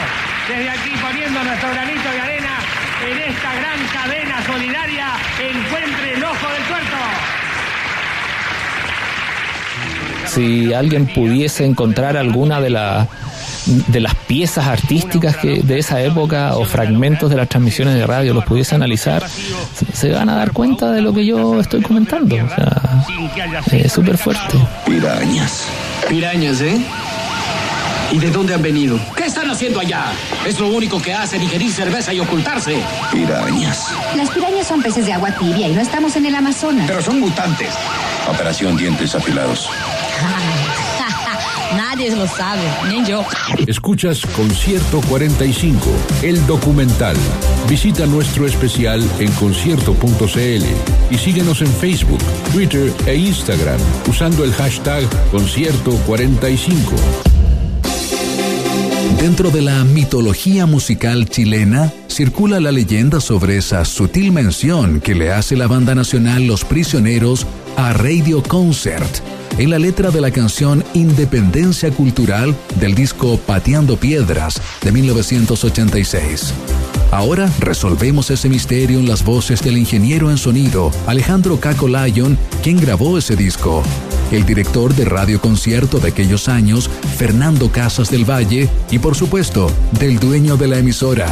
desde 0.49 0.71
aquí 0.71 0.91
poniendo 1.03 1.43
nuestro 1.43 1.71
granito 1.71 2.09
de 2.13 2.21
arena 2.21 2.59
en 3.11 3.19
esta 3.19 3.55
gran 3.55 3.79
cadena 3.93 4.47
solidaria, 4.47 5.07
encuentre 5.41 6.15
el 6.15 6.25
ojo 6.25 6.47
del 6.53 6.63
tuerto. 6.65 6.97
si 10.27 10.73
alguien 10.75 11.07
pudiese 11.07 11.65
encontrar 11.65 12.17
alguna 12.17 12.61
de, 12.61 12.71
la- 12.71 13.09
de 13.67 14.01
las 14.01 14.15
piezas 14.15 14.67
artísticas 14.67 15.37
que 15.37 15.63
de 15.63 15.79
esa 15.79 16.01
época 16.03 16.55
o 16.57 16.65
fragmentos 16.65 17.31
de 17.31 17.37
las 17.37 17.49
transmisiones 17.49 17.95
de 17.95 18.07
radio 18.07 18.35
los 18.35 18.45
pudiese 18.45 18.75
analizar, 18.75 19.27
se- 19.29 19.87
se 19.97 20.13
van 20.13 20.29
a 20.29 20.37
dar 20.37 20.53
cuenta 20.53 20.93
de 20.93 21.01
lo 21.03 21.13
que 21.15 21.25
yo 21.27 21.59
estoy 21.61 21.81
comentando. 21.83 22.37
O 22.37 22.49
sea, 22.55 22.83
es 23.73 23.93
súper 23.93 24.19
fuerte. 24.19 24.59
Pirañas. 24.87 25.67
Pirañas, 26.07 26.61
¿eh? 26.61 26.81
¿Y 28.11 28.19
de 28.19 28.31
dónde 28.31 28.55
han 28.55 28.63
venido? 28.63 28.99
¿Qué 29.15 29.25
están 29.25 29.51
haciendo 29.51 29.81
allá? 29.81 30.07
Es 30.47 30.59
lo 30.59 30.69
único 30.69 31.01
que 31.01 31.13
hacen, 31.13 31.43
ingerir 31.43 31.71
cerveza 31.71 32.15
y 32.15 32.21
ocultarse. 32.21 32.83
Pirañas. 33.13 33.89
Las 34.17 34.31
pirañas 34.31 34.67
son 34.67 34.83
peces 34.83 35.05
de 35.05 35.13
agua 35.13 35.31
tibia 35.33 35.69
y 35.69 35.73
no 35.73 35.81
estamos 35.81 36.17
en 36.17 36.27
el 36.27 36.35
Amazonas. 36.35 36.87
Pero 36.87 37.03
son 37.03 37.21
mutantes. 37.21 37.75
Operación 38.29 38.77
Dientes 38.77 39.15
Afilados. 39.15 39.69
Nadie 41.99 42.15
lo 42.15 42.29
sabe, 42.29 42.63
ni 42.89 43.05
yo. 43.05 43.25
Escuchas 43.67 44.25
Concierto 44.37 45.01
45, 45.09 45.81
el 46.23 46.47
documental. 46.47 47.17
Visita 47.69 48.07
nuestro 48.07 48.47
especial 48.47 49.03
en 49.19 49.33
concierto.cl 49.33 50.65
y 51.11 51.19
síguenos 51.19 51.61
en 51.61 51.67
Facebook, 51.67 52.21
Twitter 52.53 52.93
e 53.05 53.17
Instagram 53.17 53.81
usando 54.09 54.45
el 54.45 54.53
hashtag 54.53 55.03
Concierto 55.33 55.91
45. 56.07 56.95
Dentro 59.21 59.51
de 59.51 59.63
la 59.63 59.83
mitología 59.83 60.67
musical 60.67 61.29
chilena 61.29 61.93
circula 62.07 62.61
la 62.61 62.71
leyenda 62.71 63.21
sobre 63.21 63.57
esa 63.57 63.85
sutil 63.85 64.31
mención 64.31 65.01
que 65.01 65.17
le 65.17 65.33
hace 65.33 65.57
la 65.57 65.67
banda 65.67 65.97
nacional 65.97 66.47
Los 66.47 66.65
Prisioneros 66.65 67.45
a 67.79 67.93
Radio 67.93 68.43
Concert 68.43 69.23
en 69.57 69.71
la 69.71 69.79
letra 69.79 70.11
de 70.11 70.21
la 70.21 70.33
canción 70.33 70.83
Independencia 70.95 71.93
Cultural 71.93 72.53
del 72.81 72.97
disco 72.97 73.39
Pateando 73.47 73.97
Piedras 73.97 74.61
de 74.83 74.91
1986. 74.91 76.55
Ahora 77.13 77.49
resolvemos 77.61 78.33
ese 78.33 78.49
misterio 78.49 78.99
en 78.99 79.07
las 79.07 79.25
voces 79.25 79.63
del 79.63 79.79
ingeniero 79.79 80.29
en 80.33 80.39
sonido 80.39 80.91
Alejandro 81.07 81.61
Caco 81.61 81.87
Lyon, 81.87 82.37
quien 82.65 82.81
grabó 82.81 83.17
ese 83.17 83.37
disco, 83.37 83.85
el 84.33 84.45
director 84.45 84.93
de 84.97 85.05
Radio 85.05 85.41
Concierto 85.41 86.01
de 86.01 86.09
aquellos 86.09 86.49
años, 86.49 86.91
Fernando 87.17 87.71
Casas 87.71 88.11
del 88.11 88.29
Valle, 88.29 88.69
y 88.91 88.99
por 88.99 89.15
supuesto, 89.15 89.71
del 90.01 90.19
dueño 90.19 90.57
de 90.57 90.67
la 90.67 90.79
emisora, 90.79 91.29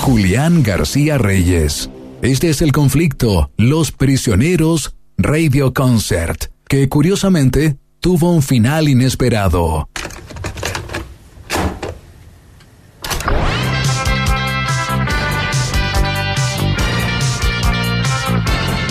Julián 0.00 0.62
García 0.62 1.18
Reyes. 1.18 1.90
Este 2.22 2.48
es 2.48 2.62
el 2.62 2.72
conflicto, 2.72 3.50
Los 3.58 3.92
Prisioneros 3.92 4.94
Radio 5.22 5.74
Concert, 5.74 6.46
que 6.66 6.88
curiosamente 6.88 7.76
tuvo 8.00 8.32
un 8.32 8.42
final 8.42 8.88
inesperado. 8.88 9.86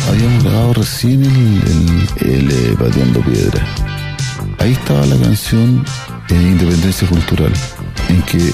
Habíamos 0.07 0.43
grabado 0.43 0.73
recién 0.73 1.23
el, 1.23 1.61
el, 2.21 2.32
el, 2.32 2.51
eh, 2.51 2.75
Pateando 2.77 3.21
Piedra. 3.21 3.65
Ahí 4.59 4.73
estaba 4.73 5.05
la 5.07 5.17
canción 5.17 5.84
eh, 6.30 6.34
Independencia 6.36 7.07
Cultural, 7.07 7.53
en 8.09 8.21
que 8.23 8.53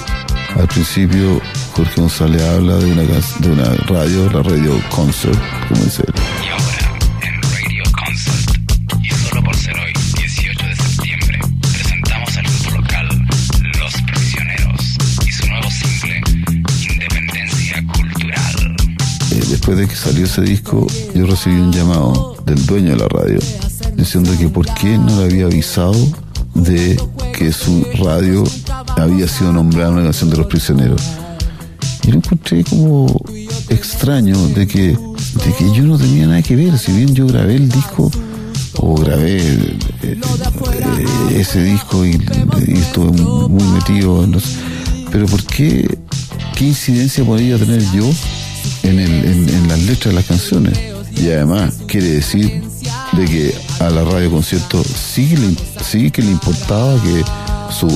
al 0.58 0.66
principio 0.68 1.42
Jorge 1.72 2.00
González 2.00 2.42
habla 2.42 2.76
de 2.76 2.90
una, 2.90 3.02
de 3.02 3.50
una 3.50 3.74
radio, 3.86 4.30
la 4.30 4.42
radio 4.42 4.80
Concert, 4.90 5.38
como 5.68 5.84
dice 5.84 6.02
él. 6.06 6.25
Salió 19.96 20.24
ese 20.24 20.42
disco, 20.42 20.86
yo 21.14 21.26
recibí 21.26 21.56
un 21.56 21.72
llamado 21.72 22.36
del 22.44 22.64
dueño 22.66 22.90
de 22.92 22.96
la 22.98 23.08
radio 23.08 23.38
diciendo 23.96 24.30
que 24.38 24.48
por 24.48 24.66
qué 24.74 24.98
no 24.98 25.18
le 25.20 25.24
había 25.24 25.46
avisado 25.46 25.94
de 26.54 27.00
que 27.36 27.52
su 27.52 27.84
radio 27.98 28.44
había 28.96 29.26
sido 29.28 29.52
nombrada 29.52 29.90
una 29.90 30.02
canción 30.02 30.30
de 30.30 30.36
los 30.38 30.46
prisioneros. 30.46 31.02
Y 32.04 32.10
lo 32.12 32.18
encontré 32.18 32.62
como 32.64 33.06
extraño 33.68 34.36
de 34.48 34.66
que, 34.66 34.82
de 34.92 35.52
que 35.58 35.72
yo 35.74 35.84
no 35.84 35.98
tenía 35.98 36.26
nada 36.26 36.42
que 36.42 36.56
ver, 36.56 36.78
si 36.78 36.92
bien 36.92 37.14
yo 37.14 37.26
grabé 37.26 37.56
el 37.56 37.68
disco 37.68 38.10
o 38.78 38.94
grabé 38.96 39.38
eh, 39.38 39.76
eh, 40.02 40.20
ese 41.34 41.62
disco 41.64 42.04
y, 42.06 42.12
estuve 42.68 43.10
muy 43.12 43.64
metido, 43.64 44.22
en 44.24 44.32
los- 44.32 44.56
pero 45.10 45.26
¿por 45.26 45.42
qué, 45.44 45.98
qué 46.54 46.66
incidencia 46.66 47.24
podría 47.24 47.58
tener 47.58 47.82
yo 47.92 48.08
en, 48.86 48.98
el- 49.00 49.24
en- 49.48 49.68
las 49.68 49.78
letras 49.82 50.06
de 50.06 50.12
las 50.12 50.24
canciones? 50.24 50.78
Y 51.16 51.30
además 51.30 51.74
quiere 51.86 52.08
decir 52.08 52.62
de 53.12 53.24
que 53.24 53.54
a 53.80 53.90
la 53.90 54.04
radio 54.04 54.30
concierto 54.30 54.82
sí, 54.84 55.34
que 56.12 56.22
le, 56.22 56.30
importaba 56.30 56.94
que 57.02 57.24
su 57.72 57.88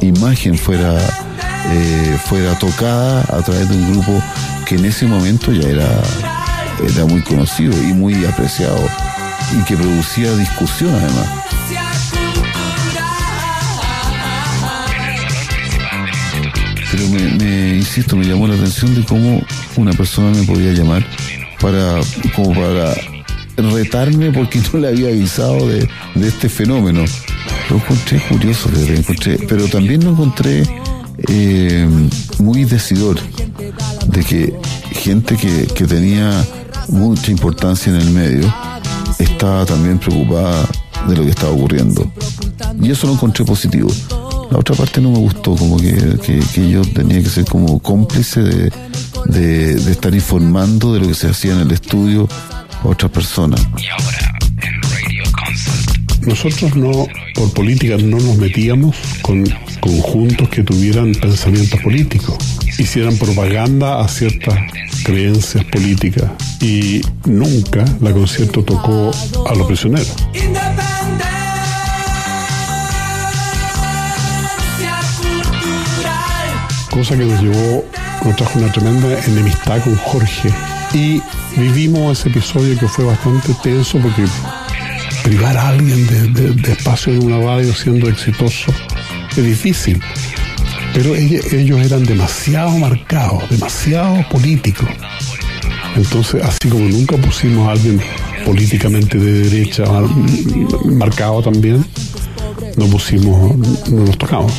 imagen 0.00 0.58
fuera, 0.58 0.98
eh, 1.70 2.18
fuera 2.26 2.58
tocada 2.58 3.20
a 3.22 3.42
través 3.42 3.68
de 3.68 3.76
un 3.76 3.92
grupo 3.92 4.22
que 4.66 4.74
en 4.76 4.84
ese 4.84 5.06
momento 5.06 5.52
ya 5.52 5.68
era, 5.68 6.02
era 6.94 7.04
muy 7.06 7.22
conocido 7.22 7.72
y 7.82 7.92
muy 7.92 8.24
apreciado 8.26 8.78
y 9.58 9.64
que 9.64 9.76
producía 9.76 10.34
discusión 10.36 10.94
además. 10.94 11.26
Insisto, 17.88 18.16
me 18.16 18.26
llamó 18.26 18.46
la 18.46 18.54
atención 18.54 18.94
de 18.94 19.04
cómo 19.04 19.42
una 19.76 19.92
persona 19.92 20.30
me 20.36 20.44
podía 20.44 20.72
llamar 20.72 21.04
para, 21.60 22.00
como 22.36 22.54
para 22.54 22.94
retarme 23.56 24.30
porque 24.30 24.60
no 24.72 24.78
le 24.78 24.88
había 24.88 25.08
avisado 25.08 25.66
de, 25.66 25.88
de 26.14 26.28
este 26.28 26.48
fenómeno. 26.48 27.04
Lo 27.70 27.76
encontré 27.76 28.20
curioso, 28.28 28.70
pero 29.48 29.66
también 29.68 30.04
lo 30.04 30.10
encontré 30.10 30.64
eh, 31.28 31.88
muy 32.38 32.64
decidor 32.64 33.18
de 34.08 34.22
que 34.22 34.54
gente 34.92 35.36
que, 35.36 35.66
que 35.66 35.86
tenía 35.86 36.44
mucha 36.88 37.30
importancia 37.30 37.90
en 37.90 38.00
el 38.00 38.10
medio 38.10 38.54
estaba 39.18 39.64
también 39.64 39.98
preocupada 39.98 40.68
de 41.08 41.16
lo 41.16 41.24
que 41.24 41.30
estaba 41.30 41.52
ocurriendo. 41.52 42.10
Y 42.80 42.90
eso 42.90 43.06
lo 43.06 43.14
encontré 43.14 43.44
positivo. 43.44 43.90
La 44.50 44.58
otra 44.58 44.74
parte 44.74 45.00
no 45.00 45.10
me 45.10 45.18
gustó, 45.18 45.54
como 45.56 45.76
que, 45.78 45.94
que- 46.24 46.40
que 46.54 46.70
yo 46.70 46.82
tenía 46.82 47.22
que 47.22 47.28
ser 47.28 47.44
como 47.44 47.78
cómplice 47.80 48.40
de, 48.42 48.72
de- 49.26 49.74
de 49.74 49.92
estar 49.92 50.14
informando 50.14 50.94
de 50.94 51.00
lo 51.00 51.08
que 51.08 51.14
se 51.14 51.28
hacía 51.28 51.52
en 51.52 51.60
el 51.60 51.70
estudio 51.72 52.28
a 52.82 52.88
otras 52.88 53.10
personas. 53.12 53.60
Y 53.76 53.86
ahora, 53.88 54.38
nosotros 56.22 56.74
no, 56.76 57.06
por 57.34 57.52
política, 57.52 57.96
no 57.96 58.18
nos 58.18 58.36
metíamos 58.36 58.96
con 59.22 59.44
conjuntos 59.80 60.48
que 60.48 60.62
tuvieran 60.62 61.12
pensamientos 61.12 61.80
políticos, 61.80 62.36
hicieran 62.78 63.16
propaganda 63.16 64.00
a 64.00 64.08
ciertas 64.08 64.58
creencias 65.04 65.64
políticas 65.66 66.30
y 66.60 67.00
nunca 67.24 67.84
la 68.00 68.12
concierto 68.12 68.62
tocó 68.64 69.10
a 69.48 69.54
los 69.54 69.66
prisioneros. 69.66 70.12
Cosa 76.98 77.16
que 77.16 77.26
nos 77.26 77.40
llevó, 77.40 77.84
nos 78.24 78.34
trajo 78.34 78.58
una 78.58 78.72
tremenda 78.72 79.24
enemistad 79.24 79.80
con 79.84 79.94
Jorge 79.98 80.52
y 80.92 81.22
vivimos 81.56 82.18
ese 82.18 82.28
episodio 82.28 82.76
que 82.76 82.88
fue 82.88 83.04
bastante 83.04 83.54
tenso 83.62 84.00
porque 84.00 84.24
privar 85.22 85.56
a 85.56 85.68
alguien 85.68 86.34
de, 86.34 86.72
espacio 86.72 87.12
en 87.12 87.24
una 87.24 87.38
radio 87.38 87.72
siendo 87.72 88.08
exitoso 88.08 88.72
es 89.30 89.44
difícil. 89.44 90.02
Pero 90.92 91.14
ellos, 91.14 91.52
ellos 91.52 91.80
eran 91.86 92.02
demasiado 92.02 92.76
marcados, 92.78 93.48
demasiado 93.48 94.28
políticos. 94.28 94.88
Entonces, 95.94 96.42
así 96.42 96.68
como 96.68 96.88
nunca 96.88 97.16
pusimos 97.16 97.68
a 97.68 97.72
alguien 97.72 98.00
políticamente 98.44 99.18
de 99.18 99.48
derecha 99.48 99.84
marcado 100.84 101.42
también, 101.44 101.86
no 102.76 102.86
pusimos, 102.86 103.56
no 103.88 104.04
nos 104.04 104.18
tocamos. 104.18 104.52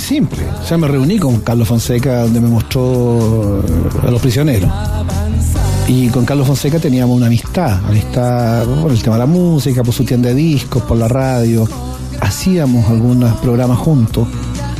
Simple. 0.00 0.40
Sea, 0.66 0.78
me 0.78 0.88
reuní 0.88 1.18
con 1.18 1.40
Carlos 1.40 1.68
Fonseca 1.68 2.22
donde 2.22 2.40
me 2.40 2.48
mostró 2.48 3.60
eh, 3.60 4.06
a 4.06 4.10
los 4.10 4.20
prisioneros. 4.20 4.70
Y 5.88 6.08
con 6.08 6.24
Carlos 6.24 6.46
Fonseca 6.46 6.78
teníamos 6.78 7.16
una 7.16 7.26
amistad, 7.26 7.84
amistad 7.84 8.64
por 8.80 8.92
el 8.92 9.02
tema 9.02 9.16
de 9.16 9.20
la 9.20 9.26
música, 9.26 9.82
por 9.82 9.92
su 9.92 10.04
tienda 10.04 10.28
de 10.28 10.36
discos, 10.36 10.82
por 10.84 10.96
la 10.96 11.08
radio. 11.08 11.68
Hacíamos 12.20 12.88
algunos 12.88 13.36
programas 13.38 13.78
juntos 13.78 14.28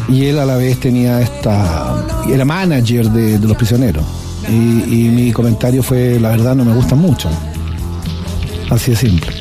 y 0.09 0.27
él 0.27 0.39
a 0.39 0.45
la 0.45 0.57
vez 0.57 0.79
tenía 0.79 1.21
esta. 1.21 2.05
era 2.29 2.45
manager 2.45 3.11
de, 3.11 3.39
los 3.39 3.57
prisioneros. 3.57 4.05
Y, 4.49 4.53
y 4.53 5.09
mi 5.09 5.33
comentario 5.33 5.83
fue: 5.83 6.21
la 6.21 6.31
verdad, 6.31 6.55
no 6.55 6.65
me 6.65 6.75
gusta 6.75 6.95
mucho. 6.95 7.29
Así 8.71 8.93
de 8.93 8.97
simple. 8.97 9.33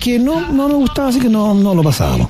Que 0.00 0.18
no, 0.18 0.52
no 0.52 0.68
me 0.68 0.74
gustaba, 0.74 1.08
así 1.08 1.18
que 1.20 1.28
no, 1.28 1.54
no 1.54 1.74
lo 1.74 1.82
pasábamos. 1.82 2.28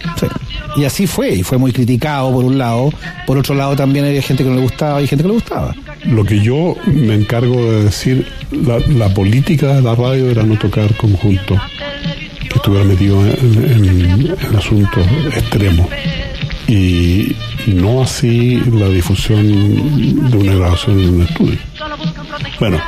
Y 0.77 0.85
así 0.85 1.07
fue, 1.07 1.35
y 1.35 1.43
fue 1.43 1.59
muy 1.59 1.73
criticado 1.73 2.33
por 2.33 2.45
un 2.45 2.57
lado. 2.59 2.91
Por 3.27 3.39
otro 3.39 3.55
lado 3.55 3.75
también 3.77 4.05
había 4.05 4.23
gente 4.23 4.45
que 4.45 4.51
no 4.51 4.57
le 4.57 4.62
gustaba 4.62 5.01
y 5.03 5.07
gente 5.07 5.23
que 5.25 5.29
le 5.29 5.35
gustaba. 5.35 5.75
Lo 6.05 6.25
que 6.25 6.41
yo 6.41 6.75
me 6.87 7.14
encargo 7.14 7.57
de 7.71 7.85
decir, 7.85 8.27
la, 8.53 8.79
política 9.12 9.75
de 9.75 9.83
la 9.83 9.95
radio 9.95 10.31
era 10.31 10.43
no 10.45 10.57
tocar 10.59 10.95
conjuntos 10.97 11.59
que 12.51 12.59
en, 13.27 13.85
en- 13.85 14.37
en 14.41 14.57
asuntos 14.57 15.07
extremos. 15.35 15.87
Y, 16.66 17.35
y 17.66 17.73
no 17.75 18.03
así 18.03 18.61
la 18.73 18.89
difusión 18.89 20.31
de 20.31 20.37
una 20.37 20.55
grabación 20.55 21.01
en 21.01 21.14
un 21.14 21.23
estudio. 21.23 21.59
Bueno, 22.61 22.79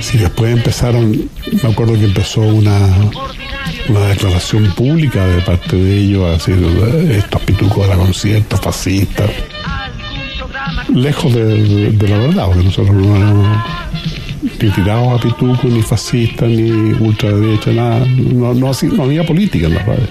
si 0.00 0.18
después 0.18 0.52
empezaron, 0.56 1.28
me 1.62 1.70
acuerdo 1.70 1.94
que 1.94 2.04
empezó 2.06 2.40
una, 2.40 2.88
una 3.88 4.06
declaración 4.08 4.72
pública 4.74 5.26
de 5.26 5.40
parte 5.42 5.76
de 5.76 5.98
ellos, 5.98 6.24
a 6.24 6.32
decir 6.32 6.56
"Eh, 6.56 7.16
estos 7.18 7.40
pitucos 7.42 7.84
de 7.84 7.88
la 7.88 7.96
concierto, 7.96 8.56
fascistas. 8.56 9.30
Lejos 10.94 11.32
de, 11.34 11.92
la 12.08 12.18
verdad, 12.18 12.46
porque 12.46 12.64
nosotros 12.64 12.94
no 12.94 13.16
éramos 13.16 13.64
ni 14.60 14.70
tirados 14.70 15.18
a 15.18 15.22
pituco, 15.22 15.68
ni 15.68 15.82
fascistas, 15.82 16.48
ni 16.48 16.70
ultraderecha, 16.70 17.72
nada. 17.72 18.04
No, 18.06 18.54
no 18.54 19.02
había 19.02 19.24
política 19.24 19.66
en 19.66 19.74
la 19.74 19.82
radio. 19.82 20.06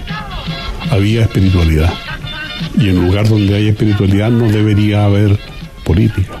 Había 0.90 1.22
espiritualidad. 1.22 1.92
Y 2.78 2.88
en 2.88 2.98
un 2.98 3.06
lugar 3.06 3.28
donde 3.28 3.56
hay 3.56 3.68
espiritualidad 3.68 4.30
no 4.30 4.48
debería 4.50 5.04
haber 5.04 5.38
política. 5.84 6.40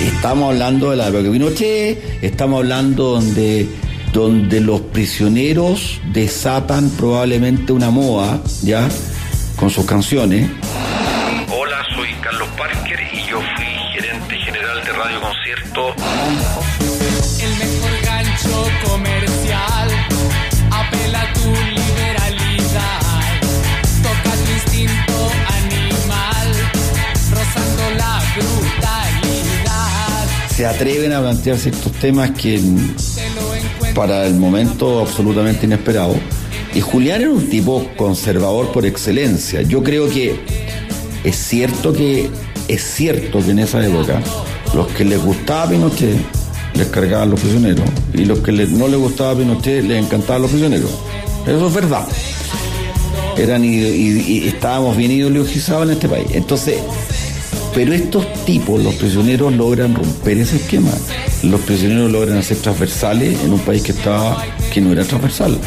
Estamos 0.00 0.52
hablando 0.52 0.90
de 0.90 0.96
la 0.96 1.08
época 1.08 1.22
de 1.24 1.30
Pinochet, 1.30 2.18
estamos 2.22 2.58
hablando 2.58 3.12
donde, 3.14 3.68
donde 4.12 4.60
los 4.60 4.80
prisioneros 4.80 6.00
desatan 6.12 6.90
probablemente 6.90 7.72
una 7.72 7.90
moda, 7.90 8.40
¿ya? 8.62 8.88
Con 9.56 9.70
sus 9.70 9.86
canciones. 9.86 10.50
Hola, 11.50 11.78
soy 11.94 12.08
Carlos 12.20 12.48
Parker 12.56 13.00
y 13.12 13.26
yo 13.28 13.40
fui 13.56 13.64
gerente 13.94 14.36
general 14.36 14.84
de 14.84 14.92
Radio 14.92 15.20
Concierto. 15.20 15.94
El 17.40 17.56
mejor 17.56 17.90
gancho 18.04 18.68
comercial 18.86 19.88
apela 20.70 21.22
a 21.22 21.32
tu 21.32 21.50
liberalidad. 21.50 23.00
Toca 24.02 24.36
tu 24.36 24.52
instinto 24.52 25.30
animal, 25.64 26.48
rozando 27.30 27.90
la 27.96 28.22
brutalidad. 28.36 30.26
Se 30.54 30.66
atreven 30.66 31.12
a 31.14 31.20
plantear 31.20 31.56
ciertos 31.56 31.92
temas 31.92 32.30
que 32.32 32.60
para 33.94 34.26
el 34.26 34.34
momento 34.34 35.00
absolutamente 35.00 35.66
inesperado. 35.66 36.14
Y 36.74 36.80
Julián 36.80 37.20
era 37.20 37.30
un 37.30 37.48
tipo 37.50 37.86
conservador 37.96 38.72
por 38.72 38.86
excelencia. 38.86 39.62
Yo 39.62 39.82
creo 39.82 40.08
que 40.08 40.36
es 41.24 41.36
cierto 41.36 41.92
que 41.92 42.30
es 42.68 42.82
cierto 42.82 43.40
que 43.44 43.50
en 43.50 43.58
esa 43.58 43.84
época 43.84 44.20
los 44.74 44.86
que 44.88 45.04
les 45.04 45.22
gustaba 45.22 45.68
Pinochet 45.70 46.16
les 46.74 46.86
cargaban 46.88 47.30
los 47.30 47.40
prisioneros 47.40 47.84
y 48.14 48.24
los 48.24 48.38
que 48.38 48.52
no 48.52 48.88
les 48.88 48.98
gustaba 48.98 49.36
Pinochet 49.36 49.84
les 49.84 50.02
encantaban 50.04 50.42
los 50.42 50.50
prisioneros. 50.50 50.90
Eso 51.46 51.66
es 51.68 51.74
verdad. 51.74 52.06
Eran 53.36 53.64
ide- 53.64 53.94
y, 53.96 54.20
y 54.44 54.48
estábamos 54.48 54.96
bien 54.96 55.10
ideologizados 55.10 55.84
en 55.86 55.92
este 55.92 56.08
país. 56.08 56.26
Entonces, 56.32 56.76
pero 57.74 57.94
estos 57.94 58.26
tipos, 58.44 58.82
los 58.82 58.94
prisioneros, 58.94 59.52
logran 59.54 59.94
romper 59.94 60.38
ese 60.38 60.56
esquema. 60.56 60.90
Los 61.42 61.60
prisioneros 61.62 62.10
logran 62.10 62.42
ser 62.42 62.58
transversales 62.58 63.40
en 63.42 63.52
un 63.52 63.60
país 63.60 63.82
que 63.82 63.92
estaba, 63.92 64.44
que 64.72 64.80
no 64.80 64.92
era 64.92 65.04
transversal. 65.04 65.58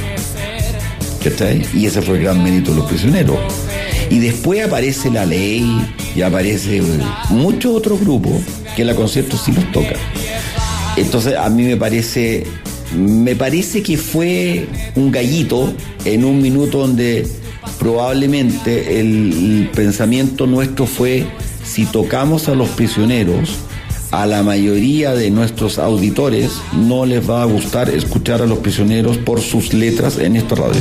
¿Cachai? 1.24 1.66
Y 1.74 1.88
ese 1.88 2.02
fue 2.02 2.18
el 2.18 2.24
gran 2.24 2.44
mérito 2.44 2.72
de 2.72 2.78
los 2.78 2.86
prisioneros. 2.86 3.38
Y 4.12 4.20
después 4.20 4.64
aparece 4.64 5.10
la 5.10 5.26
ley 5.26 5.66
y 6.16 6.22
aparece 6.22 6.78
eh, 6.78 6.84
muchos 7.30 7.76
otros 7.76 8.00
grupos 8.00 8.34
que 8.76 8.86
la 8.86 8.94
concierto 8.94 9.36
sí 9.38 9.52
los 9.52 9.72
toca. 9.72 9.96
Entonces 10.98 11.36
a 11.36 11.50
mí 11.50 11.64
me 11.64 11.76
parece, 11.76 12.46
me 12.96 13.36
parece 13.36 13.82
que 13.82 13.98
fue 13.98 14.68
un 14.96 15.12
gallito 15.12 15.74
en 16.06 16.24
un 16.24 16.40
minuto 16.40 16.78
donde 16.80 17.28
probablemente 17.80 19.00
el 19.00 19.70
pensamiento 19.74 20.46
nuestro 20.46 20.86
fue 20.86 21.26
si 21.76 21.86
tocamos 21.86 22.48
a 22.48 22.56
los 22.56 22.70
prisioneros, 22.70 23.58
a 24.12 24.26
la 24.26 24.44
mayoría 24.44 25.14
de 25.14 25.30
nuestros 25.30 25.78
auditores 25.78 26.54
no 26.72 27.06
les 27.06 27.30
va 27.30 27.42
a 27.42 27.46
gustar 27.46 27.90
escuchar 27.90 28.42
a 28.42 28.46
los 28.46 28.60
prisioneros 28.60 29.18
por 29.18 29.42
sus 29.42 29.74
letras 29.74 30.18
en 30.18 30.38
esta 30.38 30.56
radio. 30.56 30.80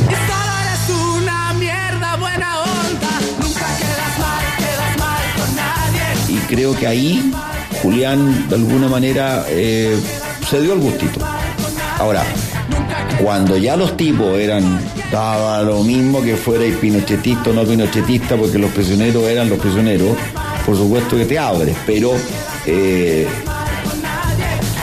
Y 6.28 6.36
creo 6.46 6.76
que 6.76 6.86
ahí 6.86 7.32
Julián 7.82 8.48
de 8.48 8.54
alguna 8.54 8.86
manera 8.86 9.46
eh, 9.48 9.98
se 10.48 10.62
dio 10.62 10.74
el 10.74 10.78
gustito. 10.78 11.18
Ahora, 11.98 12.24
cuando 13.20 13.56
ya 13.56 13.76
los 13.76 13.96
tipos 13.96 14.38
eran, 14.38 14.78
daba 15.10 15.60
lo 15.62 15.82
mismo 15.82 16.22
que 16.22 16.36
fuera 16.36 16.64
el 16.64 16.74
pinochetista 16.74 17.50
o 17.50 17.52
no 17.52 17.64
pinochetista, 17.64 18.36
porque 18.36 18.60
los 18.60 18.70
prisioneros 18.70 19.24
eran 19.24 19.48
los 19.48 19.58
prisioneros, 19.58 20.16
por 20.64 20.76
supuesto 20.76 21.16
que 21.16 21.24
te 21.26 21.38
abres, 21.38 21.76
pero 21.86 22.12
eh, 22.66 23.26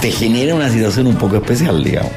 te 0.01 0.11
genera 0.11 0.55
una 0.55 0.69
situación 0.69 1.07
un 1.07 1.15
poco 1.15 1.37
especial, 1.37 1.83
digamos. 1.83 2.11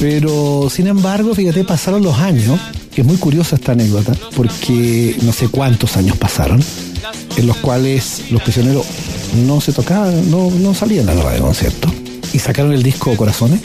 Pero, 0.00 0.68
sin 0.70 0.86
embargo, 0.86 1.34
fíjate, 1.34 1.64
pasaron 1.64 2.02
los 2.02 2.18
años, 2.18 2.60
que 2.94 3.00
es 3.00 3.06
muy 3.06 3.16
curiosa 3.16 3.56
esta 3.56 3.72
anécdota, 3.72 4.12
porque 4.36 5.16
no 5.22 5.32
sé 5.32 5.48
cuántos 5.48 5.96
años 5.96 6.16
pasaron, 6.18 6.62
en 7.36 7.46
los 7.46 7.56
cuales 7.56 8.30
los 8.30 8.42
prisioneros 8.42 8.84
no 9.46 9.62
se 9.62 9.72
tocaban, 9.72 10.30
no, 10.30 10.50
no 10.50 10.74
salían 10.74 11.08
a 11.08 11.14
la 11.14 11.22
radio 11.22 11.44
concierto. 11.44 11.88
Y 12.34 12.38
sacaron 12.38 12.72
el 12.72 12.82
disco 12.82 13.16
Corazones. 13.16 13.60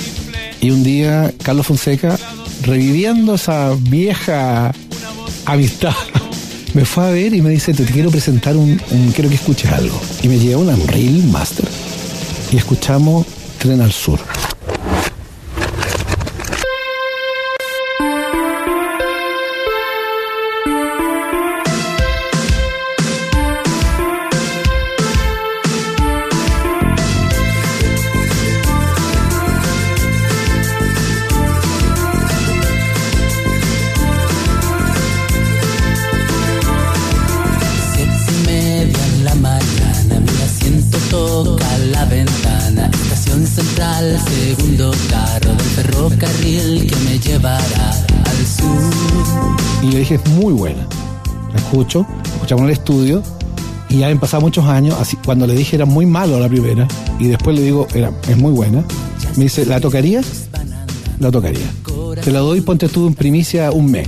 Y 0.62 0.72
un 0.72 0.84
día 0.84 1.34
Carlos 1.43 1.68
Fonseca, 1.68 2.18
reviviendo 2.64 3.36
esa 3.36 3.74
vieja 3.80 4.74
amistad, 5.45 5.93
me 6.74 6.86
fue 6.86 7.05
a 7.05 7.12
ver 7.12 7.34
y 7.34 7.41
me 7.41 7.49
dice, 7.51 7.74
te 7.74 7.86
quiero 7.86 8.12
presentar 8.12 8.57
un, 8.57 8.80
un- 8.91 9.12
quiero 9.14 9.30
que 9.30 9.36
escuches 9.36 9.72
algo. 9.72 9.99
Y 10.22 10.28
me 10.28 10.38
lleva 10.38 10.62
una 10.62 10.76
Reel 10.88 11.24
Master. 11.26 11.68
Y 12.51 12.57
escuchamos 12.57 13.26
Tren 13.60 13.82
al 13.82 13.91
Sur. 13.91 14.20
Escucho, 51.90 52.06
escuchamos 52.36 52.62
en 52.62 52.70
el 52.70 52.74
estudio 52.74 53.24
y 53.90 53.98
ya 53.98 54.10
han 54.10 54.20
pasado 54.20 54.42
muchos 54.42 54.64
años. 54.66 54.96
Así, 55.00 55.18
cuando 55.26 55.48
le 55.48 55.56
dije 55.56 55.76
era 55.76 55.86
muy 55.86 56.06
malo 56.06 56.40
la 56.40 56.48
primera 56.48 56.88
y 57.18 57.30
después 57.30 57.56
le 57.56 57.64
digo, 57.64 57.88
era, 57.96 58.12
es 58.28 58.38
muy 58.38 58.52
buena. 58.52 58.84
Me 59.38 59.46
dice, 59.46 59.66
¿la 59.66 59.80
tocarías? 59.80 60.50
La 61.18 61.32
tocaría. 61.32 61.66
Te 62.24 62.30
la 62.30 62.42
doy, 62.42 62.62
ponte 62.62 62.90
tú 62.90 63.08
en 63.08 63.16
primicia 63.16 63.72
un 63.72 63.90
mes. 63.90 64.08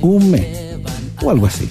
Un 0.00 0.32
mes. 0.32 0.48
O 1.22 1.30
algo 1.30 1.46
así. 1.46 1.68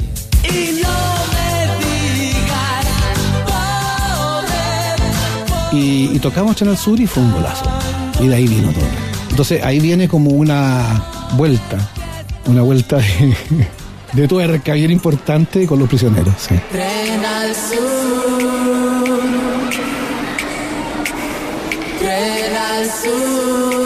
Y, 5.73 6.15
y 6.15 6.19
tocamos 6.19 6.55
Channel 6.55 6.77
Sur 6.77 6.97
y 6.97 7.07
fue 7.07 7.23
un 7.23 7.33
golazo. 7.33 7.65
Y 8.21 8.27
de 8.27 8.35
ahí 8.35 8.47
vino 8.47 8.71
todo. 8.71 8.85
Entonces 9.31 9.61
ahí 9.65 9.81
viene 9.81 10.07
como 10.07 10.29
una 10.31 11.03
vuelta, 11.35 11.77
una 12.45 12.61
vuelta 12.61 12.95
de, 12.95 13.35
de 14.13 14.27
tuerca 14.27 14.73
bien 14.73 14.91
importante 14.91 15.65
con 15.65 15.79
los 15.79 15.87
prisioneros. 15.87 16.33
sí. 16.37 16.55
Tren 16.71 17.25
al 17.25 17.55
sur. 17.55 17.81
Tren 21.99 22.55
al 22.55 22.85
sur. 22.85 23.81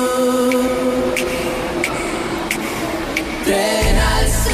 Tren 3.44 3.98
al 3.98 4.28
sur. 4.28 4.46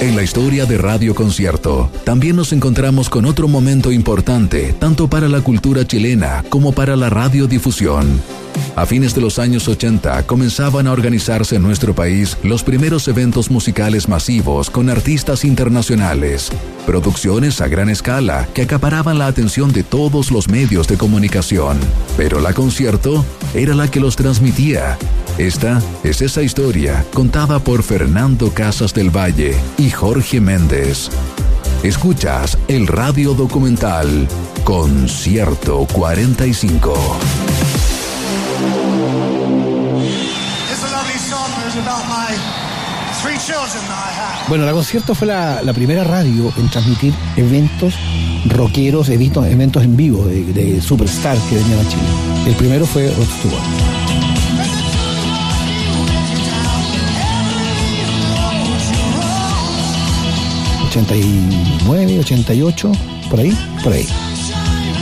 En 0.00 0.16
la 0.16 0.22
historia 0.22 0.64
de 0.64 0.78
Radio 0.78 1.14
Concierto, 1.14 1.90
también 2.04 2.36
nos 2.36 2.52
encontramos 2.52 3.10
con 3.10 3.24
otro 3.26 3.48
momento 3.48 3.90
importante, 3.90 4.72
tanto 4.78 5.08
para 5.08 5.28
la 5.28 5.40
cultura 5.40 5.84
chilena 5.86 6.44
como 6.48 6.72
para 6.72 6.96
la 6.96 7.10
radiodifusión. 7.10 8.22
A 8.76 8.86
fines 8.86 9.14
de 9.14 9.20
los 9.20 9.38
años 9.38 9.68
80 9.68 10.26
comenzaban 10.26 10.86
a 10.86 10.92
organizarse 10.92 11.56
en 11.56 11.62
nuestro 11.62 11.94
país 11.94 12.36
los 12.42 12.62
primeros 12.62 13.08
eventos 13.08 13.50
musicales 13.50 14.08
masivos 14.08 14.70
con 14.70 14.88
artistas 14.90 15.44
internacionales, 15.44 16.50
producciones 16.86 17.60
a 17.60 17.68
gran 17.68 17.88
escala 17.88 18.48
que 18.54 18.62
acaparaban 18.62 19.18
la 19.18 19.26
atención 19.26 19.72
de 19.72 19.82
todos 19.82 20.30
los 20.30 20.48
medios 20.48 20.88
de 20.88 20.96
comunicación. 20.96 21.78
Pero 22.16 22.40
la 22.40 22.52
concierto 22.52 23.24
era 23.54 23.74
la 23.74 23.90
que 23.90 24.00
los 24.00 24.16
transmitía. 24.16 24.96
Esta 25.38 25.80
es 26.02 26.20
esa 26.20 26.42
historia 26.42 27.04
contada 27.14 27.58
por 27.58 27.82
Fernando 27.82 28.50
Casas 28.52 28.94
del 28.94 29.10
Valle 29.10 29.54
y 29.76 29.90
Jorge 29.90 30.40
Méndez. 30.40 31.10
Escuchas 31.82 32.58
el 32.66 32.88
radio 32.88 33.34
documental 33.34 34.26
Concierto 34.64 35.86
45. 35.92 37.77
Bueno, 44.48 44.64
la 44.64 44.72
concierto 44.72 45.14
fue 45.14 45.26
la, 45.26 45.72
primera 45.74 46.04
radio 46.04 46.52
en 46.56 46.68
transmitir 46.68 47.14
eventos 47.36 47.94
rockeros, 48.46 49.08
eventos, 49.08 49.46
eventos 49.46 49.84
en 49.84 49.96
vivo 49.96 50.24
de, 50.26 50.44
de 50.44 50.80
superstars 50.80 51.40
que 51.44 51.56
venían 51.56 51.78
a 51.78 51.88
Chile. 51.88 52.02
El 52.46 52.54
primero 52.54 52.86
fue 52.86 53.08
Rod 53.08 53.26
Stewart. 53.38 53.98
89, 60.88 62.18
88, 62.20 62.92
por 63.30 63.40
ahí, 63.40 63.56
por 63.84 63.92
ahí. 63.92 64.06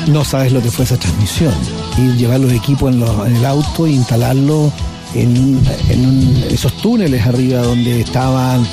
No 0.09 0.25
sabes 0.25 0.53
lo 0.53 0.61
que 0.61 0.71
fue 0.71 0.85
esa 0.85 0.97
transmisión. 0.97 1.55
Ir 1.97 2.17
llevar 2.17 2.41
los 2.41 2.53
equipos 2.53 2.93
en, 2.93 3.03
en 3.03 3.37
el 3.37 3.47
auto 3.47 3.87
e 3.87 3.93
instalarlo 3.93 4.73
en, 5.23 5.63
esos 6.51 6.73
túneles 6.79 7.27
arriba 7.27 7.61
donde 7.63 8.01
estaban, 8.01 8.67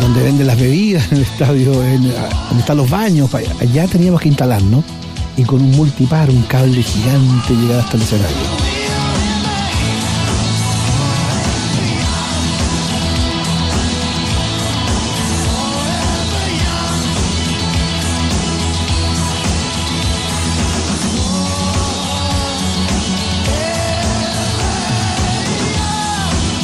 donde 0.00 0.22
venden 0.22 0.46
las 0.46 0.58
bebidas 0.58 1.06
en 1.10 1.18
el 1.18 1.22
estadio, 1.24 1.82
en- 1.84 2.02
donde 2.02 2.60
están 2.60 2.76
los 2.76 2.88
baños. 2.90 3.30
Allá 3.34 3.86
teníamos 3.86 4.20
que 4.20 4.28
instalarnos 4.28 4.84
y 5.36 5.42
con 5.44 5.60
un 5.60 5.70
multipar, 5.72 6.28
un 6.30 6.42
cable 6.42 6.82
gigante 6.82 7.54
llegar 7.54 7.80
hasta 7.80 7.96
el 7.96 8.02
escenario. 8.02 8.61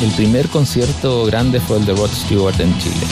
El 0.02 0.12
primer 0.12 0.48
concierto 0.48 1.24
grande 1.24 1.60
fue 1.60 1.78
el 1.78 1.84
de 1.84 1.92
Rod 1.92 2.10
Stewart 2.12 2.60
en 2.60 2.76
Chile. 2.78 3.04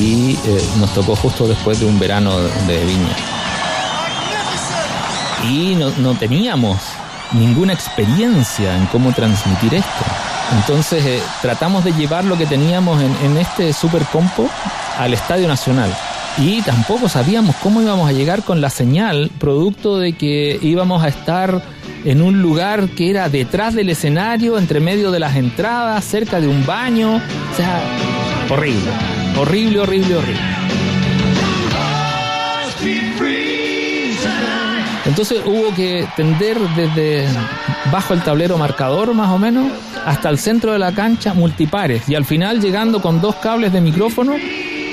Y 0.00 0.32
eh, 0.32 0.64
nos 0.78 0.92
tocó 0.94 1.14
justo 1.14 1.46
después 1.46 1.78
de 1.80 1.84
un 1.84 1.98
verano 1.98 2.38
de 2.38 2.84
viña. 2.86 3.16
Y 5.44 5.74
no, 5.74 6.14
teníamos 6.14 6.78
ninguna 7.32 7.74
experiencia 7.74 8.74
en 8.74 8.86
cómo 8.86 9.12
transmitir 9.12 9.74
esto. 9.74 10.04
Entonces 10.52 11.04
eh, 11.04 11.22
tratamos 11.42 11.84
de 11.84 11.92
llevar 11.92 12.24
lo 12.24 12.38
que 12.38 12.46
teníamos 12.46 13.02
en, 13.02 13.14
en 13.22 13.36
este 13.36 13.74
super 13.74 14.04
compo 14.06 14.48
al 14.98 15.12
Estadio 15.12 15.46
Nacional. 15.46 15.94
Y 16.38 16.62
tampoco 16.62 17.08
sabíamos 17.08 17.56
cómo 17.56 17.82
íbamos 17.82 18.08
a 18.08 18.12
llegar 18.12 18.42
con 18.42 18.60
la 18.60 18.70
señal, 18.70 19.30
producto 19.38 19.98
de 19.98 20.14
que 20.14 20.58
íbamos 20.62 21.02
a 21.02 21.08
estar 21.08 21.62
en 22.04 22.22
un 22.22 22.40
lugar 22.42 22.88
que 22.88 23.10
era 23.10 23.28
detrás 23.28 23.74
del 23.74 23.90
escenario, 23.90 24.58
entre 24.58 24.80
medio 24.80 25.10
de 25.10 25.20
las 25.20 25.36
entradas, 25.36 26.04
cerca 26.04 26.40
de 26.40 26.48
un 26.48 26.64
baño. 26.64 27.16
O 27.16 27.56
sea, 27.56 27.82
horrible, 28.50 28.90
horrible, 29.38 29.80
horrible, 29.80 30.16
horrible. 30.16 30.52
Entonces 35.04 35.42
hubo 35.44 35.74
que 35.74 36.06
tender 36.16 36.58
desde 36.76 37.26
bajo 37.90 38.14
el 38.14 38.22
tablero 38.22 38.56
marcador 38.56 39.12
más 39.14 39.30
o 39.30 39.38
menos 39.38 39.70
hasta 40.06 40.28
el 40.28 40.38
centro 40.38 40.72
de 40.72 40.78
la 40.78 40.92
cancha 40.92 41.34
multipares 41.34 42.08
y 42.08 42.14
al 42.14 42.24
final 42.24 42.60
llegando 42.60 43.02
con 43.02 43.20
dos 43.20 43.34
cables 43.36 43.72
de 43.72 43.80
micrófono 43.80 44.34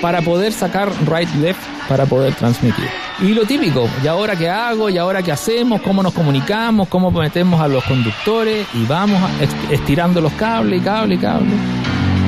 para 0.02 0.22
poder 0.22 0.54
sacar 0.54 0.90
right 1.08 1.30
left 1.36 1.60
para 1.88 2.06
poder 2.06 2.34
transmitir. 2.36 2.86
Y 3.20 3.34
lo 3.34 3.46
típico, 3.46 3.90
¿y 4.04 4.08
ahora 4.08 4.36
qué 4.36 4.50
hago? 4.50 4.90
¿Y 4.90 4.98
ahora 4.98 5.22
qué 5.24 5.32
hacemos? 5.32 5.82
¿Cómo 5.82 6.04
nos 6.04 6.14
comunicamos? 6.14 6.88
¿Cómo 6.88 7.12
metemos 7.12 7.60
a 7.60 7.68
los 7.68 7.84
conductores? 7.84 8.68
Y 8.74 8.86
vamos 8.86 9.20
est- 9.42 9.72
estirando 9.72 10.22
los 10.22 10.32
cables 10.34 10.84
cable 10.84 11.18
cable. 11.18 11.50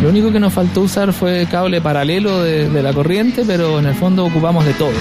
Lo 0.02 0.10
único 0.10 0.32
que 0.32 0.40
nos 0.40 0.52
faltó 0.52 0.82
usar 0.82 1.14
fue 1.14 1.48
cable 1.50 1.80
paralelo 1.80 2.42
de, 2.42 2.68
de 2.70 2.82
la 2.84 2.92
corriente, 2.92 3.44
pero 3.46 3.78
en 3.80 3.86
el 3.86 3.94
fondo 3.96 4.26
ocupamos 4.26 4.66
de 4.66 4.74
todo. 4.74 4.92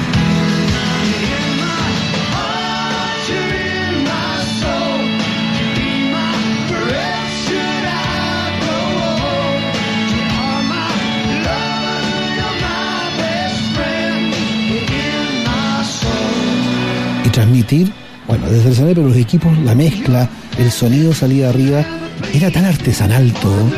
Transmitir, 17.51 17.93
bueno, 18.29 18.47
desde 18.47 18.67
el 18.67 18.73
escenario, 18.73 18.95
pero 18.97 19.09
los 19.09 19.17
equipos, 19.17 19.59
la 19.59 19.75
mezcla, 19.75 20.29
el 20.59 20.71
sonido 20.71 21.13
salía 21.13 21.49
arriba, 21.49 21.85
era 22.33 22.51
tan 22.51 22.65
artesanal 22.65 23.33
todo, 23.35 23.69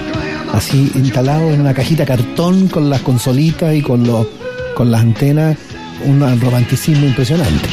así 0.53 0.93
instalado 0.95 1.51
en 1.51 1.61
una 1.63 1.73
cajita 1.73 2.05
cartón 2.05 2.69
con 2.69 2.91
las 2.91 3.01
consolitas 3.01 3.75
y 3.75 3.81
con, 3.81 4.07
los, 4.07 4.27
con 4.75 4.91
las 4.91 5.01
antenas, 5.01 5.57
un 6.05 6.21
romanticismo 6.41 7.07
impresionante. 7.07 7.69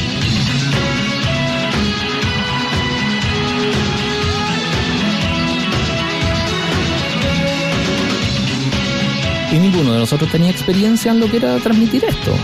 y 9.52 9.58
ninguno 9.58 9.94
de 9.94 10.00
nosotros 10.02 10.32
tenía 10.32 10.52
experiencia 10.52 11.12
en 11.12 11.22
lo 11.22 11.28
que 11.28 11.38
era 11.38 11.58
transmitir 11.58 12.06
esto. 12.06 12.36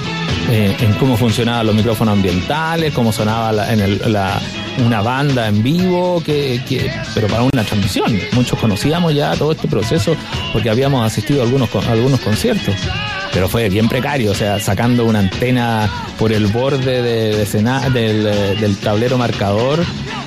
Eh, 0.49 0.75
en 0.79 0.93
cómo 0.93 1.17
funcionaban 1.17 1.65
los 1.65 1.73
micrófonos 1.75 2.13
ambientales, 2.13 2.93
cómo 2.93 3.11
sonaba 3.11 3.71
en 3.73 4.13
la- 4.13 4.39
una 4.85 5.01
banda 5.01 5.47
en 5.47 5.63
vivo, 5.63 6.21
que, 6.23 6.61
pero 7.15 7.27
para 7.27 7.43
una 7.43 7.63
transmisión. 7.63 8.19
Muchos 8.33 8.59
conocíamos 8.59 9.13
ya 9.15 9.33
todo 9.35 9.53
este 9.53 9.67
proceso 9.67 10.15
porque 10.53 10.69
habíamos 10.69 11.05
asistido 11.05 11.41
a 11.41 11.45
algunos, 11.45 11.73
a 11.73 11.91
algunos 11.91 12.19
conciertos. 12.19 12.75
Pero 13.33 13.49
fue 13.49 13.69
bien 13.69 13.87
precario, 13.89 14.31
o 14.31 14.35
sea, 14.35 14.59
sacando 14.59 15.05
una 15.05 15.19
antena 15.19 15.89
por 16.19 16.31
el 16.31 16.47
borde 16.47 17.01
de- 17.01 18.55
del 18.55 18.77
tablero 18.77 19.17
marcador 19.17 19.83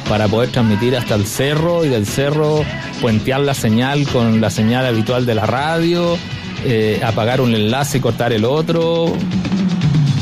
para 0.08 0.26
poder 0.28 0.50
transmitir 0.50 0.96
hasta 0.96 1.14
el 1.14 1.26
cerro 1.26 1.84
y 1.84 1.88
del 1.90 2.06
cerro 2.06 2.64
puentear 3.00 3.40
la 3.40 3.54
señal 3.54 4.06
con 4.08 4.40
la 4.40 4.50
señal 4.50 4.84
habitual 4.86 5.26
de 5.26 5.34
la 5.34 5.46
radio, 5.46 6.18
eh, 6.64 7.00
apagar 7.04 7.40
un 7.40 7.54
enlace 7.54 7.98
y 7.98 8.00
cortar 8.00 8.32
el 8.32 8.44
otro. 8.44 9.12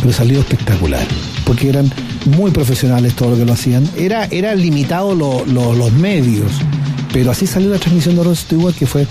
Pero 0.06 0.16
salió 0.16 0.38
espectacular, 0.38 1.04
porque 1.44 1.68
eran 1.68 1.90
muy 2.38 2.52
profesionales 2.52 3.14
todo 3.16 3.30
lo 3.30 3.36
que 3.38 3.44
lo 3.44 3.54
hacían. 3.54 3.84
Era, 3.96 4.26
era 4.26 4.54
limitado 4.54 5.16
lo- 5.16 5.44
lo- 5.46 5.74
los 5.74 5.92
medios, 5.92 6.52
pero 7.12 7.32
así 7.32 7.44
salió 7.46 7.70
la 7.70 7.78
transmisión 7.78 8.14
de 8.14 8.36
Stewart, 8.36 8.72
que 8.74 8.86
fue 8.86 9.04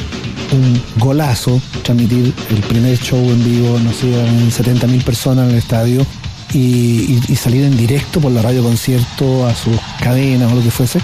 un 0.53 0.81
golazo 0.97 1.61
transmitir 1.83 2.33
el 2.49 2.57
primer 2.61 2.97
show 2.97 3.19
en 3.19 3.43
vivo, 3.43 3.77
no 3.79 3.91
sé, 3.91 4.13
eran 4.13 4.49
70 4.49 4.87
mil 4.87 5.03
personas 5.03 5.45
en 5.45 5.51
el 5.51 5.57
estadio, 5.57 6.05
y, 6.53 7.19
salir 7.35 7.65
en 7.65 7.75
directo 7.75 8.21
por 8.21 8.31
la 8.31 8.41
radio 8.41 8.63
concierto 8.63 9.45
a 9.45 9.53
sus 9.53 9.75
cadenas 9.99 10.49
o 10.49 10.55
lo 10.55 10.63
que 10.63 10.71
fuese. 10.71 10.99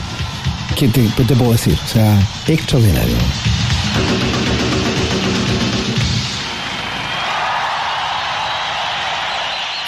¿Qué 0.77 0.87
te, 0.87 1.01
te 1.25 1.35
puedo 1.35 1.51
decir? 1.51 1.77
O 1.83 1.87
sea, 1.89 2.17
extraordinario. 2.47 3.15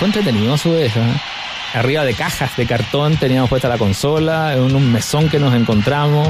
Fue 0.04 0.08
entretenido 0.10 0.54
a 0.56 0.58
su 0.58 0.72
vez. 0.74 0.92
¿eh? 0.98 1.00
Arriba 1.76 2.04
de 2.04 2.14
cajas 2.14 2.58
de 2.58 2.66
cartón 2.66 3.16
teníamos 3.16 3.50
puesta 3.50 3.70
la 3.70 3.78
consola, 3.78 4.54
en 4.54 4.76
un 4.76 4.92
mesón 4.92 5.30
que 5.30 5.40
nos 5.40 5.56
encontramos. 5.56 6.28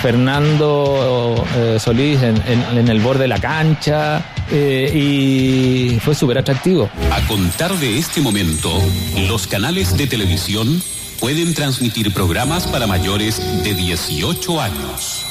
Fernando 0.00 1.44
eh, 1.56 1.78
Solís 1.80 2.22
en, 2.22 2.40
en- 2.46 2.78
en 2.78 2.86
el 2.88 3.00
borde 3.00 3.22
de 3.22 3.28
la 3.28 3.40
cancha 3.40 4.22
eh, 4.52 4.92
y 4.94 5.98
fue 5.98 6.14
súper 6.14 6.38
atractivo. 6.38 6.88
A 7.10 7.20
contar 7.26 7.72
de 7.78 7.98
este 7.98 8.20
momento, 8.20 8.70
los 9.28 9.48
canales 9.48 9.96
de 9.96 10.06
televisión 10.06 10.80
pueden 11.18 11.52
transmitir 11.52 12.14
programas 12.14 12.68
para 12.68 12.86
mayores 12.86 13.42
de 13.64 13.74
18 13.74 14.60
años. 14.60 15.26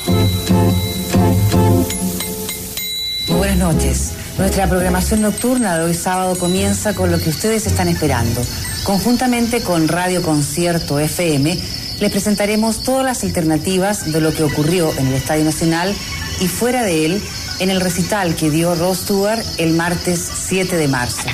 Muy 3.30 3.38
buenas 3.38 3.58
noches. 3.58 4.14
Nuestra 4.40 4.70
programación 4.70 5.20
nocturna 5.20 5.78
de 5.78 5.84
hoy 5.84 5.94
sábado 5.94 6.38
comienza 6.38 6.96
con 6.96 7.12
lo 7.12 7.20
que 7.20 7.30
ustedes 7.30 7.68
están 7.68 7.90
esperando. 7.90 8.42
Conjuntamente 8.86 9.60
con 9.60 9.90
Radio 9.90 10.22
Concierto 10.22 10.98
FM, 10.98 11.60
les 12.00 12.10
presentaremos 12.10 12.82
todas 12.82 13.04
las 13.04 13.22
alternativas 13.26 14.10
de 14.14 14.22
lo 14.22 14.34
que 14.34 14.44
ocurrió 14.44 14.98
en 14.98 15.08
el 15.08 15.16
Estadio 15.16 15.44
Nacional 15.44 15.94
y 16.40 16.48
fuera 16.48 16.84
de 16.84 17.06
él 17.06 17.22
en 17.60 17.70
el 17.70 17.82
recital 17.82 18.34
que 18.36 18.50
dio 18.50 18.76
Ross 18.76 19.00
Stewart 19.00 19.44
el 19.58 19.74
martes 19.74 20.26
7 20.48 20.78
de 20.78 20.88
marzo. 20.88 21.28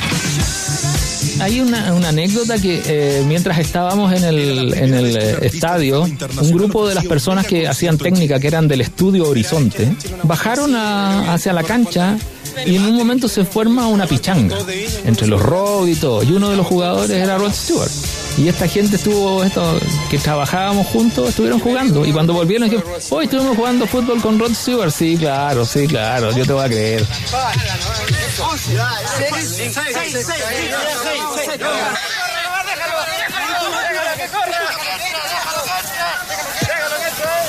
Hay 1.40 1.60
una, 1.60 1.88
anécdota 2.08 2.58
que 2.60 2.82
eh, 2.86 3.24
mientras 3.28 3.58
estábamos 3.60 4.14
en 4.14 4.24
el, 4.24 4.74
en 4.74 4.94
el 4.94 5.18
eh, 5.18 5.38
estadio, 5.42 6.04
un 6.04 6.52
grupo 6.52 6.88
de 6.88 6.96
las 6.96 7.06
personas 7.06 7.46
que 7.48 7.68
hacían 7.68 7.98
técnica, 7.98 8.40
que 8.40 8.48
eran 8.48 8.68
del 8.68 8.82
estudio 8.82 9.28
Horizonte, 9.28 9.96
bajaron 10.24 10.76
a- 10.76 11.34
hacia 11.34 11.54
la 11.54 11.64
cancha 11.64 12.18
y 12.66 12.76
en 12.76 12.86
un 12.86 12.96
momento 12.96 13.28
se 13.28 13.44
forma 13.44 13.88
una 13.88 14.08
pichanga 14.08 14.56
entre 15.06 15.28
los 15.28 15.42
rock 15.42 15.88
y 15.90 15.96
todo. 15.96 16.24
Y 16.24 16.32
uno 16.32 16.50
de 16.50 16.56
los 16.58 16.66
jugadores 16.66 17.12
era 17.22 17.38
Rod 17.38 17.52
Stewart. 17.54 17.92
Y 18.38 18.50
esta 18.50 18.68
gente 18.68 18.98
estuvo, 18.98 19.44
esto, 19.46 19.80
que 20.10 20.18
trabajábamos 20.18 20.88
juntos, 20.88 21.30
estuvieron 21.30 21.60
jugando. 21.60 22.06
Y 22.06 22.12
cuando 22.12 22.34
volvieron, 22.34 22.70
dijeron, 22.70 22.92
hoy 23.10 23.26
estuvimos 23.26 23.56
jugando 23.56 23.88
fútbol 23.88 24.22
con 24.22 24.38
Rod 24.38 24.54
Stewart. 24.54 24.92
Sí, 24.92 25.16
claro, 25.18 25.66
sí, 25.66 25.88
claro, 25.88 26.32
yo 26.36 26.46
te 26.46 26.52
voy 26.52 26.66
a 26.66 26.68
creer. 26.68 27.06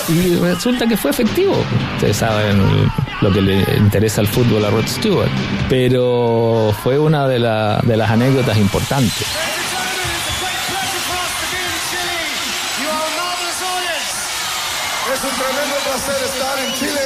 Y 0.09 0.37
resulta 0.37 0.87
que 0.87 0.97
fue 0.97 1.11
efectivo. 1.11 1.53
Ustedes 1.97 2.16
saben 2.16 2.62
lo 3.22 3.32
que 3.32 3.41
le 3.41 3.76
interesa 3.76 4.20
al 4.20 4.28
fútbol 4.28 4.64
a 4.64 4.70
Rod 4.70 4.87
Stewart. 4.87 5.30
Pero 5.68 6.72
fue 6.82 6.99
una 6.99 7.26
de, 7.26 7.41
la- 7.41 7.80
de 7.82 7.97
las 7.97 8.11
anécdotas 8.11 8.57
importantes. 8.57 9.26
Es 15.17 15.25
un 15.25 15.31
tremendo 15.31 15.77
placer 15.83 16.14
estar 16.27 16.59
en 16.59 16.71
Chile. 16.75 17.01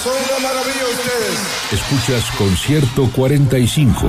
Son 0.00 0.12
una 0.12 0.38
maravilla 0.48 0.84
ustedes. 0.84 1.36
Escuchas 1.72 2.30
Concierto 2.38 3.10
45, 3.10 4.06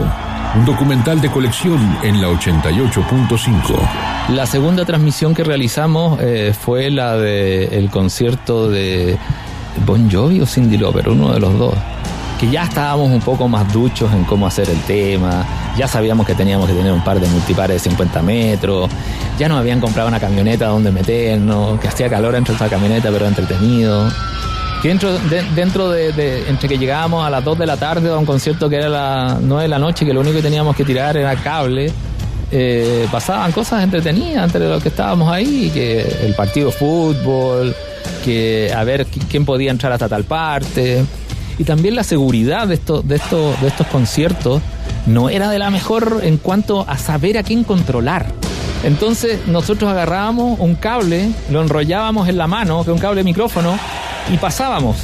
un 0.57 0.65
documental 0.65 1.19
de 1.19 1.31
colección 1.31 1.97
en 2.03 2.21
la 2.21 2.27
88.5. 2.27 4.29
La 4.29 4.45
segunda 4.45 4.85
transmisión 4.85 5.33
que 5.33 5.43
realizamos 5.43 6.19
eh, 6.21 6.53
fue 6.53 6.91
la 6.91 7.17
del 7.17 7.89
concierto 7.89 8.69
de 8.69 9.17
Bon 9.87 10.07
Jovi 10.11 10.39
o 10.39 10.45
Cindy 10.45 10.77
Lauper, 10.77 11.09
uno 11.09 11.33
de 11.33 11.39
los 11.39 11.57
dos. 11.57 11.73
Que 12.39 12.49
ya 12.51 12.63
estábamos 12.65 13.09
un 13.11 13.19
poco 13.21 13.47
más 13.47 13.71
duchos 13.73 14.13
en 14.13 14.23
cómo 14.25 14.45
hacer 14.45 14.69
el 14.69 14.79
tema, 14.81 15.43
ya 15.75 15.87
sabíamos 15.87 16.25
que 16.27 16.35
teníamos 16.35 16.67
que 16.67 16.75
tener 16.75 16.91
un 16.93 17.03
par 17.03 17.19
de 17.19 17.27
multipares 17.27 17.81
de 17.83 17.89
50 17.89 18.21
metros, 18.21 18.89
ya 19.39 19.49
nos 19.49 19.57
habían 19.59 19.79
comprado 19.81 20.07
una 20.07 20.19
camioneta 20.19 20.67
donde 20.67 20.91
meternos, 20.91 21.79
que 21.79 21.87
hacía 21.87 22.09
calor 22.09 22.33
dentro 22.35 22.53
de 22.53 22.57
esa 22.57 22.69
camioneta, 22.69 23.09
pero 23.11 23.25
entretenido. 23.25 24.07
Que 24.83 24.89
dentro, 24.89 25.17
de, 25.17 25.41
dentro 25.55 25.89
de, 25.89 26.47
entre 26.47 26.69
que 26.69 26.77
llegábamos 26.77 27.25
a 27.25 27.31
las 27.31 27.43
2 27.43 27.57
de 27.57 27.65
la 27.65 27.77
tarde 27.77 28.09
a 28.11 28.17
un 28.17 28.25
concierto 28.27 28.69
que 28.69 28.75
era 28.75 28.87
las 28.89 29.41
9 29.41 29.63
de 29.63 29.67
la 29.69 29.79
noche, 29.79 30.05
que 30.05 30.13
lo 30.13 30.19
único 30.19 30.35
que 30.35 30.43
teníamos 30.43 30.75
que 30.75 30.83
tirar 30.85 31.17
era 31.17 31.35
cable, 31.37 31.91
eh, 32.51 33.07
pasaban 33.11 33.51
cosas 33.51 33.83
entretenidas 33.83 34.43
entre 34.45 34.69
los 34.69 34.83
que 34.83 34.89
estábamos 34.89 35.31
ahí, 35.33 35.71
que 35.73 36.01
el 36.23 36.35
partido 36.35 36.67
de 36.67 36.73
fútbol, 36.73 37.75
que 38.23 38.71
a 38.71 38.83
ver 38.83 39.07
qui- 39.07 39.25
quién 39.27 39.43
podía 39.43 39.71
entrar 39.71 39.91
hasta 39.91 40.07
tal 40.07 40.23
parte. 40.25 41.03
Y 41.59 41.63
también 41.63 41.95
la 41.95 42.03
seguridad 42.03 42.67
de 42.67 42.75
estos, 42.75 43.07
de 43.07 43.17
de 43.17 43.67
estos 43.67 43.87
conciertos 43.87 44.61
no 45.07 45.29
era 45.29 45.49
de 45.49 45.59
la 45.59 45.69
mejor 45.69 46.19
en 46.23 46.37
cuanto 46.37 46.85
a 46.87 46.97
saber 46.97 47.37
a 47.37 47.43
quién 47.43 47.63
controlar. 47.63 48.27
Entonces 48.83 49.47
nosotros 49.47 49.89
agarrábamos 49.89 50.59
un 50.59 50.75
cable, 50.75 51.29
lo 51.49 51.61
enrollábamos 51.61 52.29
en 52.29 52.37
la 52.37 52.47
mano, 52.47 52.83
que 52.83 52.91
un 52.91 52.99
cable 52.99 53.21
de 53.21 53.23
micrófono, 53.23 53.77
y 54.31 54.37
pasábamos. 54.37 54.97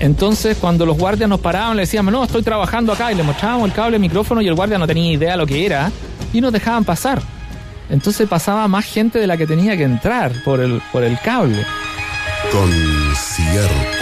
Entonces, 0.00 0.56
cuando 0.58 0.86
los 0.86 0.96
guardias 0.96 1.28
nos 1.28 1.40
paraban, 1.40 1.76
le 1.76 1.82
decíamos, 1.82 2.12
no, 2.12 2.24
estoy 2.24 2.42
trabajando 2.42 2.92
acá, 2.92 3.12
y 3.12 3.14
le 3.14 3.22
mostrábamos 3.22 3.68
el 3.68 3.74
cable 3.74 3.98
micrófono 3.98 4.40
y 4.40 4.48
el 4.48 4.54
guardia 4.54 4.78
no 4.78 4.86
tenía 4.86 5.12
idea 5.12 5.36
lo 5.36 5.46
que 5.46 5.64
era, 5.64 5.92
y 6.32 6.40
nos 6.40 6.52
dejaban 6.52 6.84
pasar. 6.84 7.20
Entonces 7.90 8.26
pasaba 8.28 8.66
más 8.66 8.86
gente 8.86 9.18
de 9.18 9.26
la 9.26 9.36
que 9.36 9.46
tenía 9.46 9.76
que 9.76 9.82
entrar 9.82 10.32
por 10.44 10.60
el, 10.60 10.80
por 10.90 11.04
el 11.04 11.18
cable. 11.20 11.64
Concierto. 12.50 13.99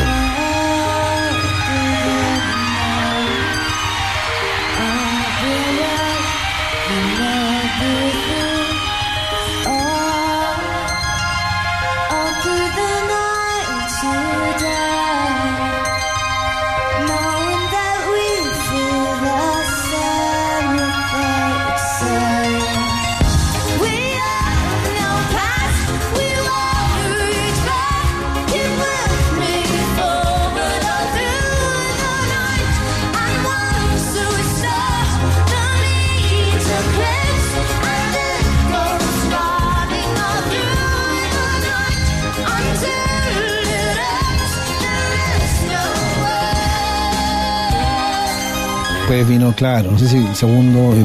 Vino, 49.26 49.54
claro, 49.54 49.90
no 49.90 49.98
sé 49.98 50.08
si 50.08 50.16
el 50.16 50.36
segundo, 50.36 50.94
eh, 50.94 51.04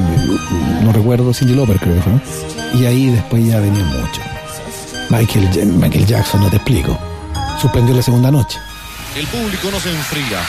no 0.84 0.92
recuerdo, 0.92 1.34
Cindy 1.34 1.56
Lauper 1.56 1.80
creo 1.80 1.96
que. 2.04 2.78
Y 2.78 2.86
ahí 2.86 3.08
después 3.08 3.46
ya 3.46 3.60
venía 3.60 3.84
mucho. 3.84 4.22
Michael 5.10 6.06
Jackson, 6.06 6.42
no 6.42 6.50
te 6.50 6.58
explico. 6.58 6.98
Suspendió 7.60 7.96
la 7.96 8.02
segunda 8.02 8.32
noche. 8.32 8.60
El 9.16 9.28
público 9.28 9.70
no 9.72 9.80
se 9.80 9.92
enfría. 9.92 10.40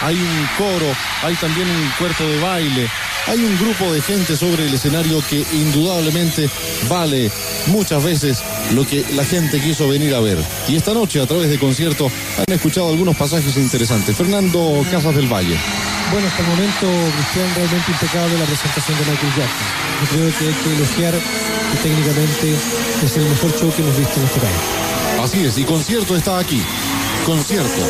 Hay 0.00 0.16
un 0.16 0.48
coro, 0.56 0.86
hay 1.22 1.34
también 1.36 1.68
un 1.68 1.90
cuerpo 1.98 2.24
de 2.24 2.40
baile, 2.40 2.88
hay 3.26 3.38
un 3.38 3.56
grupo 3.58 3.92
de 3.92 4.00
gente 4.00 4.36
sobre 4.36 4.66
el 4.66 4.74
escenario 4.74 5.22
que 5.28 5.44
indudablemente 5.52 6.50
vale 6.88 7.30
muchas 7.66 8.02
veces 8.02 8.42
lo 8.74 8.84
que 8.84 9.04
la 9.14 9.24
gente 9.24 9.60
quiso 9.60 9.88
venir 9.88 10.14
a 10.14 10.20
ver. 10.20 10.38
Y 10.68 10.76
esta 10.76 10.92
noche, 10.92 11.20
a 11.20 11.26
través 11.26 11.50
de 11.50 11.58
concierto, 11.58 12.10
han 12.38 12.52
escuchado 12.52 12.88
algunos 12.88 13.16
pasajes 13.16 13.56
interesantes. 13.56 14.16
Fernando 14.16 14.84
Casas 14.90 15.14
del 15.14 15.32
Valle. 15.32 15.56
Bueno, 16.12 16.28
hasta 16.28 16.42
el 16.42 16.48
momento, 16.48 16.86
Cristian, 17.16 17.54
realmente 17.56 17.90
impecable 17.90 18.38
la 18.38 18.44
presentación 18.44 18.98
de 18.98 19.04
Michael 19.10 19.32
Jackson. 19.34 19.66
Yo 20.02 20.08
creo 20.12 20.38
que 20.38 20.44
hay 20.46 20.62
que 20.62 20.76
elogiar 20.76 21.14
que 21.14 21.78
técnicamente 21.82 22.54
es 23.02 23.16
el 23.16 23.24
mejor 23.30 23.50
show 23.58 23.72
que 23.74 23.80
hemos 23.80 23.96
visto 23.96 24.20
en 24.20 24.26
este 24.26 24.40
país. 24.40 24.56
Así 25.22 25.44
es, 25.46 25.56
y 25.56 25.64
concierto 25.64 26.14
está 26.14 26.38
aquí. 26.38 26.62
Concierto, 27.24 27.80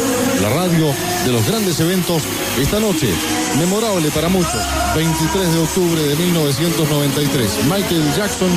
la 0.40 0.50
radio 0.50 0.94
de 1.24 1.32
los 1.32 1.44
grandes 1.48 1.80
eventos 1.80 2.22
esta 2.60 2.78
noche, 2.78 3.12
memorable 3.58 4.08
para 4.12 4.28
muchos, 4.28 4.62
23 4.94 5.52
de 5.54 5.58
octubre 5.58 6.02
de 6.02 6.14
1993. 6.14 7.64
Michael 7.64 8.14
Jackson, 8.14 8.50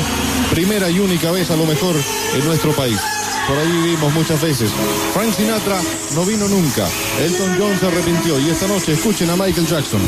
primera 0.51 0.91
y 0.91 0.99
única 0.99 1.31
vez 1.31 1.49
a 1.49 1.55
lo 1.55 1.65
mejor 1.65 1.95
en 2.35 2.45
nuestro 2.45 2.71
país. 2.73 3.01
Por 3.47 3.57
ahí 3.57 3.71
vivimos 3.71 4.11
muchas 4.13 4.41
veces. 4.41 4.71
Frank 5.13 5.31
Sinatra 5.31 5.79
no 6.15 6.25
vino 6.25 6.47
nunca. 6.47 6.87
Elton 7.19 7.55
John 7.59 7.79
se 7.79 7.85
arrepintió 7.85 8.39
y 8.39 8.49
esta 8.49 8.67
noche 8.67 8.93
escuchen 8.93 9.29
a 9.29 9.35
Michael 9.35 9.67
Jackson. 9.67 10.01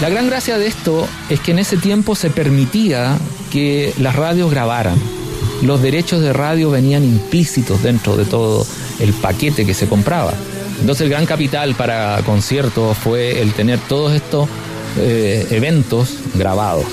La 0.00 0.08
gran 0.08 0.28
gracia 0.28 0.58
de 0.58 0.68
esto 0.68 1.08
es 1.28 1.40
que 1.40 1.50
en 1.50 1.58
ese 1.58 1.76
tiempo 1.76 2.14
se 2.14 2.30
permitía 2.30 3.18
que 3.50 3.92
las 3.98 4.14
radios 4.14 4.48
grabaran. 4.48 4.96
Los 5.62 5.82
derechos 5.82 6.20
de 6.20 6.32
radio 6.32 6.70
venían 6.70 7.02
implícitos 7.02 7.82
dentro 7.82 8.16
de 8.16 8.24
todo 8.24 8.64
el 9.00 9.12
paquete 9.12 9.66
que 9.66 9.74
se 9.74 9.88
compraba. 9.88 10.34
Entonces 10.80 11.02
el 11.02 11.10
gran 11.10 11.26
capital 11.26 11.74
para 11.74 12.22
conciertos 12.24 12.96
fue 12.96 13.40
el 13.42 13.52
tener 13.52 13.78
todos 13.80 14.12
estos 14.12 14.48
eh, 14.98 15.46
eventos 15.50 16.14
grabados 16.34 16.86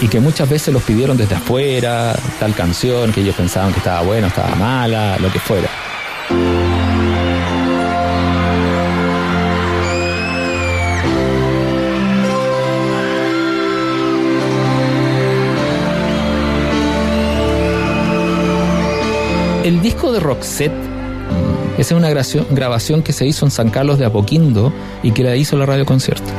y 0.00 0.08
que 0.08 0.20
muchas 0.20 0.48
veces 0.48 0.72
los 0.72 0.82
pidieron 0.82 1.16
desde 1.16 1.34
afuera, 1.34 2.16
tal 2.38 2.54
canción 2.54 3.12
que 3.12 3.20
ellos 3.20 3.36
pensaban 3.36 3.72
que 3.72 3.78
estaba 3.78 4.02
buena, 4.02 4.28
estaba 4.28 4.54
mala, 4.54 5.18
lo 5.18 5.30
que 5.30 5.38
fuera. 5.38 5.68
El 19.62 19.82
disco 19.82 20.10
de 20.10 20.20
Roxette, 20.20 20.72
esa 21.78 21.94
es 21.94 21.98
una 21.98 22.10
grabación, 22.10 23.02
que 23.02 23.12
se 23.12 23.26
hizo 23.26 23.44
en 23.44 23.50
San 23.50 23.70
Carlos 23.70 23.98
de 23.98 24.04
Apoquindo 24.04 24.72
y 25.02 25.12
que 25.12 25.22
la 25.22 25.36
hizo 25.36 25.56
la 25.56 25.66
Radio 25.66 25.86
Concierto. 25.86 26.30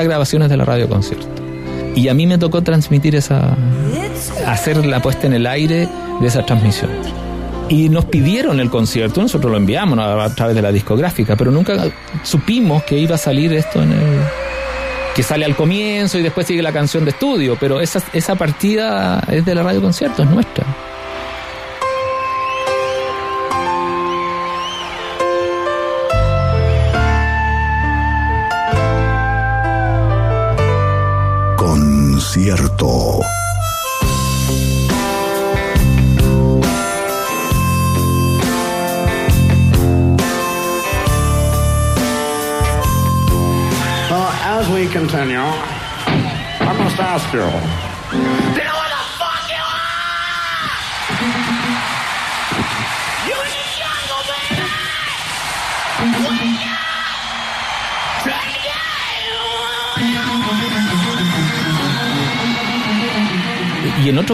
Flows. 0.00 0.02
Esa 0.02 0.02
grabación 0.04 0.42
es 0.42 0.48
de 0.48 0.56
la 0.56 0.64
Radio 0.64 0.88
Concierto. 0.88 1.26
Y 1.94 2.08
a 2.08 2.14
mí 2.14 2.26
me 2.26 2.38
tocó 2.38 2.62
transmitir 2.62 3.16
esa, 3.16 3.56
hacer 4.46 4.84
la 4.86 5.02
puesta 5.02 5.26
en 5.26 5.34
el 5.34 5.46
aire 5.46 5.88
de 6.20 6.26
esa 6.26 6.46
transmisión. 6.46 6.90
Y 7.68 7.88
nos 7.88 8.04
pidieron 8.06 8.58
el 8.58 8.68
concierto, 8.68 9.22
nosotros 9.22 9.50
lo 9.50 9.56
enviamos 9.56 9.98
a, 9.98 10.24
a 10.24 10.34
través 10.34 10.56
de 10.56 10.62
la 10.62 10.72
discográfica, 10.72 11.36
pero 11.36 11.50
nunca 11.52 11.84
supimos 12.24 12.82
que 12.82 12.98
iba 12.98 13.14
a 13.14 13.18
salir 13.18 13.52
esto 13.52 13.80
en 13.82 13.92
el, 13.92 14.20
que 15.14 15.22
sale 15.22 15.44
al 15.44 15.56
comienzo 15.56 16.18
y 16.18 16.22
después 16.22 16.46
sigue 16.46 16.62
la 16.62 16.72
canción 16.72 17.04
de 17.04 17.10
estudio, 17.10 17.56
pero 17.58 17.80
esa, 17.80 18.02
esa 18.12 18.36
partida 18.36 19.22
es 19.28 19.44
de 19.44 19.54
la 19.54 19.62
radio 19.62 19.80
concierto, 19.80 20.22
es 20.22 20.30
nuestra. 20.30 20.59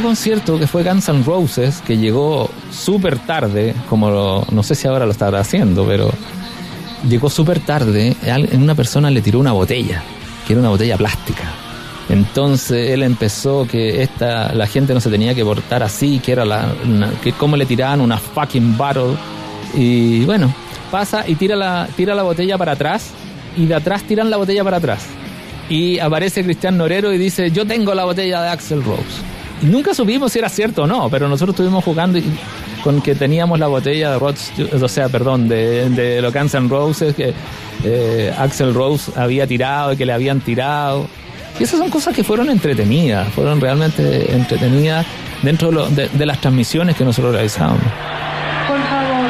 Concierto 0.07 0.59
que 0.59 0.67
fue 0.69 0.85
Guns 0.85 1.09
N' 1.09 1.25
Roses, 1.25 1.83
que 1.85 1.97
llegó 1.99 2.49
súper 2.71 3.19
tarde, 3.19 3.75
como 3.89 4.09
lo- 4.09 4.47
no 4.53 4.63
sé 4.63 4.75
si 4.77 4.87
ahora 4.87 5.05
lo 5.05 5.11
estará 5.11 5.41
haciendo, 5.41 5.85
pero 5.85 6.11
llegó 7.09 7.29
súper 7.29 7.59
tarde, 7.61 8.15
al- 8.31 8.49
una 8.53 8.75
persona 8.77 9.11
le 9.11 9.21
tiró 9.21 9.41
una 9.41 9.51
botella, 9.53 10.03
que 10.47 10.53
era 10.53 10.61
una 10.61 10.69
botella 10.71 10.97
plástica. 10.97 11.43
Entonces 12.09 12.91
él 12.91 13.03
empezó 13.03 13.67
que 13.67 14.01
esta, 14.03 14.55
la 14.55 14.69
gente 14.69 14.95
no 14.95 15.01
se 15.01 15.11
tenía 15.11 15.35
que 15.35 15.45
portar 15.45 15.83
así, 15.83 16.21
que 16.21 16.31
era 16.33 16.45
la, 16.45 16.73
una- 16.85 17.11
que 17.21 17.33
cómo 17.33 17.57
le 17.57 17.67
tiraban 17.67 18.01
una 18.01 18.17
fucking 18.19 18.77
bottle. 18.77 19.17
Y 19.75 20.25
bueno, 20.25 20.55
pasa 20.93 21.25
y 21.27 21.35
tira 21.35 21.57
la, 21.57 21.89
tira 21.97 22.15
la 22.15 22.23
botella 22.23 22.57
para 22.57 22.73
atrás, 22.73 23.11
y 23.57 23.67
de 23.67 23.75
atrás 23.75 24.05
tiran 24.05 24.31
la 24.31 24.37
botella 24.37 24.63
para 24.63 24.77
atrás. 24.77 25.05
Y 25.69 25.99
aparece 25.99 26.45
Cristian 26.45 26.77
Norero 26.79 27.13
y 27.13 27.19
dice, 27.19 27.51
yo 27.51 27.67
tengo 27.67 27.93
la 27.93 28.05
botella 28.05 28.41
de 28.43 28.49
Axel 28.51 28.85
Rose. 28.85 29.26
Nunca 29.63 29.95
supimos 29.95 30.33
si 30.33 30.39
era 30.39 30.49
cierto 30.49 30.83
o 30.83 30.87
no, 30.87 31.09
pero 31.09 31.29
nosotros 31.29 31.55
estuvimos 31.55 31.83
jugando 31.83 32.19
y 32.19 32.25
con 32.85 33.01
que 33.01 33.15
teníamos 33.15 33.59
la 33.59 33.67
botella 33.69 34.13
de 34.13 34.19
Rod 34.19 34.35
o 34.83 34.89
sea, 34.89 35.09
perdón, 35.09 35.49
de, 35.49 35.89
de 35.91 36.21
los 36.21 36.33
Guns 36.33 36.55
N' 36.55 36.69
Roses 36.69 37.15
que 37.17 37.33
eh, 37.85 38.35
Axel 38.39 38.75
Rose 38.75 39.11
había 39.17 39.47
tirado 39.47 39.93
y 39.93 39.97
que 39.97 40.05
le 40.07 40.13
habían 40.13 40.41
tirado. 40.41 41.09
Y 41.59 41.63
esas 41.65 41.79
son 41.81 41.89
cosas 41.91 42.15
que 42.15 42.23
fueron 42.23 42.51
entretenidas, 42.51 43.29
fueron 43.33 43.61
realmente 43.61 44.31
entretenidas 44.31 45.07
dentro 45.43 45.69
de, 45.69 45.75
lo- 45.75 45.89
de- 45.89 46.09
de 46.11 46.27
las 46.27 46.39
transmisiones 46.39 46.95
que 46.97 47.05
nosotros 47.05 47.33
realizábamos. 47.33 47.81
Por 48.69 48.79
favor. 48.83 49.27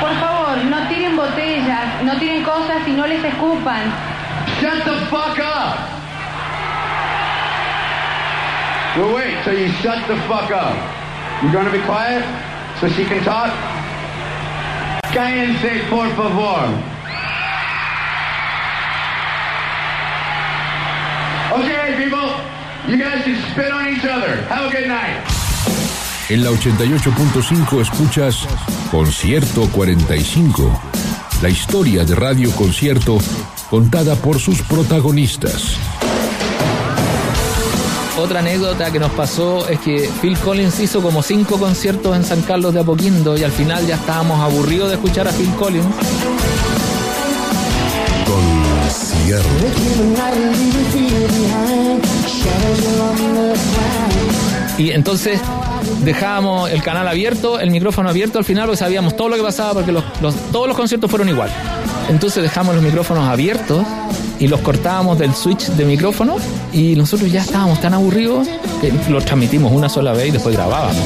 Por 0.00 0.14
favor, 0.20 0.64
no 0.66 0.88
tiren 0.88 1.16
botellas, 1.16 2.02
no 2.04 2.16
tiren 2.18 2.44
cosas 2.44 2.86
y 2.86 2.92
no 2.92 3.06
les 3.08 3.24
escupan. 3.24 3.92
Shut 4.60 4.84
the 4.84 5.06
fuck 5.10 5.36
up! 5.38 5.99
We'll 8.96 9.14
wait 9.14 9.42
till 9.44 9.56
you 9.56 9.68
shut 9.82 10.06
the 10.08 10.16
fuck 10.26 10.50
up. 10.50 10.74
You're 11.42 11.52
gonna 11.52 11.70
be 11.70 11.80
quiet 11.82 12.24
so 12.80 12.88
she 12.88 13.04
can 13.04 13.22
talk? 13.22 13.50
Cállense, 15.12 15.84
por 15.88 16.08
favor. 16.16 16.66
Okay, 21.52 21.94
people, 22.02 22.30
you 22.88 22.98
guys 22.98 23.22
can 23.24 23.36
spit 23.52 23.70
on 23.72 23.88
each 23.88 24.04
other. 24.04 24.36
Have 24.48 24.66
a 24.66 24.72
good 24.72 24.88
night. 24.88 25.24
En 26.28 26.44
la 26.44 26.50
88.5 26.50 27.80
escuchas 27.80 28.46
Concierto 28.90 29.68
45, 29.68 30.80
la 31.42 31.48
historia 31.48 32.04
de 32.04 32.14
Radio 32.14 32.50
Concierto 32.52 33.18
contada 33.68 34.14
por 34.16 34.38
sus 34.38 34.62
protagonistas. 34.62 35.89
Otra 38.20 38.40
anécdota 38.40 38.92
que 38.92 39.00
nos 39.00 39.10
pasó 39.12 39.66
es 39.66 39.80
que 39.80 40.08
Phil 40.20 40.36
Collins 40.38 40.78
hizo 40.78 41.00
como 41.00 41.22
cinco 41.22 41.58
conciertos 41.58 42.14
en 42.14 42.22
San 42.22 42.42
Carlos 42.42 42.74
de 42.74 42.80
Apoquindo 42.80 43.34
y 43.36 43.44
al 43.44 43.50
final 43.50 43.86
ya 43.86 43.94
estábamos 43.94 44.38
aburridos 44.40 44.90
de 44.90 44.96
escuchar 44.96 45.26
a 45.26 45.32
Phil 45.32 45.50
Collins. 45.54 45.86
Y 54.76 54.90
entonces 54.90 55.40
dejábamos 56.04 56.70
el 56.70 56.82
canal 56.82 57.08
abierto, 57.08 57.58
el 57.58 57.70
micrófono 57.70 58.10
abierto 58.10 58.38
al 58.38 58.44
final, 58.44 58.66
porque 58.66 58.76
sabíamos 58.76 59.16
todo 59.16 59.30
lo 59.30 59.36
que 59.36 59.42
pasaba, 59.42 59.72
porque 59.72 59.94
todos 60.52 60.68
los 60.68 60.76
conciertos 60.76 61.10
fueron 61.10 61.30
igual. 61.30 61.50
Entonces 62.10 62.42
dejamos 62.42 62.74
los 62.74 62.82
micrófonos 62.82 63.28
abiertos 63.28 63.86
y 64.40 64.48
los 64.48 64.60
cortábamos 64.62 65.16
del 65.16 65.32
switch 65.32 65.68
de 65.68 65.84
micrófono 65.84 66.36
y 66.72 66.96
nosotros 66.96 67.30
ya 67.30 67.40
estábamos 67.40 67.80
tan 67.80 67.94
aburridos 67.94 68.48
que 68.80 68.92
los 69.08 69.24
transmitimos 69.24 69.70
una 69.70 69.88
sola 69.88 70.12
vez 70.12 70.26
y 70.26 70.30
después 70.32 70.56
grabábamos. 70.56 70.96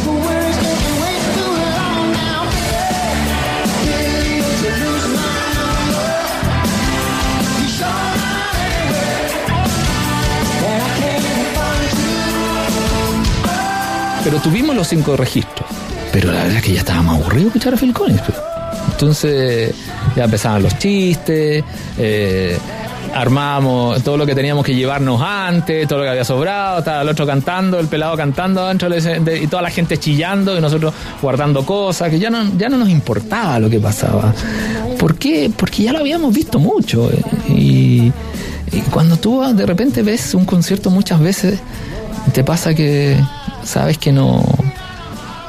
Pero 14.24 14.38
tuvimos 14.38 14.74
los 14.74 14.88
cinco 14.88 15.18
registros. 15.18 15.68
Pero 16.14 16.32
la 16.32 16.44
verdad 16.44 16.56
es 16.56 16.62
que 16.62 16.72
ya 16.72 16.78
estábamos 16.78 17.20
aburridos 17.20 17.48
escuchar 17.48 17.74
a 17.74 17.76
Phil 17.76 17.92
pues. 17.92 18.53
Entonces 18.94 19.74
ya 20.16 20.24
empezaban 20.24 20.62
los 20.62 20.78
chistes, 20.78 21.64
eh, 21.98 22.56
armábamos 23.12 24.02
todo 24.02 24.16
lo 24.16 24.24
que 24.24 24.34
teníamos 24.34 24.64
que 24.64 24.74
llevarnos 24.74 25.20
antes, 25.20 25.86
todo 25.88 25.98
lo 25.98 26.04
que 26.04 26.10
había 26.10 26.24
sobrado, 26.24 26.78
estaba 26.78 27.02
el 27.02 27.08
otro 27.08 27.26
cantando, 27.26 27.78
el 27.80 27.88
pelado 27.88 28.16
cantando 28.16 28.66
dentro 28.68 28.88
del 28.88 29.00
escen- 29.02 29.24
de- 29.24 29.42
y 29.42 29.46
toda 29.48 29.62
la 29.62 29.70
gente 29.70 29.98
chillando 29.98 30.56
y 30.56 30.60
nosotros 30.60 30.94
guardando 31.20 31.66
cosas, 31.66 32.08
que 32.08 32.18
ya 32.18 32.30
no, 32.30 32.56
ya 32.56 32.68
no 32.68 32.76
nos 32.76 32.88
importaba 32.88 33.58
lo 33.58 33.68
que 33.68 33.78
pasaba. 33.80 34.32
¿Por 34.98 35.16
qué? 35.16 35.50
Porque 35.54 35.82
ya 35.84 35.92
lo 35.92 35.98
habíamos 35.98 36.32
visto 36.32 36.58
mucho. 36.58 37.10
eh, 37.12 37.20
Y, 37.48 38.12
y 38.72 38.80
cuando 38.90 39.16
tú 39.16 39.42
de 39.54 39.66
repente 39.66 40.02
ves 40.02 40.34
un 40.34 40.44
concierto 40.44 40.88
muchas 40.90 41.20
veces, 41.20 41.58
te 42.32 42.42
pasa 42.44 42.74
que 42.74 43.16
sabes 43.64 43.98
que 43.98 44.12
no, 44.12 44.42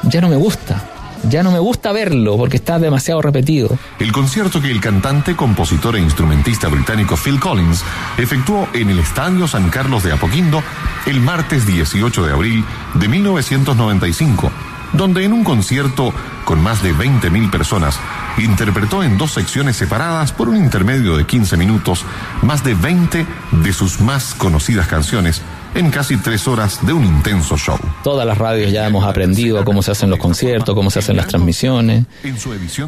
ya 0.04 0.20
no 0.20 0.28
me 0.28 0.36
gusta. 0.36 0.82
Ya 1.28 1.42
no 1.42 1.50
me 1.50 1.58
gusta 1.58 1.92
verlo 1.92 2.36
porque 2.36 2.56
está 2.56 2.78
demasiado 2.78 3.20
repetido. 3.20 3.76
El 3.98 4.12
concierto 4.12 4.60
que 4.60 4.70
el 4.70 4.80
cantante, 4.80 5.34
compositor 5.34 5.96
e 5.96 6.00
instrumentista 6.00 6.68
británico 6.68 7.16
Phil 7.16 7.40
Collins 7.40 7.84
efectuó 8.16 8.68
en 8.72 8.90
el 8.90 8.98
Estadio 9.00 9.48
San 9.48 9.70
Carlos 9.70 10.02
de 10.02 10.12
Apoquindo 10.12 10.62
el 11.06 11.20
martes 11.20 11.66
18 11.66 12.26
de 12.26 12.32
abril 12.32 12.64
de 12.94 13.08
1995, 13.08 14.52
donde 14.92 15.24
en 15.24 15.32
un 15.32 15.42
concierto 15.42 16.12
con 16.44 16.62
más 16.62 16.82
de 16.82 16.94
20.000 16.94 17.50
personas 17.50 17.98
interpretó 18.38 19.02
en 19.02 19.18
dos 19.18 19.32
secciones 19.32 19.76
separadas 19.76 20.32
por 20.32 20.48
un 20.48 20.56
intermedio 20.56 21.16
de 21.16 21.26
15 21.26 21.56
minutos 21.56 22.04
más 22.42 22.62
de 22.62 22.74
20 22.74 23.26
de 23.50 23.72
sus 23.72 24.00
más 24.00 24.34
conocidas 24.34 24.86
canciones 24.86 25.42
en 25.76 25.90
casi 25.90 26.16
tres 26.16 26.48
horas 26.48 26.84
de 26.86 26.92
un 26.92 27.04
intenso 27.04 27.56
show. 27.56 27.78
Todas 28.02 28.26
las 28.26 28.38
radios 28.38 28.72
ya 28.72 28.86
hemos 28.86 29.04
aprendido 29.04 29.64
cómo 29.64 29.82
se 29.82 29.90
hacen 29.92 30.10
los 30.10 30.18
conciertos, 30.18 30.74
cómo 30.74 30.90
se 30.90 31.00
hacen 31.00 31.16
las 31.16 31.28
transmisiones. 31.28 32.04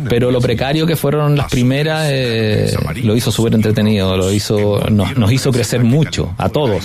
Pero 0.09 0.31
lo 0.31 0.41
precario 0.41 0.87
que 0.87 0.97
fueron 0.97 1.37
las 1.37 1.51
primeras 1.51 2.09
eh, 2.11 2.75
lo 3.03 3.15
hizo 3.15 3.31
súper 3.31 3.55
entretenido, 3.55 4.17
lo 4.17 4.33
hizo, 4.33 4.81
nos, 4.91 5.17
nos 5.17 5.33
hizo 5.33 5.53
crecer 5.53 5.85
mucho, 5.85 6.35
a 6.39 6.49
todos. 6.49 6.85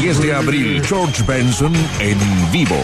10 0.00 0.20
de 0.22 0.34
abril, 0.34 0.82
George 0.84 1.22
Benson 1.26 1.72
en 2.00 2.18
vivo. 2.50 2.76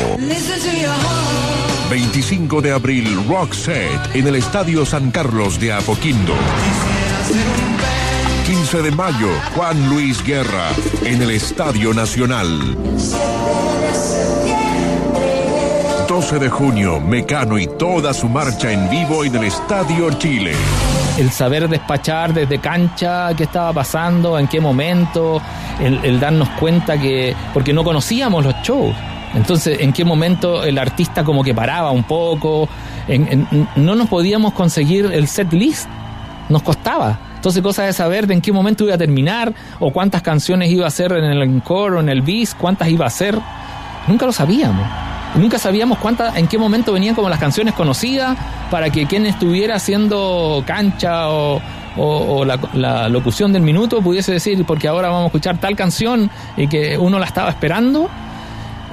25 1.91 2.61
de 2.61 2.73
abril, 2.73 3.19
Roxette 3.27 4.15
en 4.15 4.27
el 4.27 4.35
Estadio 4.35 4.85
San 4.85 5.11
Carlos 5.11 5.59
de 5.59 5.73
Apoquindo. 5.73 6.35
15 8.71 8.83
de 8.83 8.91
mayo, 8.91 9.29
Juan 9.55 9.89
Luis 9.89 10.23
Guerra 10.23 10.69
en 11.03 11.23
el 11.23 11.31
Estadio 11.31 11.95
Nacional. 11.95 12.77
12 16.07 16.39
de 16.39 16.51
junio, 16.51 17.01
Mecano 17.01 17.59
y 17.59 17.67
toda 17.67 18.13
su 18.13 18.29
marcha 18.29 18.71
en 18.71 18.91
vivo 18.91 19.25
en 19.25 19.37
el 19.37 19.45
Estadio 19.45 20.11
Chile. 20.19 20.53
el 21.17 21.31
saber 21.31 21.67
despachar 21.67 22.35
desde 22.35 22.59
cancha 22.59 23.35
qué 23.35 23.45
estaba 23.45 23.73
pasando, 23.73 24.39
en 24.39 24.47
qué 24.47 24.61
momento, 24.61 25.41
el, 25.81 26.05
el 26.05 26.21
darnos 26.21 26.51
cuenta 26.61 27.01
que, 27.01 27.35
porque 27.55 27.73
no 27.73 27.83
conocíamos 27.83 28.45
los 28.45 28.55
shows. 28.57 28.95
Entonces, 29.33 29.79
en 29.81 29.95
qué 29.95 30.05
momento 30.05 30.63
el 30.63 30.77
artista 30.77 31.25
como 31.25 31.43
que 31.43 31.55
paraba 31.55 31.91
un 31.91 32.05
poco, 32.05 32.69
no 33.77 33.95
nos 33.95 34.09
podíamos 34.11 34.53
conseguir 34.53 35.07
el 35.07 35.27
set 35.27 35.51
list, 35.55 35.89
nos 36.51 36.63
costaba. 36.63 37.28
Entonces, 37.39 37.63
cosa 37.63 37.85
de 37.85 37.93
saber 37.93 38.27
de 38.27 38.35
en 38.35 38.41
qué 38.41 38.53
momento 38.53 38.85
iba 38.85 38.95
a 38.95 38.99
terminar, 38.99 39.55
o 39.81 39.93
cuántas 39.93 40.23
canciones 40.23 40.71
iba 40.71 40.85
a 40.85 40.89
hacer 40.89 41.13
en 41.13 41.25
el 41.25 41.41
encore 41.43 41.97
o 41.97 42.01
en 42.01 42.09
el 42.09 42.21
bis, 42.23 42.55
cuántas 42.55 42.89
iba 42.89 43.05
a 43.05 43.09
hacer, 43.09 43.39
nunca 44.07 44.27
lo 44.27 44.33
sabíamos. 44.33 44.87
Nunca 45.35 45.59
sabíamos 45.59 45.99
cuántas, 45.99 46.37
en 46.37 46.49
qué 46.49 46.57
momento 46.59 46.93
venían 46.93 47.15
como 47.15 47.29
las 47.29 47.39
canciones 47.39 47.75
conocidas 47.75 48.37
para 48.71 48.91
que 48.91 49.07
quien 49.07 49.27
estuviera 49.27 49.77
haciendo 49.77 50.65
cancha 50.67 51.29
o 51.29 52.45
la, 52.45 52.59
la 52.75 53.09
locución 53.09 53.53
del 53.53 53.63
minuto 53.63 54.01
pudiese 54.01 54.33
decir, 54.33 54.65
porque 54.65 54.89
ahora 54.89 55.09
vamos 55.09 55.25
a 55.25 55.27
escuchar 55.27 55.59
tal 55.59 55.77
canción 55.77 56.31
y 56.57 56.67
que 56.69 56.97
uno 56.97 57.19
la 57.19 57.27
estaba 57.27 57.51
esperando. 57.51 58.09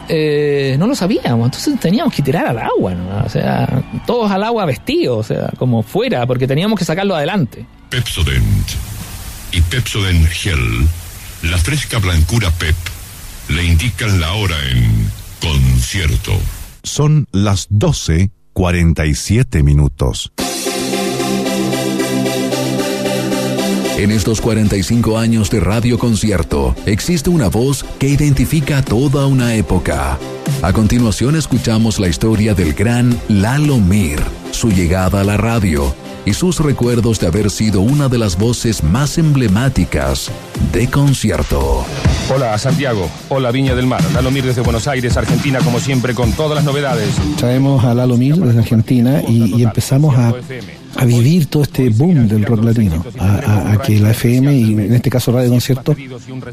eh, 0.07 0.75
no 0.77 0.87
lo 0.87 0.95
sabíamos, 0.95 1.45
entonces 1.45 1.79
teníamos 1.79 2.13
que 2.13 2.21
tirar 2.21 2.47
al 2.47 2.59
agua, 2.59 2.93
¿no? 2.93 3.25
o 3.25 3.29
sea, 3.29 3.67
todos 4.05 4.29
al 4.31 4.43
agua 4.43 4.65
vestidos, 4.65 5.17
o 5.17 5.23
sea, 5.23 5.49
como 5.57 5.81
fuera, 5.81 6.25
porque 6.27 6.47
teníamos 6.47 6.77
que 6.77 6.85
sacarlo 6.85 7.15
adelante. 7.15 7.65
Pepsodent 7.89 8.67
y 9.51 9.61
Pepsodent 9.61 10.27
Gel, 10.27 10.87
la 11.43 11.57
fresca 11.57 11.99
blancura 11.99 12.51
Pep, 12.51 12.75
le 13.49 13.63
indican 13.63 14.19
la 14.19 14.33
hora 14.33 14.57
en 14.69 15.09
concierto. 15.41 16.33
Son 16.83 17.27
las 17.31 17.69
12.47 17.69 19.63
minutos. 19.63 20.31
En 23.97 24.11
estos 24.11 24.41
45 24.41 25.17
años 25.17 25.49
de 25.49 25.61
radio 25.61 25.97
concierto, 25.97 26.75
existe 26.85 27.29
una 27.29 27.47
voz 27.47 27.85
que 27.97 28.09
identifica 28.09 28.81
toda 28.81 29.25
una 29.25 29.55
época. 29.55 30.19
A 30.61 30.73
continuación 30.73 31.35
escuchamos 31.35 31.99
la 31.99 32.09
historia 32.09 32.53
del 32.53 32.73
gran 32.73 33.17
Lalo 33.29 33.77
Mir, 33.77 34.19
su 34.51 34.69
llegada 34.69 35.21
a 35.21 35.23
la 35.23 35.37
radio 35.37 35.95
y 36.25 36.33
sus 36.33 36.59
recuerdos 36.59 37.19
de 37.19 37.27
haber 37.27 37.49
sido 37.49 37.81
una 37.81 38.09
de 38.09 38.17
las 38.17 38.37
voces 38.37 38.83
más 38.83 39.17
emblemáticas 39.17 40.31
de 40.73 40.87
concierto. 40.89 41.85
Hola 42.33 42.57
Santiago, 42.57 43.09
hola 43.29 43.51
Viña 43.51 43.75
del 43.75 43.85
Mar, 43.85 44.03
Lalo 44.13 44.31
Mir 44.31 44.43
desde 44.43 44.61
Buenos 44.61 44.87
Aires, 44.87 45.15
Argentina, 45.17 45.59
como 45.59 45.79
siempre, 45.79 46.15
con 46.15 46.31
todas 46.33 46.55
las 46.55 46.65
novedades. 46.65 47.09
Traemos 47.37 47.83
a 47.85 47.93
Lalo 47.93 48.17
Mir 48.17 48.35
desde 48.35 48.59
Argentina 48.59 49.21
y, 49.27 49.55
y 49.55 49.63
empezamos 49.63 50.15
a, 50.17 50.33
a 50.97 51.05
vivir 51.05 51.47
todo 51.47 51.63
este 51.63 51.89
boom 51.89 52.27
del 52.27 52.43
rock 52.45 52.63
latino, 52.63 53.03
a, 53.19 53.25
a- 53.35 53.71
a 53.73 53.77
que 53.81 53.99
la 53.99 54.11
FM 54.11 54.53
y 54.55 54.73
en 54.73 54.93
este 54.93 55.09
caso 55.09 55.31
Radio 55.31 55.49
Concierto 55.49 55.95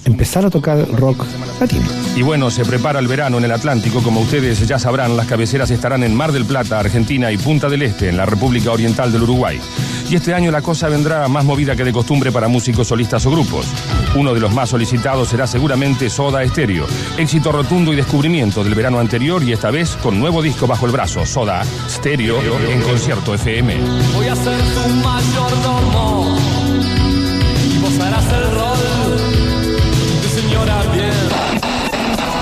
empezara 0.04 0.48
a 0.48 0.50
tocar 0.50 0.86
rock 0.92 1.24
latino. 1.60 1.86
Y 2.16 2.22
bueno, 2.22 2.50
se 2.50 2.64
prepara 2.64 2.98
el 2.98 3.08
verano 3.08 3.38
en 3.38 3.44
el 3.44 3.52
Atlántico. 3.52 4.02
Como 4.02 4.20
ustedes 4.20 4.66
ya 4.66 4.78
sabrán, 4.78 5.16
las 5.16 5.26
cabeceras 5.26 5.70
estarán 5.70 6.02
en 6.02 6.14
Mar 6.14 6.32
del 6.32 6.44
Plata, 6.44 6.78
Argentina 6.80 7.30
y 7.30 7.38
Punta 7.38 7.68
del 7.68 7.82
Este, 7.82 8.08
en 8.08 8.16
la 8.16 8.26
República 8.26 8.72
Oriental 8.72 9.12
del 9.12 9.22
Uruguay. 9.22 9.58
Y 10.10 10.16
este 10.16 10.34
año 10.34 10.50
la 10.50 10.60
cosa 10.60 10.88
vendrá 10.88 11.26
más 11.28 11.44
movida 11.44 11.74
que 11.74 11.84
de 11.84 11.92
costumbre 11.92 12.30
para 12.32 12.48
músicos 12.48 12.88
solistas 12.88 13.24
o 13.26 13.30
grupos. 13.30 13.66
Uno 14.14 14.34
de 14.34 14.40
los 14.40 14.52
más 14.52 14.68
solicitados 14.68 15.28
será 15.28 15.46
seguramente 15.46 16.10
Soda 16.10 16.46
Stereo. 16.46 16.86
Éxito 17.16 17.50
rotundo 17.50 17.92
y 17.92 17.96
descubrimiento 17.96 18.62
del 18.62 18.74
verano 18.74 18.98
anterior 18.98 19.42
y 19.42 19.52
esta 19.52 19.70
vez 19.70 19.96
con 20.02 20.18
nuevo 20.20 20.42
disco 20.42 20.66
bajo 20.66 20.84
el 20.84 20.92
brazo. 20.92 21.24
Soda 21.24 21.62
Stereo 21.88 22.36
en 22.70 22.80
concierto 22.82 23.34
FM. 23.34 23.76
A 24.32 24.34
ser 24.34 24.58
tu 24.62 24.88
mayordomo 25.04 26.38
y 27.66 27.78
vos 27.80 28.00
harás 28.00 28.24
el 28.32 28.50
rol 28.54 28.78
de 30.22 30.28
señora 30.28 30.82
bien. 30.94 31.28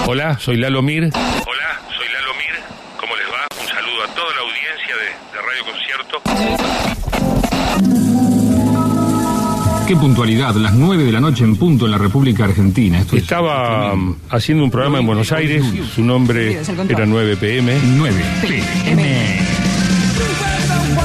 Hola, 0.06 0.38
soy 0.38 0.56
Lalo 0.58 0.82
Mir. 0.82 1.10
Hola, 1.12 1.80
soy 1.88 2.06
Lalo 2.12 2.34
Mir. 2.38 2.54
¿Cómo 2.96 3.16
les 3.16 3.26
va? 3.26 3.48
Un 3.60 3.66
saludo 3.66 4.04
a 4.04 4.08
toda 4.14 4.32
la 4.36 4.42
audiencia 4.46 4.94
de, 4.94 5.06
de 5.32 5.42
Radio 5.42 5.64
Concierto. 5.64 6.22
Qué 9.88 9.96
puntualidad, 9.96 10.54
las 10.54 10.74
9 10.74 11.02
de 11.02 11.10
la 11.10 11.18
noche 11.18 11.42
en 11.42 11.56
punto 11.56 11.86
en 11.86 11.90
la 11.90 11.98
República 11.98 12.44
Argentina. 12.44 13.04
Estaba 13.12 13.94
um, 13.94 14.14
haciendo 14.30 14.62
un 14.62 14.70
programa 14.70 15.00
en 15.00 15.06
Buenos 15.06 15.32
Aires, 15.32 15.64
su 15.92 16.04
nombre 16.04 16.56
era 16.88 17.04
9 17.04 17.36
PM. 17.36 17.80
9 17.82 18.24
PM. 18.42 19.39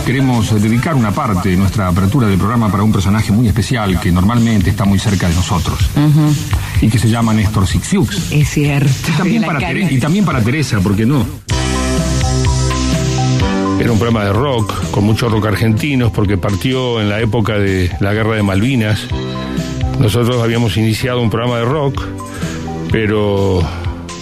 Queremos 0.05 0.61
dedicar 0.61 0.93
una 0.93 1.11
parte 1.11 1.49
de 1.49 1.57
nuestra 1.57 1.87
apertura 1.87 2.27
del 2.27 2.37
programa 2.37 2.69
para 2.69 2.83
un 2.83 2.91
personaje 2.91 3.31
muy 3.31 3.47
especial 3.47 3.99
que 3.99 4.11
normalmente 4.11 4.69
está 4.69 4.85
muy 4.85 4.99
cerca 4.99 5.27
de 5.27 5.33
nosotros 5.33 5.79
y 6.79 6.89
que 6.89 6.99
se 6.99 7.09
llama 7.09 7.33
Néstor 7.33 7.65
Sixiux. 7.65 8.31
Es 8.31 8.49
cierto. 8.49 8.91
Y 9.09 9.17
también, 9.17 9.43
para 9.43 9.59
cara. 9.59 9.73
Tere- 9.73 9.87
y 9.91 9.99
también 9.99 10.23
para 10.23 10.41
Teresa, 10.41 10.79
¿por 10.79 10.95
qué 10.95 11.07
no? 11.07 11.25
Era 13.79 13.91
un 13.91 13.97
programa 13.97 14.23
de 14.25 14.31
rock, 14.33 14.73
con 14.91 15.03
mucho 15.05 15.27
rock 15.27 15.47
argentinos, 15.47 16.11
porque 16.11 16.37
partió 16.37 17.01
en 17.01 17.09
la 17.09 17.19
época 17.19 17.53
de 17.57 17.91
la 17.99 18.13
guerra 18.13 18.35
de 18.35 18.43
Malvinas. 18.43 19.07
Nosotros 19.99 20.41
habíamos 20.43 20.77
iniciado 20.77 21.19
un 21.21 21.31
programa 21.31 21.57
de 21.57 21.65
rock, 21.65 22.03
pero 22.91 23.67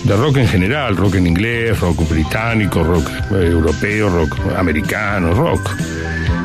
de 0.04 0.16
rock 0.16 0.38
en 0.38 0.48
general, 0.48 0.98
rock 0.98 1.16
en 1.16 1.28
inglés, 1.28 1.80
rock 1.80 2.08
británico, 2.10 2.84
rock 2.84 3.10
eh, 3.32 3.48
europeo, 3.48 4.10
rock 4.10 4.38
americano, 4.58 5.34
rock. 5.34 5.72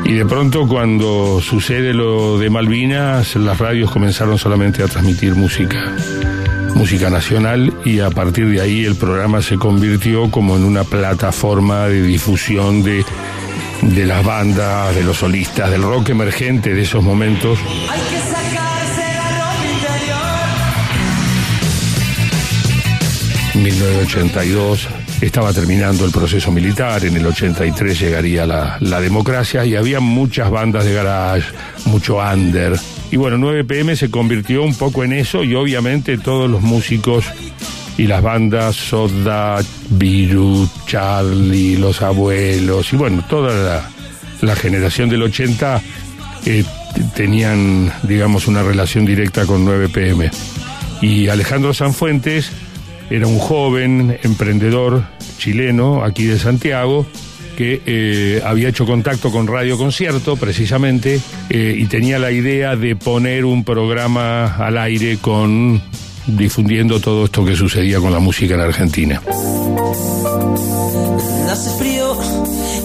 Y 0.04 0.14
de 0.14 0.24
pronto 0.24 0.66
cuando 0.66 1.40
sucede 1.40 1.92
lo 1.92 2.38
de 2.38 2.50
Malvinas, 2.50 3.36
las 3.36 3.58
radios 3.58 3.90
comenzaron 3.90 4.38
solamente 4.38 4.82
a 4.82 4.86
transmitir 4.86 5.34
música 5.34 5.94
música 6.74 7.10
nacional 7.10 7.74
y 7.84 7.98
a 7.98 8.10
partir 8.10 8.48
de 8.48 8.60
ahí 8.60 8.84
el 8.84 8.94
programa 8.94 9.42
se 9.42 9.56
convirtió 9.56 10.30
como 10.30 10.56
en 10.56 10.62
una 10.62 10.84
plataforma 10.84 11.88
de 11.88 12.02
difusión 12.02 12.84
de, 12.84 13.04
de 13.82 14.06
las 14.06 14.24
bandas, 14.24 14.94
de 14.94 15.02
los 15.02 15.16
solistas, 15.16 15.72
del 15.72 15.82
rock 15.82 16.10
emergente 16.10 16.72
de 16.74 16.82
esos 16.82 17.02
momentos. 17.02 17.58
1982 23.72 24.88
estaba 25.20 25.52
terminando 25.52 26.04
el 26.04 26.10
proceso 26.10 26.50
militar, 26.50 27.04
en 27.04 27.16
el 27.16 27.26
83 27.26 27.98
llegaría 27.98 28.46
la, 28.46 29.00
democracia 29.00 29.64
y 29.64 29.74
había 29.76 30.00
muchas 30.00 30.50
bandas 30.50 30.84
de 30.84 30.94
garage, 30.94 31.52
mucho 31.84 32.18
under. 32.18 32.78
Y 33.10 33.16
bueno, 33.16 33.36
9 33.38 33.64
PM 33.64 33.96
se 33.96 34.10
convirtió 34.10 34.62
un 34.62 34.74
poco 34.74 35.04
en 35.04 35.12
eso 35.12 35.44
y 35.44 35.54
obviamente 35.54 36.18
todos 36.18 36.50
los 36.50 36.62
músicos 36.62 37.24
y 37.96 38.06
las 38.06 38.22
bandas 38.22 38.76
Soda, 38.76 39.58
Virus, 39.90 40.70
Charlie, 40.86 41.76
Los 41.76 42.00
Abuelos 42.02 42.92
y 42.92 42.96
bueno, 42.96 43.24
toda 43.28 43.82
la, 44.40 44.56
generación 44.56 45.08
del 45.08 45.22
80 45.22 45.82
eh, 46.46 46.64
tenían, 47.14 47.92
digamos, 48.04 48.46
una 48.46 48.62
relación 48.62 49.04
directa 49.04 49.46
con 49.46 49.64
9 49.64 49.88
PM. 49.88 50.30
Y 51.00 51.28
Alejandro 51.28 51.74
Sanfuentes 51.74 52.50
era 53.10 53.26
un 53.26 53.38
joven 53.38 54.18
emprendedor 54.22 55.04
chileno 55.38 56.04
aquí 56.04 56.24
de 56.24 56.38
Santiago 56.38 57.06
que 57.56 57.82
eh, 57.86 58.40
había 58.44 58.68
hecho 58.68 58.86
contacto 58.86 59.32
con 59.32 59.48
Radio 59.48 59.76
Concierto 59.76 60.36
precisamente 60.36 61.20
eh, 61.50 61.74
y 61.76 61.86
tenía 61.86 62.20
la 62.20 62.30
idea 62.30 62.76
de 62.76 62.94
poner 62.94 63.44
un 63.44 63.64
programa 63.64 64.56
al 64.56 64.78
aire 64.78 65.18
con 65.20 65.82
difundiendo 66.28 67.00
todo 67.00 67.24
esto 67.24 67.44
que 67.44 67.56
sucedía 67.56 67.98
con 67.98 68.12
la 68.12 68.20
música 68.20 68.54
en 68.54 68.60
Argentina. 68.60 69.20
Hace 71.50 71.70
frío 71.78 72.16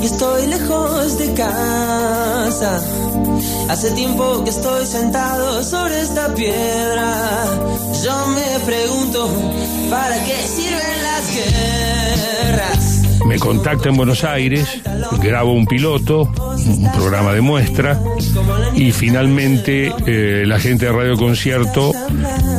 y 0.01 0.05
estoy 0.05 0.47
lejos 0.47 1.19
de 1.19 1.33
casa. 1.33 2.22
Hace 3.67 3.91
tiempo 3.95 4.43
que 4.43 4.51
estoy 4.51 4.85
sentado 4.85 5.63
sobre 5.63 6.01
esta 6.01 6.31
piedra. 6.35 7.45
Yo 8.05 8.27
me 8.27 8.63
pregunto, 8.63 9.27
¿para 9.89 10.23
qué 10.23 10.35
sirven 10.45 11.03
las 11.03 11.33
guerras? 11.33 13.01
Me 13.25 13.39
contacta 13.39 13.89
en 13.89 13.97
Buenos 13.97 14.23
Aires, 14.23 14.67
grabo 15.19 15.53
un 15.53 15.65
piloto, 15.65 16.31
un 16.67 16.91
programa 16.91 17.33
de 17.33 17.41
muestra, 17.41 17.99
y 18.75 18.91
finalmente 18.91 19.91
eh, 20.05 20.43
la 20.45 20.59
gente 20.59 20.85
de 20.85 20.91
Radio 20.91 21.17
Concierto 21.17 21.91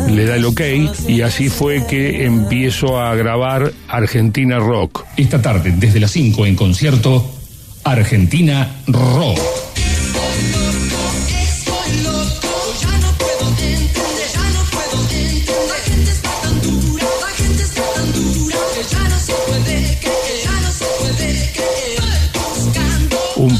le 0.08 0.26
da 0.26 0.34
el 0.34 0.44
ok, 0.44 0.60
y 1.06 1.20
así 1.20 1.48
fue 1.50 1.86
que 1.86 2.24
empiezo 2.24 3.00
a 3.00 3.14
grabar 3.14 3.72
Argentina 3.86 4.58
Rock. 4.58 5.04
Esta 5.16 5.40
tarde, 5.40 5.72
desde 5.76 6.00
las 6.00 6.10
5 6.10 6.46
en 6.46 6.56
concierto, 6.56 7.30
Argentina 7.84 8.74
Rock. 8.88 9.38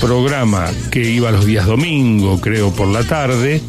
Programa 0.05 0.71
que 0.91 1.01
iba 1.01 1.31
los 1.31 1.47
días 1.47 1.65
domingo, 1.65 2.39
creo, 2.39 2.71
por 2.71 2.89
la 2.89 3.05
tarde, 3.05 3.63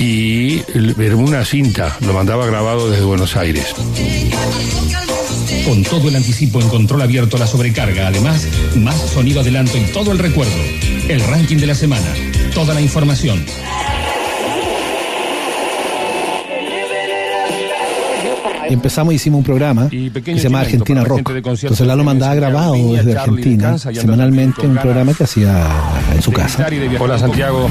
y 0.00 0.62
era 1.00 1.14
una 1.14 1.44
cinta, 1.44 1.96
lo 2.04 2.12
mandaba 2.12 2.44
grabado 2.44 2.90
desde 2.90 3.04
Buenos 3.04 3.36
Aires. 3.36 3.66
Con 5.64 5.84
todo 5.84 6.08
el 6.08 6.16
anticipo 6.16 6.60
en 6.60 6.68
control 6.68 7.02
abierto 7.02 7.38
la 7.38 7.46
sobrecarga, 7.46 8.08
además, 8.08 8.48
más 8.74 8.96
sonido 8.96 9.42
adelanto 9.42 9.78
y 9.78 9.82
todo 9.92 10.10
el 10.10 10.18
recuerdo. 10.18 10.52
El 11.08 11.20
ranking 11.20 11.58
de 11.58 11.68
la 11.68 11.76
semana, 11.76 12.14
toda 12.52 12.74
la 12.74 12.80
información. 12.80 13.46
Empezamos 18.70 19.12
y 19.12 19.16
hicimos 19.16 19.38
un 19.38 19.44
programa 19.44 19.88
que 19.88 20.10
se 20.24 20.38
llama 20.38 20.60
Argentina 20.60 21.04
Rock. 21.04 21.30
Entonces 21.30 21.86
Lalo 21.86 22.04
mandaba 22.04 22.34
grabado 22.34 22.74
desde 22.74 23.18
Argentina 23.18 23.78
semanalmente 23.78 24.66
un 24.66 24.76
programa 24.76 25.12
que 25.14 25.24
hacía 25.24 25.66
en 26.14 26.22
su 26.22 26.32
casa. 26.32 26.66
Hola 26.98 27.18
Santiago, 27.18 27.68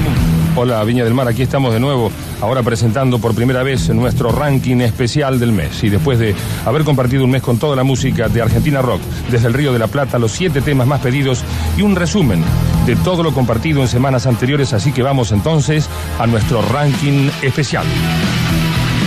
hola 0.56 0.82
Viña 0.84 1.04
del 1.04 1.14
Mar, 1.14 1.28
aquí 1.28 1.42
estamos 1.42 1.72
de 1.72 1.80
nuevo, 1.80 2.10
ahora 2.40 2.62
presentando 2.62 3.18
por 3.18 3.34
primera 3.34 3.62
vez 3.62 3.88
nuestro 3.90 4.30
ranking 4.30 4.78
especial 4.78 5.40
del 5.40 5.52
mes. 5.52 5.82
Y 5.82 5.88
después 5.88 6.18
de 6.18 6.34
haber 6.66 6.84
compartido 6.84 7.24
un 7.24 7.30
mes 7.30 7.42
con 7.42 7.58
toda 7.58 7.76
la 7.76 7.82
música 7.82 8.28
de 8.28 8.42
Argentina 8.42 8.82
Rock, 8.82 9.00
desde 9.30 9.48
el 9.48 9.54
Río 9.54 9.72
de 9.72 9.78
la 9.78 9.86
Plata, 9.86 10.18
los 10.18 10.32
siete 10.32 10.60
temas 10.60 10.86
más 10.86 11.00
pedidos 11.00 11.42
y 11.76 11.82
un 11.82 11.96
resumen 11.96 12.42
de 12.86 12.96
todo 12.96 13.22
lo 13.22 13.32
compartido 13.32 13.80
en 13.80 13.88
semanas 13.88 14.26
anteriores, 14.26 14.72
así 14.72 14.92
que 14.92 15.02
vamos 15.02 15.32
entonces 15.32 15.88
a 16.18 16.26
nuestro 16.26 16.62
ranking 16.62 17.30
especial. 17.42 17.84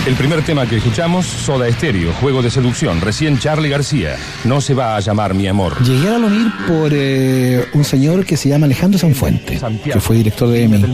El 0.06 0.16
primer 0.16 0.42
tema 0.42 0.66
que 0.66 0.76
escuchamos, 0.76 1.24
Soda 1.24 1.66
Estéreo, 1.66 2.12
Juego 2.20 2.42
de 2.42 2.50
Seducción, 2.50 3.00
recién 3.00 3.38
Charlie 3.38 3.70
García, 3.70 4.16
No 4.44 4.60
se 4.60 4.74
va 4.74 4.96
a 4.96 5.00
llamar 5.00 5.32
mi 5.32 5.46
amor. 5.46 5.82
Llegué 5.82 6.08
a 6.08 6.16
Alomir 6.16 6.52
por 6.68 6.90
eh, 6.92 7.64
un 7.72 7.84
señor 7.84 8.26
que 8.26 8.36
se 8.36 8.50
llama 8.50 8.66
Alejandro 8.66 8.98
Sanfuente, 8.98 9.58
que 9.82 10.00
fue 10.00 10.16
director 10.16 10.50
de 10.50 10.64
EMI. 10.64 10.84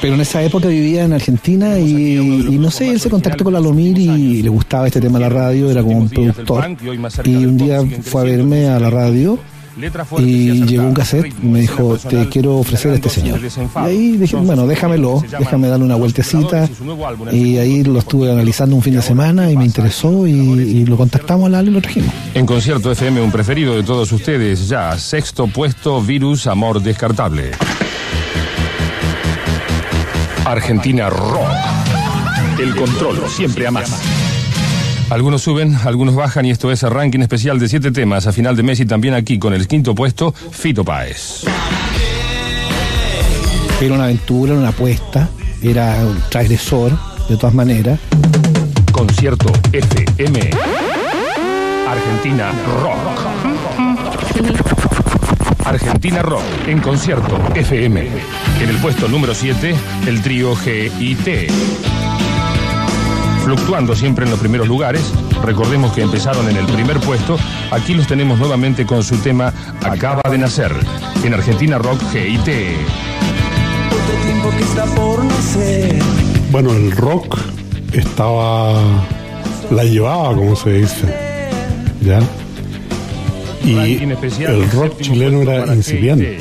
Pero 0.00 0.14
en 0.14 0.20
esa 0.20 0.42
época 0.42 0.66
vivía 0.66 1.04
en 1.04 1.12
Argentina 1.12 1.78
y, 1.78 2.58
no 2.58 2.72
sé, 2.72 2.90
él 2.90 2.98
se 2.98 3.08
contactó 3.08 3.44
con 3.44 3.54
Alomir 3.54 3.98
y 3.98 4.42
le 4.42 4.48
gustaba 4.48 4.88
este 4.88 5.00
tema 5.00 5.20
de 5.20 5.24
la 5.26 5.30
radio, 5.30 5.70
era 5.70 5.82
como 5.82 5.98
un 5.98 6.08
productor. 6.08 6.76
Y 7.22 7.46
un 7.46 7.56
día 7.56 7.84
fue 8.02 8.22
a 8.22 8.24
verme 8.24 8.66
a 8.68 8.80
la 8.80 8.90
radio 8.90 9.38
y 10.18 10.64
llevó 10.64 10.86
un 10.86 10.94
cassette 10.94 11.34
y 11.42 11.46
me 11.46 11.60
dijo, 11.60 11.98
te 11.98 12.28
quiero 12.28 12.58
ofrecer 12.58 12.92
a 12.92 12.94
este 12.94 13.08
señor. 13.08 13.40
Y 13.40 13.78
ahí 13.78 14.16
dije, 14.16 14.36
bueno, 14.36 14.66
déjamelo, 14.66 15.22
déjame 15.38 15.68
darle 15.68 15.84
una 15.84 15.96
vueltecita. 15.96 16.68
Y 17.32 17.58
ahí 17.58 17.84
lo 17.84 17.98
estuve 17.98 18.30
analizando 18.30 18.76
un 18.76 18.82
fin 18.82 18.94
de 18.94 19.02
semana 19.02 19.50
y 19.50 19.56
me 19.56 19.64
interesó 19.64 20.26
y, 20.26 20.32
y 20.32 20.86
lo 20.86 20.96
contactamos 20.96 21.46
a 21.46 21.50
Lalo 21.50 21.70
y 21.70 21.74
lo 21.74 21.80
trajimos. 21.80 22.12
En 22.34 22.46
concierto 22.46 22.90
FM, 22.90 23.20
un 23.20 23.30
preferido 23.30 23.76
de 23.76 23.82
todos 23.82 24.10
ustedes, 24.12 24.68
ya, 24.68 24.98
sexto 24.98 25.46
puesto, 25.46 26.00
Virus, 26.00 26.46
Amor 26.46 26.82
Descartable. 26.82 27.52
Argentina 30.44 31.10
Rock. 31.10 31.50
El 32.58 32.74
control 32.76 33.28
siempre 33.28 33.66
a 33.66 33.70
más. 33.70 34.35
Algunos 35.08 35.42
suben, 35.42 35.76
algunos 35.84 36.16
bajan 36.16 36.46
y 36.46 36.50
esto 36.50 36.72
es 36.72 36.82
el 36.82 36.90
ranking 36.90 37.20
especial 37.20 37.60
de 37.60 37.68
siete 37.68 37.92
temas 37.92 38.26
a 38.26 38.32
final 38.32 38.56
de 38.56 38.64
mes 38.64 38.80
y 38.80 38.86
también 38.86 39.14
aquí 39.14 39.38
con 39.38 39.54
el 39.54 39.68
quinto 39.68 39.94
puesto, 39.94 40.32
Fito 40.32 40.84
Páez. 40.84 41.44
Era 43.80 43.94
una 43.94 44.04
aventura, 44.04 44.54
una 44.54 44.68
apuesta, 44.68 45.28
era 45.62 45.96
un 46.04 46.20
transgresor, 46.28 46.98
de 47.28 47.36
todas 47.36 47.54
maneras. 47.54 48.00
Concierto 48.90 49.52
FM. 49.72 50.50
Argentina 51.88 52.52
Rock. 52.82 53.26
Argentina 55.64 56.22
Rock 56.22 56.42
en 56.66 56.80
concierto 56.80 57.38
FM. 57.54 58.08
En 58.60 58.68
el 58.68 58.76
puesto 58.78 59.06
número 59.08 59.34
7, 59.34 59.74
el 60.06 60.22
trío 60.22 60.56
GIT. 60.56 61.50
Fluctuando 63.46 63.94
siempre 63.94 64.24
en 64.24 64.32
los 64.32 64.40
primeros 64.40 64.66
lugares, 64.66 65.12
recordemos 65.44 65.92
que 65.92 66.02
empezaron 66.02 66.50
en 66.50 66.56
el 66.56 66.66
primer 66.66 66.98
puesto, 66.98 67.38
aquí 67.70 67.94
los 67.94 68.08
tenemos 68.08 68.40
nuevamente 68.40 68.84
con 68.84 69.04
su 69.04 69.18
tema 69.18 69.54
Acaba 69.84 70.28
de 70.28 70.36
nacer, 70.36 70.72
en 71.22 71.32
Argentina 71.32 71.78
Rock 71.78 72.00
GIT. 72.10 72.48
Bueno, 76.50 76.72
el 76.72 76.90
rock 76.90 77.38
estaba. 77.92 78.82
la 79.70 79.84
llevaba, 79.84 80.34
como 80.34 80.56
se 80.56 80.72
dice. 80.78 81.14
¿Ya? 82.00 82.18
Y 83.64 83.76
el 84.42 84.70
rock 84.72 85.00
chileno 85.00 85.42
era 85.42 85.72
incipiente. 85.72 86.40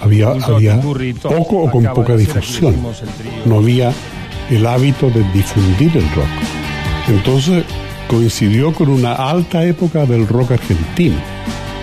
Había, 0.00 0.30
había 0.30 0.80
poco 0.80 1.58
o 1.58 1.70
con 1.70 1.84
poca 1.94 2.16
difusión. 2.16 2.74
No 3.46 3.58
había 3.58 3.92
el 4.50 4.66
hábito 4.66 5.10
de 5.10 5.22
difundir 5.32 5.96
el 5.96 6.08
rock. 6.10 6.26
Entonces 7.08 7.64
coincidió 8.08 8.72
con 8.72 8.88
una 8.88 9.14
alta 9.14 9.64
época 9.64 10.04
del 10.04 10.26
rock 10.26 10.52
argentino. 10.52 11.16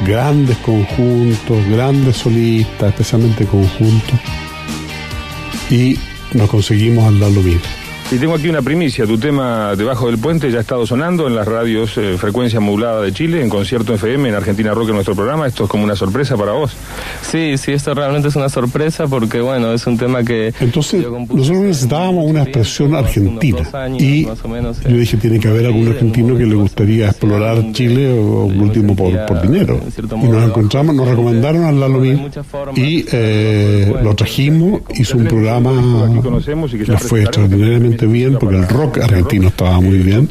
Grandes 0.05 0.57
conjuntos, 0.57 1.65
grandes 1.69 2.17
solistas, 2.17 2.89
especialmente 2.89 3.45
conjuntos. 3.45 4.19
Y 5.69 5.97
nos 6.33 6.49
conseguimos 6.49 7.05
al 7.05 7.19
Lalo 7.19 7.41
Mir. 7.41 7.76
Y 8.09 8.15
tengo 8.19 8.35
aquí 8.35 8.47
una 8.47 8.61
primicia, 8.61 9.05
tu 9.05 9.17
tema 9.17 9.75
Debajo 9.75 10.07
del 10.07 10.17
Puente 10.17 10.49
ya 10.49 10.59
ha 10.59 10.61
estado 10.61 10.87
sonando 10.87 11.27
en 11.27 11.35
las 11.35 11.45
radios 11.45 11.97
eh, 11.97 12.15
Frecuencia 12.17 12.61
Modulada 12.61 13.01
de 13.01 13.11
Chile, 13.11 13.41
en 13.43 13.49
Concierto 13.49 13.93
FM, 13.93 14.29
en 14.29 14.35
Argentina 14.35 14.73
Rock 14.73 14.87
en 14.89 14.95
nuestro 14.95 15.13
programa. 15.13 15.45
Esto 15.45 15.65
es 15.65 15.69
como 15.69 15.83
una 15.83 15.95
sorpresa 15.97 16.37
para 16.37 16.53
vos. 16.53 16.71
Sí, 17.21 17.57
sí, 17.57 17.73
esto 17.73 17.93
realmente 17.93 18.29
es 18.29 18.35
una 18.37 18.47
sorpresa 18.47 19.07
porque, 19.07 19.41
bueno, 19.41 19.73
es 19.73 19.85
un 19.87 19.97
tema 19.97 20.23
que... 20.23 20.53
Entonces, 20.61 21.05
nosotros 21.05 21.59
necesitábamos 21.59 22.25
una 22.25 22.43
expresión 22.43 22.95
argentina. 22.95 23.59
y 23.99 24.23
yo 24.23 24.97
dije, 24.97 25.17
tiene 25.17 25.37
que 25.41 25.49
haber 25.49 25.65
algún 25.65 25.89
argentino 25.89 26.37
que 26.37 26.45
le 26.45 26.55
gustaría 26.55 27.07
explorar 27.07 27.73
Chile 27.73 28.17
o 28.17 28.45
último 28.45 28.95
por, 28.95 29.25
por 29.25 29.41
dinero. 29.41 29.81
Y 29.97 30.27
nos 30.27 30.45
encontramos, 30.45 30.95
nos 30.95 31.09
recomendaron 31.09 31.65
al 31.65 31.77
Lalo 31.77 31.99
Mir 31.99 32.31
y 32.73 33.05
eh, 33.11 33.93
lo 34.01 34.15
trajimos, 34.15 34.81
hizo 34.95 35.17
un 35.17 35.25
programa, 35.25 35.73
nos 35.73 37.03
fue 37.03 37.23
extraordinariamente 37.23 37.96
bien 38.05 38.37
porque 38.37 38.57
el 38.57 38.67
rock 38.67 38.99
argentino 38.99 39.47
estaba 39.47 39.79
muy 39.79 39.97
bien. 39.97 40.29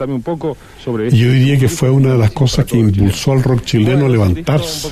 Y 1.10 1.16
yo 1.16 1.30
diría 1.30 1.59
que 1.59 1.68
fue 1.68 1.90
una 1.90 2.12
de 2.12 2.18
las 2.18 2.30
cosas 2.30 2.64
que 2.64 2.78
impulsó 2.78 3.32
al 3.32 3.43
rock 3.43 3.64
chileno 3.64 4.06
a 4.06 4.09
levantarse. 4.09 4.88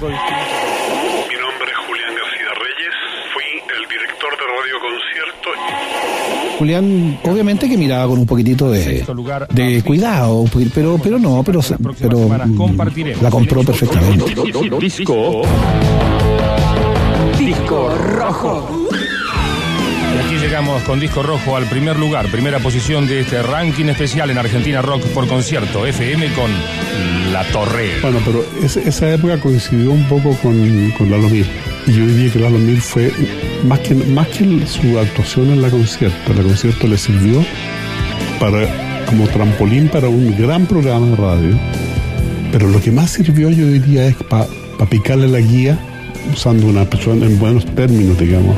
Julián, 6.58 7.18
obviamente 7.24 7.68
que 7.68 7.76
miraba 7.76 8.08
con 8.08 8.18
un 8.20 8.26
poquitito 8.26 8.70
de, 8.70 9.04
de 9.50 9.82
cuidado, 9.82 10.44
pero, 10.72 10.98
pero 11.02 11.18
no, 11.18 11.42
pero, 11.44 11.60
pero 11.98 12.18
mm, 12.18 13.22
la 13.22 13.30
compró 13.30 13.62
perfectamente. 13.62 14.34
Disco. 14.80 15.42
Disco 17.38 17.94
rojo. 18.16 18.88
Con 20.54 21.00
Disco 21.00 21.20
Rojo 21.20 21.56
al 21.56 21.68
primer 21.68 21.98
lugar, 21.98 22.30
primera 22.30 22.60
posición 22.60 23.08
de 23.08 23.22
este 23.22 23.42
ranking 23.42 23.86
especial 23.86 24.30
en 24.30 24.38
Argentina 24.38 24.80
Rock 24.82 25.02
por 25.06 25.26
concierto, 25.26 25.84
FM 25.84 26.32
con 26.32 26.48
La 27.32 27.42
Torre. 27.50 27.90
Bueno, 28.00 28.20
pero 28.24 28.46
esa, 28.62 29.12
época 29.12 29.40
coincidió 29.40 29.90
un 29.90 30.04
poco 30.04 30.36
con, 30.36 30.92
con 30.96 31.10
Lalo. 31.10 31.26
Y 31.34 31.44
yo 31.88 32.06
diría 32.06 32.32
que 32.32 32.38
Lalo 32.38 32.58
Mir 32.58 32.80
fue, 32.80 33.12
más 33.64 33.80
que, 33.80 33.96
más 33.96 34.28
que 34.28 34.64
su 34.68 34.96
actuación 34.96 35.50
en 35.50 35.60
la 35.60 35.70
concierto, 35.70 36.32
la 36.32 36.42
concierto 36.44 36.86
le 36.86 36.98
sirvió 36.98 37.44
para, 38.38 39.04
como 39.06 39.26
trampolín 39.26 39.88
para 39.88 40.08
un 40.08 40.38
gran 40.38 40.66
programa 40.66 41.08
de 41.08 41.16
radio. 41.16 41.60
Pero 42.52 42.68
lo 42.68 42.80
que 42.80 42.92
más 42.92 43.10
sirvió, 43.10 43.50
yo 43.50 43.66
diría, 43.66 44.06
es 44.06 44.14
para 44.22 44.46
picarle 44.88 45.26
la 45.26 45.40
guía, 45.40 45.76
usando 46.32 46.68
una 46.68 46.88
persona 46.88 47.26
en 47.26 47.40
buenos 47.40 47.66
términos, 47.74 48.16
digamos 48.16 48.56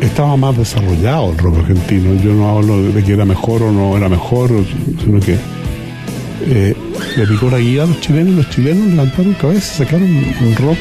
estaba 0.00 0.36
más 0.36 0.56
desarrollado 0.56 1.30
el 1.30 1.38
rock 1.38 1.58
argentino. 1.58 2.14
Yo 2.22 2.32
no 2.32 2.50
hablo 2.50 2.82
de 2.82 3.02
que 3.02 3.12
era 3.12 3.24
mejor 3.24 3.62
o 3.62 3.72
no 3.72 3.96
era 3.96 4.08
mejor, 4.08 4.50
sino 5.02 5.20
que 5.20 5.36
eh, 6.46 6.74
le 7.16 7.26
picó 7.26 7.50
la 7.50 7.58
guía 7.58 7.84
a 7.84 7.86
los 7.86 8.00
chilenos 8.00 8.32
y 8.32 8.36
los 8.36 8.50
chilenos 8.50 8.86
levantaron 8.88 9.34
cabeza, 9.34 9.84
sacaron 9.84 10.08
un 10.08 10.56
rock 10.56 10.78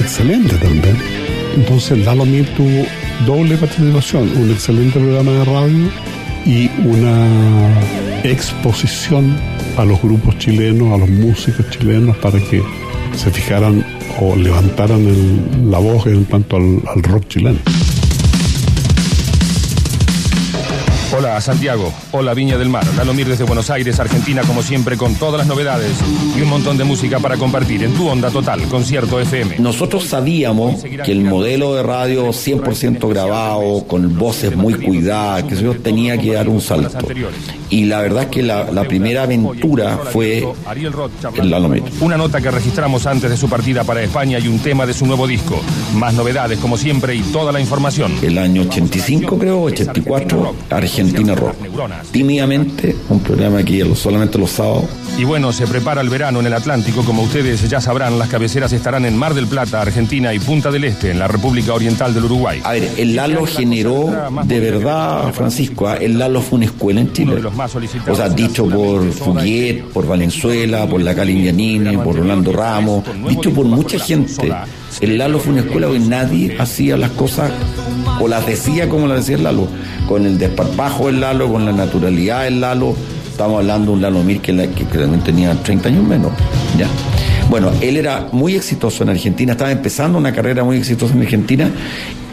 excelente 0.00 0.56
también. 0.56 0.96
Entonces 1.56 2.04
Lalo 2.04 2.24
Mir 2.24 2.46
tuvo 2.54 2.84
doble 3.26 3.56
participación, 3.56 4.30
un 4.36 4.50
excelente 4.50 4.98
programa 4.98 5.32
de 5.32 5.44
radio 5.44 5.90
y 6.46 6.70
una 6.84 7.72
exposición 8.24 9.36
a 9.76 9.84
los 9.84 10.00
grupos 10.02 10.38
chilenos, 10.38 10.92
a 10.92 10.98
los 10.98 11.08
músicos 11.08 11.68
chilenos 11.70 12.16
para 12.18 12.38
que 12.40 12.62
se 13.16 13.30
fijaran 13.30 13.84
o 14.20 14.34
levantaran 14.36 15.70
la 15.70 15.78
voz 15.78 16.06
en 16.06 16.24
cuanto 16.24 16.56
al 16.56 17.02
rock 17.02 17.28
chileno. 17.28 17.58
Hola 21.18 21.27
Santiago, 21.40 21.92
hola 22.12 22.34
Viña 22.34 22.58
del 22.58 22.68
Mar, 22.68 22.84
Lalo 22.96 23.14
Mir 23.14 23.28
desde 23.28 23.44
Buenos 23.44 23.70
Aires, 23.70 24.00
Argentina, 24.00 24.42
como 24.42 24.62
siempre, 24.62 24.96
con 24.96 25.14
todas 25.14 25.38
las 25.38 25.46
novedades 25.46 25.92
y 26.36 26.40
un 26.40 26.48
montón 26.48 26.76
de 26.76 26.84
música 26.84 27.18
para 27.18 27.36
compartir 27.36 27.84
en 27.84 27.94
tu 27.94 28.08
onda 28.08 28.30
total, 28.30 28.62
concierto 28.62 29.20
FM. 29.20 29.56
Nosotros 29.58 30.04
sabíamos 30.04 30.82
que 30.82 31.12
el 31.12 31.22
modelo 31.22 31.74
de 31.74 31.82
radio 31.82 32.28
100% 32.28 33.08
grabado, 33.08 33.84
con 33.86 34.18
voces 34.18 34.56
muy 34.56 34.74
cuidadas, 34.74 35.44
que 35.44 35.56
yo 35.56 35.74
tenía 35.78 36.18
que 36.18 36.32
dar 36.32 36.48
un 36.48 36.60
salto. 36.60 36.98
Y 37.70 37.84
la 37.84 38.00
verdad 38.00 38.24
es 38.24 38.28
que 38.30 38.42
la, 38.42 38.70
la 38.72 38.84
primera 38.84 39.22
aventura 39.24 39.98
fue 40.12 40.46
el 41.36 41.50
Lalo 41.50 41.68
Mir. 41.68 41.82
Una 42.00 42.16
nota 42.16 42.40
que 42.40 42.50
registramos 42.50 43.06
antes 43.06 43.30
de 43.30 43.36
su 43.36 43.48
partida 43.48 43.84
para 43.84 44.02
España 44.02 44.38
y 44.38 44.48
un 44.48 44.58
tema 44.58 44.86
de 44.86 44.94
su 44.94 45.06
nuevo 45.06 45.26
disco. 45.26 45.60
Más 45.94 46.14
novedades, 46.14 46.58
como 46.58 46.76
siempre, 46.76 47.14
y 47.14 47.20
toda 47.20 47.52
la 47.52 47.60
información. 47.60 48.12
El 48.22 48.38
año 48.38 48.62
85, 48.62 49.38
creo, 49.38 49.62
84, 49.62 50.54
Argentina 50.70 51.27
Rock. 51.34 51.56
Tímidamente, 52.10 52.96
un 53.08 53.20
programa 53.20 53.58
aquí 53.58 53.82
solamente 53.94 54.38
los 54.38 54.50
sábados. 54.50 54.84
Y 55.16 55.24
bueno, 55.24 55.52
se 55.52 55.66
prepara 55.66 56.00
el 56.00 56.08
verano 56.08 56.40
en 56.40 56.46
el 56.46 56.54
Atlántico. 56.54 57.04
Como 57.04 57.22
ustedes 57.22 57.68
ya 57.68 57.80
sabrán, 57.80 58.18
las 58.18 58.28
cabeceras 58.28 58.72
estarán 58.72 59.04
en 59.04 59.16
Mar 59.16 59.34
del 59.34 59.46
Plata, 59.48 59.80
Argentina 59.80 60.32
y 60.32 60.38
Punta 60.38 60.70
del 60.70 60.84
Este, 60.84 61.10
en 61.10 61.18
la 61.18 61.26
República 61.26 61.74
Oriental 61.74 62.14
del 62.14 62.24
Uruguay. 62.24 62.60
A 62.62 62.72
ver, 62.72 62.88
el 62.96 63.16
Lalo 63.16 63.44
generó, 63.46 64.12
de 64.44 64.60
verdad, 64.60 65.32
Francisco, 65.32 65.88
¿ah? 65.88 65.96
el 65.96 66.18
Lalo 66.18 66.40
fue 66.40 66.58
una 66.58 66.66
escuela 66.66 67.00
en 67.00 67.12
Chile. 67.12 67.42
O 68.06 68.14
sea, 68.14 68.28
dicho 68.28 68.68
por 68.68 69.10
Fuguet, 69.12 69.84
por 69.86 70.06
Valenzuela, 70.06 70.86
por 70.86 71.00
la 71.00 71.14
Cali 71.14 71.32
Indianini, 71.32 71.96
por 71.96 72.16
Rolando 72.16 72.52
Ramos, 72.52 73.04
dicho 73.28 73.52
por 73.52 73.66
mucha 73.66 73.98
gente. 73.98 74.52
El 75.00 75.18
Lalo 75.18 75.38
fue 75.38 75.52
una 75.52 75.62
escuela 75.62 75.88
donde 75.88 76.08
nadie 76.08 76.56
hacía 76.58 76.96
las 76.96 77.10
cosas 77.10 77.50
o 78.20 78.26
las 78.26 78.46
decía 78.46 78.88
como 78.88 79.06
las 79.06 79.18
decía 79.18 79.36
el 79.36 79.44
Lalo, 79.44 79.68
con 80.08 80.26
el 80.26 80.38
desparpajo 80.38 81.06
del 81.06 81.20
Lalo, 81.20 81.50
con 81.52 81.64
la 81.64 81.72
naturalidad 81.72 82.44
del 82.44 82.60
Lalo. 82.60 82.96
Estamos 83.38 83.60
hablando 83.60 83.92
de 83.92 83.96
un 83.98 84.02
Lalo 84.02 84.24
Mir 84.24 84.40
que, 84.40 84.52
que, 84.52 84.98
también 84.98 85.22
tenía 85.22 85.54
30 85.54 85.90
años 85.90 86.04
menos. 86.04 86.32
¿ya? 86.76 86.88
Bueno, 87.48 87.70
él 87.80 87.96
era 87.96 88.26
muy 88.32 88.56
exitoso 88.56 89.04
en 89.04 89.10
Argentina, 89.10 89.52
estaba 89.52 89.70
empezando 89.70 90.18
una 90.18 90.32
carrera 90.32 90.64
muy 90.64 90.78
exitosa 90.78 91.14
en 91.14 91.20
Argentina 91.22 91.70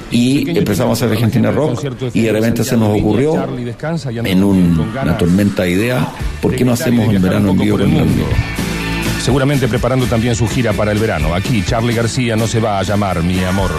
y 0.10 0.58
empezamos 0.58 1.00
a 1.00 1.06
hacer 1.06 1.16
Argentina 1.16 1.52
Rock 1.52 2.12
y 2.12 2.22
de 2.22 2.32
repente 2.32 2.64
se 2.64 2.76
nos 2.76 3.00
ocurrió 3.00 3.36
en 4.10 4.44
una 4.44 5.16
tormenta 5.16 5.62
de 5.62 5.74
ideas, 5.74 6.08
¿por 6.42 6.56
qué 6.56 6.66
no 6.66 6.72
hacemos 6.72 7.08
un 7.08 7.22
verano 7.22 7.52
en 7.52 7.60
vivo 7.60 7.78
con 7.78 7.86
el 7.86 7.94
mundo? 7.94 8.24
Seguramente 9.22 9.68
preparando 9.68 10.08
también 10.08 10.36
su 10.36 10.48
gira 10.48 10.74
para 10.74 10.92
el 10.92 10.98
verano. 10.98 11.36
Aquí 11.36 11.64
Charlie 11.64 11.94
García 11.94 12.36
no 12.36 12.48
se 12.48 12.60
va 12.60 12.80
a 12.80 12.84
llamar 12.84 13.22
mi 13.22 13.44
amor. 13.44 13.70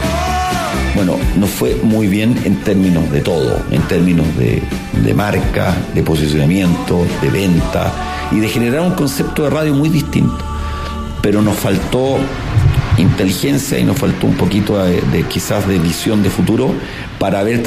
Bueno, 0.95 1.17
nos 1.37 1.51
fue 1.51 1.77
muy 1.83 2.07
bien 2.07 2.35
en 2.45 2.57
términos 2.63 3.11
de 3.11 3.21
todo, 3.21 3.63
en 3.71 3.83
términos 3.83 4.27
de, 4.37 4.63
de 5.05 5.15
marca, 5.15 5.75
de 5.95 6.03
posicionamiento, 6.03 7.07
de 7.21 7.31
venta 7.31 7.93
y 8.33 8.41
de 8.41 8.49
generar 8.49 8.81
un 8.81 8.93
concepto 8.93 9.45
de 9.45 9.51
radio 9.51 9.75
muy 9.75 9.89
distinto. 9.89 10.39
Pero 11.23 11.43
nos 11.43 11.57
faltó 11.57 12.19
inteligencia 12.99 13.79
y 13.79 13.85
nos 13.85 13.99
faltó 13.99 14.27
un 14.27 14.35
poquito 14.35 14.83
de, 14.83 15.23
quizás 15.25 15.67
de 15.69 15.79
visión 15.79 16.23
de 16.23 16.31
futuro 16.31 16.73
para 17.19 17.41
haber 17.41 17.63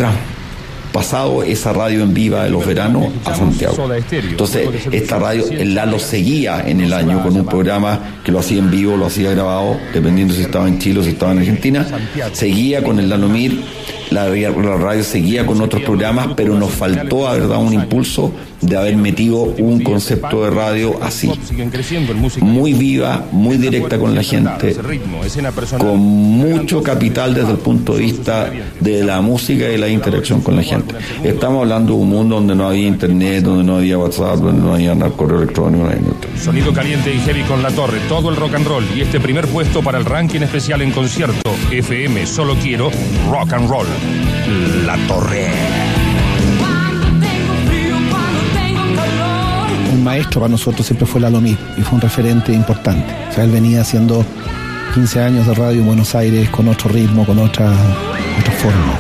pasado 0.92 1.44
esa 1.44 1.74
radio 1.74 2.04
en 2.04 2.14
viva 2.14 2.44
de 2.44 2.50
los 2.50 2.66
veranos 2.66 3.12
a 3.26 3.36
Santiago. 3.36 3.76
Entonces, 4.12 4.68
esta 4.92 5.20
radio, 5.20 5.46
el 5.50 5.76
Lalo 5.76 6.00
seguía 6.00 6.64
en 6.68 6.82
el 6.82 6.94
año 6.94 7.22
con 7.24 7.36
un 7.36 7.46
programa 7.46 8.00
que 8.24 8.32
lo 8.32 8.40
hacía 8.40 8.60
en 8.60 8.72
vivo, 8.72 8.98
lo 8.98 9.06
hacía 9.08 9.32
grabado, 9.32 9.78
dependiendo 9.94 10.34
si 10.34 10.42
estaba 10.42 10.68
en 10.68 10.80
Chile 10.80 11.00
o 11.00 11.04
si 11.04 11.10
estaba 11.10 11.32
en 11.32 11.40
Argentina. 11.40 11.86
Seguía 12.34 12.84
con 12.84 13.00
el 13.00 13.10
Lalo 13.10 13.28
Mir, 13.28 13.62
la, 14.12 14.28
radio 14.78 15.04
seguía 15.04 15.46
con 15.46 15.62
otros 15.62 15.82
programas, 15.84 16.30
pero 16.36 16.56
nos 16.56 16.72
faltó, 16.72 17.28
a 17.28 17.34
verdad, 17.34 17.58
un 17.58 17.74
impulso 17.74 18.32
de 18.62 18.78
haber 18.78 18.98
metido 18.98 19.42
un 19.42 19.82
concepto 19.84 20.44
de 20.44 20.50
radio 20.50 21.00
así. 21.02 21.32
Muy 22.42 22.74
viva, 22.74 23.26
muy 23.32 23.58
directa 23.58 23.98
con 23.98 24.16
la 24.16 24.24
gente, 24.24 24.76
con 25.78 25.98
mucho 25.98 26.84
capital 26.84 27.34
desde 27.34 27.52
el 27.52 27.58
punto 27.58 27.94
de 27.94 28.00
vista 28.00 28.52
de 28.80 29.04
la 29.04 29.22
música 29.22 29.70
y 29.70 29.78
la 29.78 29.88
interacción 29.88 30.42
con 30.42 30.56
la 30.56 30.64
gente. 30.64 30.96
Estamos 31.24 31.62
hablando 31.62 31.94
de 31.94 32.00
un 32.02 32.10
mundo 32.10 32.36
donde 32.36 32.56
no 32.56 32.68
había 32.68 32.88
internet, 32.88 33.44
donde 33.44 33.64
no 33.64 33.78
había 33.78 33.98
WhatsApp, 33.98 34.38
donde 34.38 34.62
no 34.62 34.74
había 34.74 34.96
correo 35.12 35.44
electrónico. 35.44 35.70
Sonido 36.38 36.74
caliente 36.74 37.14
y 37.14 37.20
heavy 37.20 37.44
con 37.44 37.62
la 37.62 37.72
torre, 37.72 38.00
todo 38.08 38.30
el 38.30 38.36
rock 38.36 38.56
and 38.56 38.68
roll 38.68 38.86
y 38.96 39.02
este 39.02 39.20
primer 39.20 39.48
puesto 39.48 39.82
para 39.82 39.98
el 39.98 40.06
ranking 40.06 40.42
especial 40.42 40.82
en 40.82 40.92
concierto 40.92 41.52
FM 41.72 42.26
Solo 42.26 42.56
Quiero 42.56 42.92
Rock 43.30 43.54
and 43.54 43.70
Roll. 43.70 43.88
La 44.86 44.98
torre. 45.08 45.48
un 50.00 50.04
maestro 50.04 50.42
para 50.42 50.52
nosotros 50.52 50.86
siempre 50.86 51.06
fue 51.06 51.20
Lalomir 51.22 51.58
y 51.78 51.82
fue 51.82 51.96
un 51.96 52.02
referente 52.02 52.54
importante. 52.54 53.14
O 53.30 53.34
sea, 53.34 53.44
él 53.44 53.52
venía 53.52 53.82
haciendo 53.82 54.26
15 54.94 55.22
años 55.22 55.48
de 55.48 55.54
radio 55.54 55.82
en 55.82 55.88
Buenos 55.88 56.16
Aires 56.16 56.50
con 56.50 56.68
otro 56.68 56.90
ritmo, 56.90 57.26
con 57.26 57.38
otra, 57.40 57.72
otra 58.40 58.54
forma. 58.54 58.98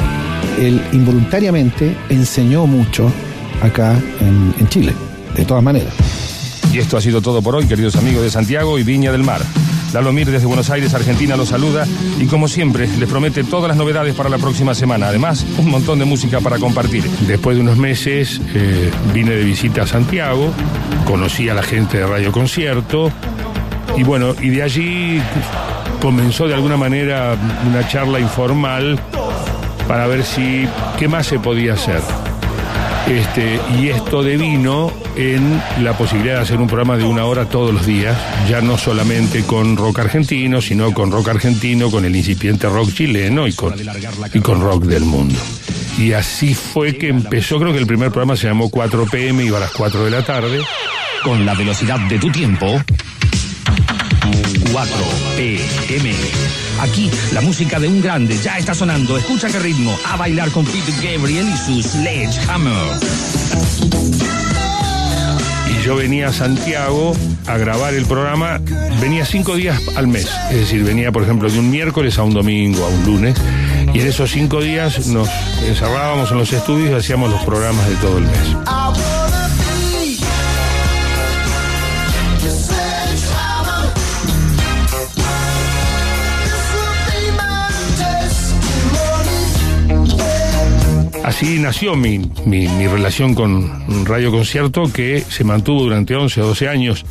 Él 0.59 0.81
involuntariamente 0.91 1.95
enseñó 2.09 2.67
mucho 2.67 3.11
acá 3.61 3.97
en, 4.19 4.53
en 4.59 4.67
Chile, 4.67 4.93
de 5.35 5.45
todas 5.45 5.63
maneras. 5.63 5.93
Y 6.73 6.77
esto 6.79 6.97
ha 6.97 7.01
sido 7.01 7.21
todo 7.21 7.41
por 7.41 7.55
hoy, 7.55 7.65
queridos 7.65 7.95
amigos 7.95 8.23
de 8.23 8.29
Santiago 8.29 8.77
y 8.77 8.83
Viña 8.83 9.11
del 9.11 9.23
Mar. 9.23 9.41
Lalo 9.93 10.13
Mir 10.13 10.29
desde 10.29 10.45
Buenos 10.45 10.69
Aires, 10.69 10.93
Argentina, 10.93 11.35
los 11.35 11.49
saluda 11.49 11.85
y 12.19 12.25
como 12.27 12.47
siempre 12.47 12.87
les 12.87 13.09
promete 13.09 13.43
todas 13.43 13.67
las 13.67 13.77
novedades 13.77 14.13
para 14.13 14.29
la 14.29 14.37
próxima 14.37 14.75
semana. 14.75 15.07
Además, 15.07 15.45
un 15.57 15.69
montón 15.69 15.99
de 15.99 16.05
música 16.05 16.41
para 16.41 16.59
compartir. 16.59 17.03
Después 17.27 17.57
de 17.57 17.63
unos 17.63 17.77
meses 17.77 18.39
eh, 18.53 18.91
vine 19.13 19.31
de 19.31 19.43
visita 19.43 19.83
a 19.83 19.87
Santiago, 19.87 20.53
conocí 21.05 21.49
a 21.49 21.53
la 21.53 21.63
gente 21.63 21.97
de 21.97 22.05
Radio 22.05 22.31
Concierto 22.31 23.11
y 23.97 24.03
bueno, 24.03 24.35
y 24.39 24.49
de 24.49 24.63
allí 24.63 25.21
comenzó 26.01 26.47
de 26.47 26.53
alguna 26.53 26.77
manera 26.77 27.35
una 27.67 27.87
charla 27.87 28.19
informal 28.19 28.99
para 29.87 30.05
ver 30.05 30.23
si 30.23 30.67
qué 30.99 31.07
más 31.07 31.25
se 31.25 31.39
podía 31.39 31.73
hacer. 31.73 32.01
Este, 33.07 33.59
y 33.79 33.87
esto 33.87 34.21
devino 34.21 34.91
en 35.19 35.61
la 35.83 35.97
posibilidad 35.97 36.35
de 36.35 36.41
hacer 36.43 36.61
un 36.61 36.67
programa 36.67 36.95
de 36.95 37.03
una 37.03 37.25
hora 37.25 37.43
todos 37.43 37.73
los 37.73 37.85
días, 37.85 38.17
ya 38.47 38.61
no 38.61 38.77
solamente 38.77 39.43
con 39.43 39.75
rock 39.75 39.99
argentino, 39.99 40.61
sino 40.61 40.93
con 40.93 41.11
rock 41.11 41.27
argentino, 41.27 41.91
con 41.91 42.05
el 42.05 42.15
incipiente 42.15 42.69
rock 42.69 42.93
chileno 42.93 43.45
y 43.45 43.53
con, 43.53 43.75
y 44.33 44.39
con 44.39 44.61
rock 44.61 44.85
del 44.85 45.03
mundo. 45.03 45.37
Y 45.97 46.13
así 46.13 46.53
fue 46.53 46.97
que 46.97 47.09
empezó, 47.09 47.59
creo 47.59 47.73
que 47.73 47.79
el 47.79 47.85
primer 47.85 48.11
programa 48.11 48.37
se 48.37 48.47
llamó 48.47 48.69
4 48.69 49.07
pm, 49.07 49.43
iba 49.43 49.57
a 49.57 49.61
las 49.61 49.71
4 49.71 50.05
de 50.05 50.11
la 50.11 50.23
tarde. 50.23 50.61
Con 51.21 51.45
la 51.45 51.53
velocidad 51.53 51.99
de 52.07 52.17
tu 52.17 52.31
tiempo. 52.31 52.81
4 54.71 54.95
PM. 55.35 56.15
Aquí 56.79 57.11
la 57.33 57.41
música 57.41 57.77
de 57.77 57.89
un 57.89 58.01
grande 58.01 58.37
ya 58.37 58.57
está 58.57 58.73
sonando. 58.73 59.17
Escucha 59.17 59.49
qué 59.49 59.59
ritmo. 59.59 59.93
A 60.05 60.15
bailar 60.15 60.49
con 60.51 60.63
Peter 60.63 60.95
Gabriel 61.03 61.49
y 61.49 61.57
su 61.57 61.83
Sledgehammer. 61.83 64.38
Yo 65.89 65.95
venía 65.95 66.27
a 66.27 66.33
Santiago 66.33 67.15
a 67.47 67.57
grabar 67.57 67.95
el 67.95 68.05
programa, 68.05 68.61
venía 69.01 69.25
cinco 69.25 69.55
días 69.55 69.81
al 69.95 70.07
mes. 70.07 70.29
Es 70.51 70.57
decir, 70.57 70.83
venía, 70.83 71.11
por 71.11 71.23
ejemplo, 71.23 71.49
de 71.49 71.57
un 71.57 71.71
miércoles 71.71 72.19
a 72.19 72.23
un 72.23 72.31
domingo, 72.31 72.85
a 72.85 72.89
un 72.89 73.05
lunes. 73.07 73.35
Y 73.91 73.99
en 73.99 74.05
esos 74.05 74.29
cinco 74.29 74.61
días 74.61 75.07
nos 75.07 75.27
encerrábamos 75.67 76.31
en 76.31 76.37
los 76.37 76.53
estudios 76.53 76.91
y 76.91 76.93
hacíamos 76.93 77.31
los 77.31 77.41
programas 77.41 77.89
de 77.89 77.95
todo 77.95 78.19
el 78.19 78.25
mes. 78.25 79.18
Así 91.39 91.57
nació 91.57 91.95
mi, 91.95 92.19
mi, 92.45 92.67
mi, 92.67 92.85
relación 92.85 93.33
con 93.33 94.05
Radio 94.05 94.29
Concierto 94.29 94.91
que 94.91 95.21
se 95.21 95.45
mantuvo 95.45 95.83
durante 95.83 96.13
11 96.13 96.41
o 96.41 96.47
12 96.47 96.67
años. 96.67 97.05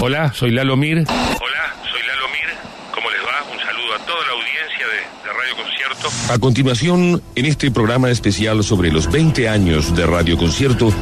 Hola, 0.00 0.32
soy 0.32 0.52
Lalo 0.52 0.76
Mir. 0.76 0.98
Hola, 0.98 1.74
soy 1.90 2.02
Lalo 2.06 2.28
Mir. 2.28 2.56
¿Cómo 2.94 3.10
les 3.10 3.20
va? 3.22 3.52
Un 3.52 3.58
saludo 3.58 3.94
a 3.96 4.06
toda 4.06 4.24
la 4.26 4.32
audiencia 4.34 4.86
de, 4.86 5.26
de 5.26 5.32
Radio 5.36 5.56
Concierto. 5.56 6.32
A 6.32 6.38
continuación, 6.38 7.20
en 7.34 7.46
este 7.46 7.72
programa 7.72 8.10
especial 8.10 8.62
sobre 8.62 8.92
los 8.92 9.10
20 9.10 9.48
años 9.48 9.92
de 9.96 10.06
Radio 10.06 10.38
Concierto, 10.38 10.94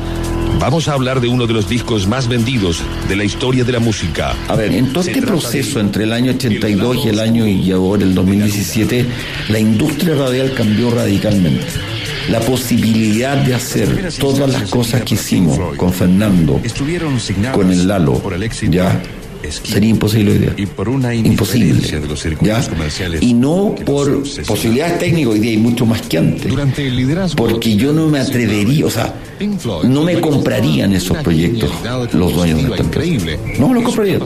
Vamos 0.58 0.88
a 0.88 0.94
hablar 0.94 1.20
de 1.20 1.28
uno 1.28 1.46
de 1.46 1.52
los 1.52 1.68
discos 1.68 2.08
más 2.08 2.26
vendidos 2.26 2.82
de 3.08 3.14
la 3.14 3.22
historia 3.22 3.62
de 3.62 3.70
la 3.70 3.78
música. 3.78 4.34
A 4.48 4.56
ver, 4.56 4.72
en 4.72 4.92
todo 4.92 5.04
este 5.04 5.22
proceso 5.22 5.78
entre 5.78 6.02
el 6.02 6.12
año 6.12 6.32
82 6.32 7.04
y 7.04 7.08
el 7.10 7.20
año 7.20 7.46
y 7.46 7.70
ahora 7.70 8.02
el 8.02 8.12
2017, 8.12 9.06
la 9.50 9.60
industria 9.60 10.16
radial 10.16 10.52
cambió 10.54 10.90
radicalmente. 10.90 11.64
La 12.28 12.40
posibilidad 12.40 13.36
de 13.36 13.54
hacer 13.54 14.12
todas 14.18 14.50
las 14.50 14.70
cosas 14.70 15.02
que 15.02 15.14
hicimos 15.14 15.58
con 15.76 15.92
Fernando, 15.92 16.60
con 17.52 17.70
el 17.70 17.88
Lalo, 17.88 18.22
ya 18.70 19.00
sería 19.50 19.90
imposible 19.90 20.32
hoy 20.32 20.38
día. 20.38 20.54
Y 20.56 20.66
por 20.66 20.88
una 20.88 21.14
imposible. 21.14 21.80
De 21.88 22.06
los 22.06 22.20
circuitos 22.20 22.66
¿ya? 22.66 22.70
comerciales. 22.70 23.22
Y 23.22 23.34
no 23.34 23.74
por 23.84 24.22
posibilidades 24.46 24.98
técnicas, 24.98 25.32
hoy 25.32 25.40
día 25.40 25.50
hay 25.52 25.56
mucho 25.56 25.86
más 25.86 26.02
que 26.02 26.18
antes. 26.18 26.48
Durante 26.48 26.86
el 26.86 26.96
liderazgo. 26.96 27.36
Porque 27.36 27.76
yo 27.76 27.92
no 27.92 28.08
me 28.08 28.20
atrevería, 28.20 28.86
o 28.86 28.90
sea, 28.90 29.14
no 29.84 30.02
me 30.02 30.20
comprarían 30.20 30.92
esos 30.92 31.16
proyectos 31.18 31.70
los 32.12 32.34
dueños 32.34 32.62
de 32.62 32.70
esta 32.70 32.82
empresa. 32.82 33.26
No 33.58 33.68
me 33.68 33.74
los 33.74 33.84
comprarían. 33.84 34.20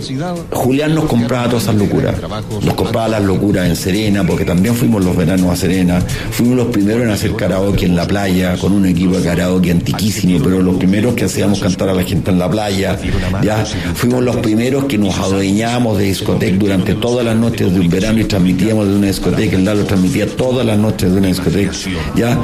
Julián 0.51 0.95
nos 0.95 1.05
compraba 1.05 1.47
todas 1.49 1.65
esas 1.65 1.75
locuras. 1.77 2.17
Nos 2.63 2.75
compraba 2.75 3.09
las 3.09 3.23
locuras 3.23 3.69
en 3.69 3.77
Serena, 3.77 4.25
porque 4.27 4.45
también 4.45 4.75
fuimos 4.75 5.05
los 5.05 5.17
veranos 5.17 5.51
a 5.51 5.57
Serena. 5.57 6.01
Fuimos 6.31 6.57
los 6.57 6.67
primeros 6.69 7.03
en 7.03 7.11
hacer 7.11 7.35
karaoke 7.35 7.87
en 7.87 7.97
la 7.97 8.07
playa, 8.07 8.57
con 8.57 8.73
un 8.73 8.87
equipo 8.87 9.17
de 9.17 9.25
karaoke 9.25 9.71
antiquísimo, 9.71 10.43
pero 10.43 10.63
los 10.63 10.77
primeros 10.77 11.15
que 11.15 11.25
hacíamos 11.25 11.61
cantar 11.61 11.89
a 11.89 11.95
la 11.95 12.03
gente 12.03 12.31
en 12.31 12.39
la 12.39 12.51
playa. 12.51 12.99
Ya 13.43 13.65
fuimos 13.95 14.23
los 14.23 14.37
primeros 14.37 14.85
que 14.85 14.99
nos 15.03 15.19
adueñábamos 15.19 15.99
de 15.99 16.05
discoteca 16.05 16.57
durante 16.57 16.95
todas 16.95 17.25
las 17.25 17.37
noches 17.37 17.73
de 17.73 17.81
un 17.81 17.89
verano 17.89 18.21
y 18.21 18.25
transmitíamos 18.25 18.89
de 18.89 18.95
una 18.95 19.07
discoteca. 19.09 19.57
El 19.57 19.65
Lalo 19.65 19.85
transmitía 19.85 20.27
todas 20.27 20.65
las 20.65 20.79
noches 20.79 21.11
de 21.11 21.19
una 21.19 21.29
discoteca. 21.29 21.73
Ya, 22.15 22.41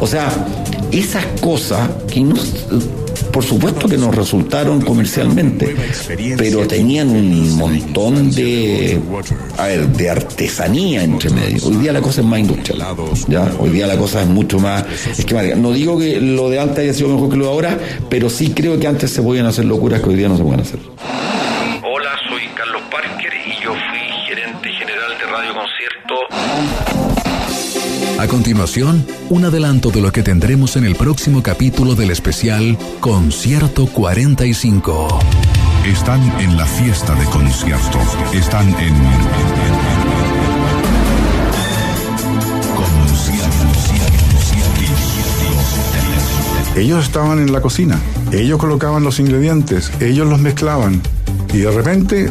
o 0.00 0.06
sea, 0.06 0.30
esas 0.90 1.24
cosas 1.40 1.88
que 2.10 2.20
no, 2.20 2.34
por 3.32 3.44
supuesto 3.44 3.88
que 3.88 3.98
nos 3.98 4.14
resultaron 4.14 4.80
comercialmente, 4.80 5.76
pero 6.36 6.66
tenían 6.66 7.10
un 7.10 7.56
montón 7.56 8.30
de, 8.30 8.98
de 9.96 10.10
artesanía 10.10 11.04
entre 11.04 11.30
medio. 11.30 11.66
Hoy 11.66 11.76
día 11.76 11.92
la 11.92 12.00
cosa 12.00 12.22
es 12.22 12.26
más 12.26 12.40
industrial, 12.40 12.82
¿ya? 13.28 13.52
Hoy 13.58 13.70
día 13.70 13.86
la 13.86 13.96
cosa 13.96 14.22
es 14.22 14.28
mucho 14.28 14.58
más 14.58 14.84
esquemática. 15.18 15.56
No 15.56 15.72
digo 15.72 15.98
que 15.98 16.20
lo 16.20 16.48
de 16.48 16.58
antes 16.58 16.78
haya 16.78 16.94
sido 16.94 17.10
mejor 17.10 17.30
que 17.30 17.36
lo 17.36 17.44
de 17.44 17.50
ahora, 17.50 17.78
pero 18.08 18.30
sí 18.30 18.50
creo 18.50 18.78
que 18.80 18.86
antes 18.86 19.10
se 19.10 19.22
podían 19.22 19.46
hacer 19.46 19.66
locuras 19.66 20.00
que 20.00 20.08
hoy 20.08 20.16
día 20.16 20.28
no 20.28 20.36
se 20.36 20.42
pueden 20.42 20.60
hacer. 20.60 20.78
A 28.18 28.26
continuación, 28.26 29.06
un 29.30 29.44
adelanto 29.44 29.90
de 29.90 30.00
lo 30.00 30.10
que 30.12 30.22
tendremos 30.22 30.76
en 30.76 30.84
el 30.84 30.96
próximo 30.96 31.42
capítulo 31.42 31.94
del 31.94 32.10
especial 32.10 32.76
Concierto 33.00 33.86
45. 33.86 35.20
Están 35.86 36.20
en 36.40 36.56
la 36.56 36.66
fiesta 36.66 37.14
de 37.14 37.24
concierto. 37.26 37.98
Están 38.32 38.68
en. 38.80 38.94
Ellos 46.76 47.04
estaban 47.04 47.40
en 47.40 47.52
la 47.52 47.60
cocina, 47.60 47.98
ellos 48.30 48.58
colocaban 48.58 49.02
los 49.02 49.18
ingredientes, 49.18 49.90
ellos 50.00 50.28
los 50.28 50.38
mezclaban 50.38 51.02
y 51.52 51.58
de 51.58 51.70
repente 51.72 52.30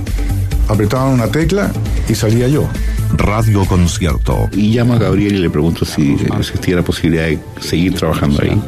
apretaban 0.70 1.14
una 1.14 1.28
tecla 1.28 1.72
y 2.08 2.16
salía 2.16 2.48
yo. 2.48 2.70
Radio 3.16 3.66
Concierto. 3.66 4.50
Y 4.54 4.74
llamo 4.76 4.94
a 4.94 4.98
Gabriel 4.98 5.36
y 5.36 5.38
le 5.40 5.50
pregunto 5.50 5.86
si 5.86 6.18
existía 6.38 6.78
la 6.78 6.84
posibilidad 6.84 7.26
de 7.26 7.40
seguir 7.60 7.94
trabajando 7.96 8.42
ahí. 8.42 8.62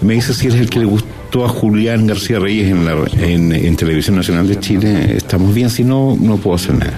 Me 0.00 0.14
dice 0.14 0.34
si 0.34 0.48
es 0.48 0.54
el 0.54 0.68
que 0.70 0.80
le 0.80 0.84
gustó 0.84 1.44
a 1.44 1.48
Julián 1.48 2.06
García 2.06 2.38
Reyes 2.38 2.70
en, 2.70 2.84
la, 2.84 2.94
en, 3.18 3.52
en, 3.52 3.76
Televisión 3.76 4.16
Nacional 4.16 4.46
de 4.46 4.58
Chile. 4.60 5.16
Estamos 5.16 5.54
bien, 5.54 5.70
si 5.70 5.84
no, 5.84 6.16
no 6.20 6.36
puedo 6.36 6.56
hacer 6.56 6.74
nada. 6.74 6.94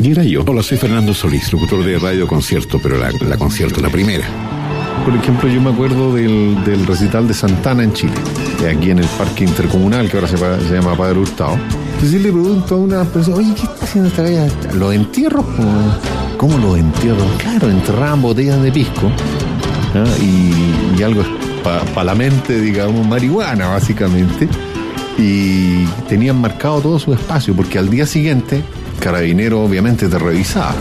Y 0.00 0.10
era 0.10 0.24
yo. 0.24 0.44
Hola, 0.46 0.62
soy 0.62 0.78
Fernando 0.78 1.14
Solís, 1.14 1.52
locutor 1.52 1.84
de 1.84 1.98
Radio 1.98 2.26
Concierto, 2.26 2.78
pero 2.82 2.98
la, 2.98 3.10
la 3.26 3.36
concierto, 3.36 3.80
la 3.80 3.88
primera. 3.88 4.24
Por 5.04 5.16
ejemplo, 5.16 5.48
yo 5.48 5.60
me 5.60 5.70
acuerdo 5.70 6.14
del, 6.14 6.62
del 6.64 6.86
recital 6.86 7.26
de 7.26 7.32
Santana 7.32 7.84
en 7.84 7.92
Chile, 7.94 8.12
aquí 8.70 8.90
en 8.90 8.98
el 8.98 9.06
Parque 9.16 9.44
Intercomunal, 9.44 10.10
que 10.10 10.18
ahora 10.18 10.28
se, 10.28 10.36
se 10.36 10.74
llama 10.74 10.94
Padre 10.94 11.18
Hurtado. 11.18 11.58
Entonces 11.94 12.12
yo 12.12 12.18
le 12.18 12.32
pregunto 12.32 12.74
a 12.74 12.78
una 12.78 13.04
persona, 13.04 13.36
oye, 13.36 13.54
¿qué 13.54 13.62
está 13.62 13.84
haciendo 13.84 14.08
esta 14.08 14.22
galla? 14.22 14.48
¿Los 14.74 14.94
entierros? 14.94 15.44
¿Cómo, 15.44 15.94
cómo 16.40 16.56
los 16.56 16.78
entierros? 16.78 17.30
Claro, 17.36 17.68
enterraban 17.68 18.22
botellas 18.22 18.62
de 18.62 18.72
pisco 18.72 19.10
¿ah? 19.94 20.04
y, 20.22 20.98
y 20.98 21.02
algo 21.02 21.22
para 21.62 22.04
la 22.04 22.14
mente, 22.14 22.58
digamos, 22.58 23.06
marihuana, 23.06 23.68
básicamente. 23.68 24.48
Y 25.18 25.84
tenían 26.08 26.40
marcado 26.40 26.80
todo 26.80 26.98
su 26.98 27.12
espacio, 27.12 27.54
porque 27.54 27.78
al 27.78 27.90
día 27.90 28.06
siguiente, 28.06 28.62
Carabinero 29.00 29.62
obviamente 29.62 30.08
te 30.08 30.18
revisaba. 30.18 30.74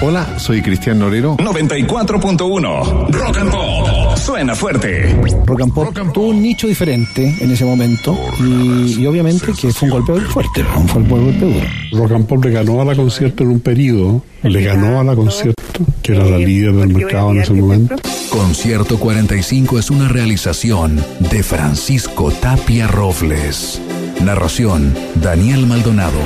Hola, 0.00 0.38
soy 0.38 0.62
Cristian 0.62 0.98
Norero. 1.00 1.36
94.1 1.36 3.10
Rock 3.10 3.36
and 3.36 3.50
Pop. 3.50 3.93
Suena 4.24 4.54
fuerte. 4.54 5.14
Rock 5.44 5.60
and 5.60 5.74
Pop 5.74 5.94
tuvo 6.14 6.28
un 6.28 6.40
nicho 6.40 6.66
diferente 6.66 7.36
en 7.40 7.50
ese 7.50 7.66
momento 7.66 8.18
y, 8.40 9.02
y 9.02 9.06
obviamente 9.06 9.52
que 9.52 9.70
fue 9.70 9.90
un 9.90 10.02
golpe 10.02 10.18
fuerte, 10.22 10.62
¿no? 10.62 10.88
fue 10.88 11.02
un 11.02 11.08
golpe 11.10 11.44
duro. 11.44 11.66
Rock 11.92 12.12
and 12.12 12.26
Pop 12.26 12.42
le 12.42 12.50
ganó 12.50 12.80
a 12.80 12.86
la 12.86 12.96
concierto 12.96 13.42
en 13.42 13.50
un 13.50 13.60
periodo, 13.60 14.24
le 14.42 14.62
ganó 14.62 14.98
a 14.98 15.04
la 15.04 15.14
concierto, 15.14 15.84
que 16.02 16.12
era 16.12 16.24
la 16.24 16.38
líder 16.38 16.72
del 16.72 16.88
mercado 16.88 17.32
en 17.32 17.42
ese 17.42 17.52
momento. 17.52 17.96
Concierto 18.30 18.98
45 18.98 19.78
es 19.78 19.90
una 19.90 20.08
realización 20.08 21.04
de 21.18 21.42
Francisco 21.42 22.30
Tapia 22.30 22.86
Robles. 22.86 23.78
Narración, 24.22 24.94
Daniel 25.16 25.66
Maldonado. 25.66 26.18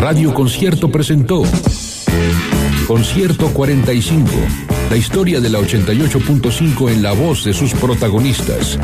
Radio 0.00 0.34
Concierto 0.34 0.90
presentó 0.90 1.44
Concierto 2.88 3.46
45, 3.50 4.28
la 4.90 4.96
historia 4.96 5.40
de 5.40 5.48
la 5.48 5.60
88.5 5.60 6.90
en 6.90 7.02
la 7.02 7.12
voz 7.12 7.44
de 7.44 7.54
sus 7.54 7.72
protagonistas. 7.74 8.76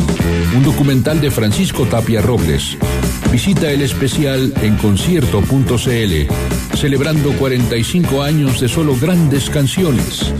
Un 0.56 0.62
documental 0.62 1.20
de 1.20 1.32
Francisco 1.32 1.84
Tapia 1.84 2.22
Robles. 2.22 2.78
Visita 3.32 3.72
el 3.72 3.82
especial 3.82 4.54
en 4.62 4.76
concierto.cl, 4.76 6.76
celebrando 6.76 7.32
45 7.32 8.22
años 8.22 8.60
de 8.60 8.68
solo 8.68 8.96
grandes 8.96 9.50
canciones. 9.50 10.32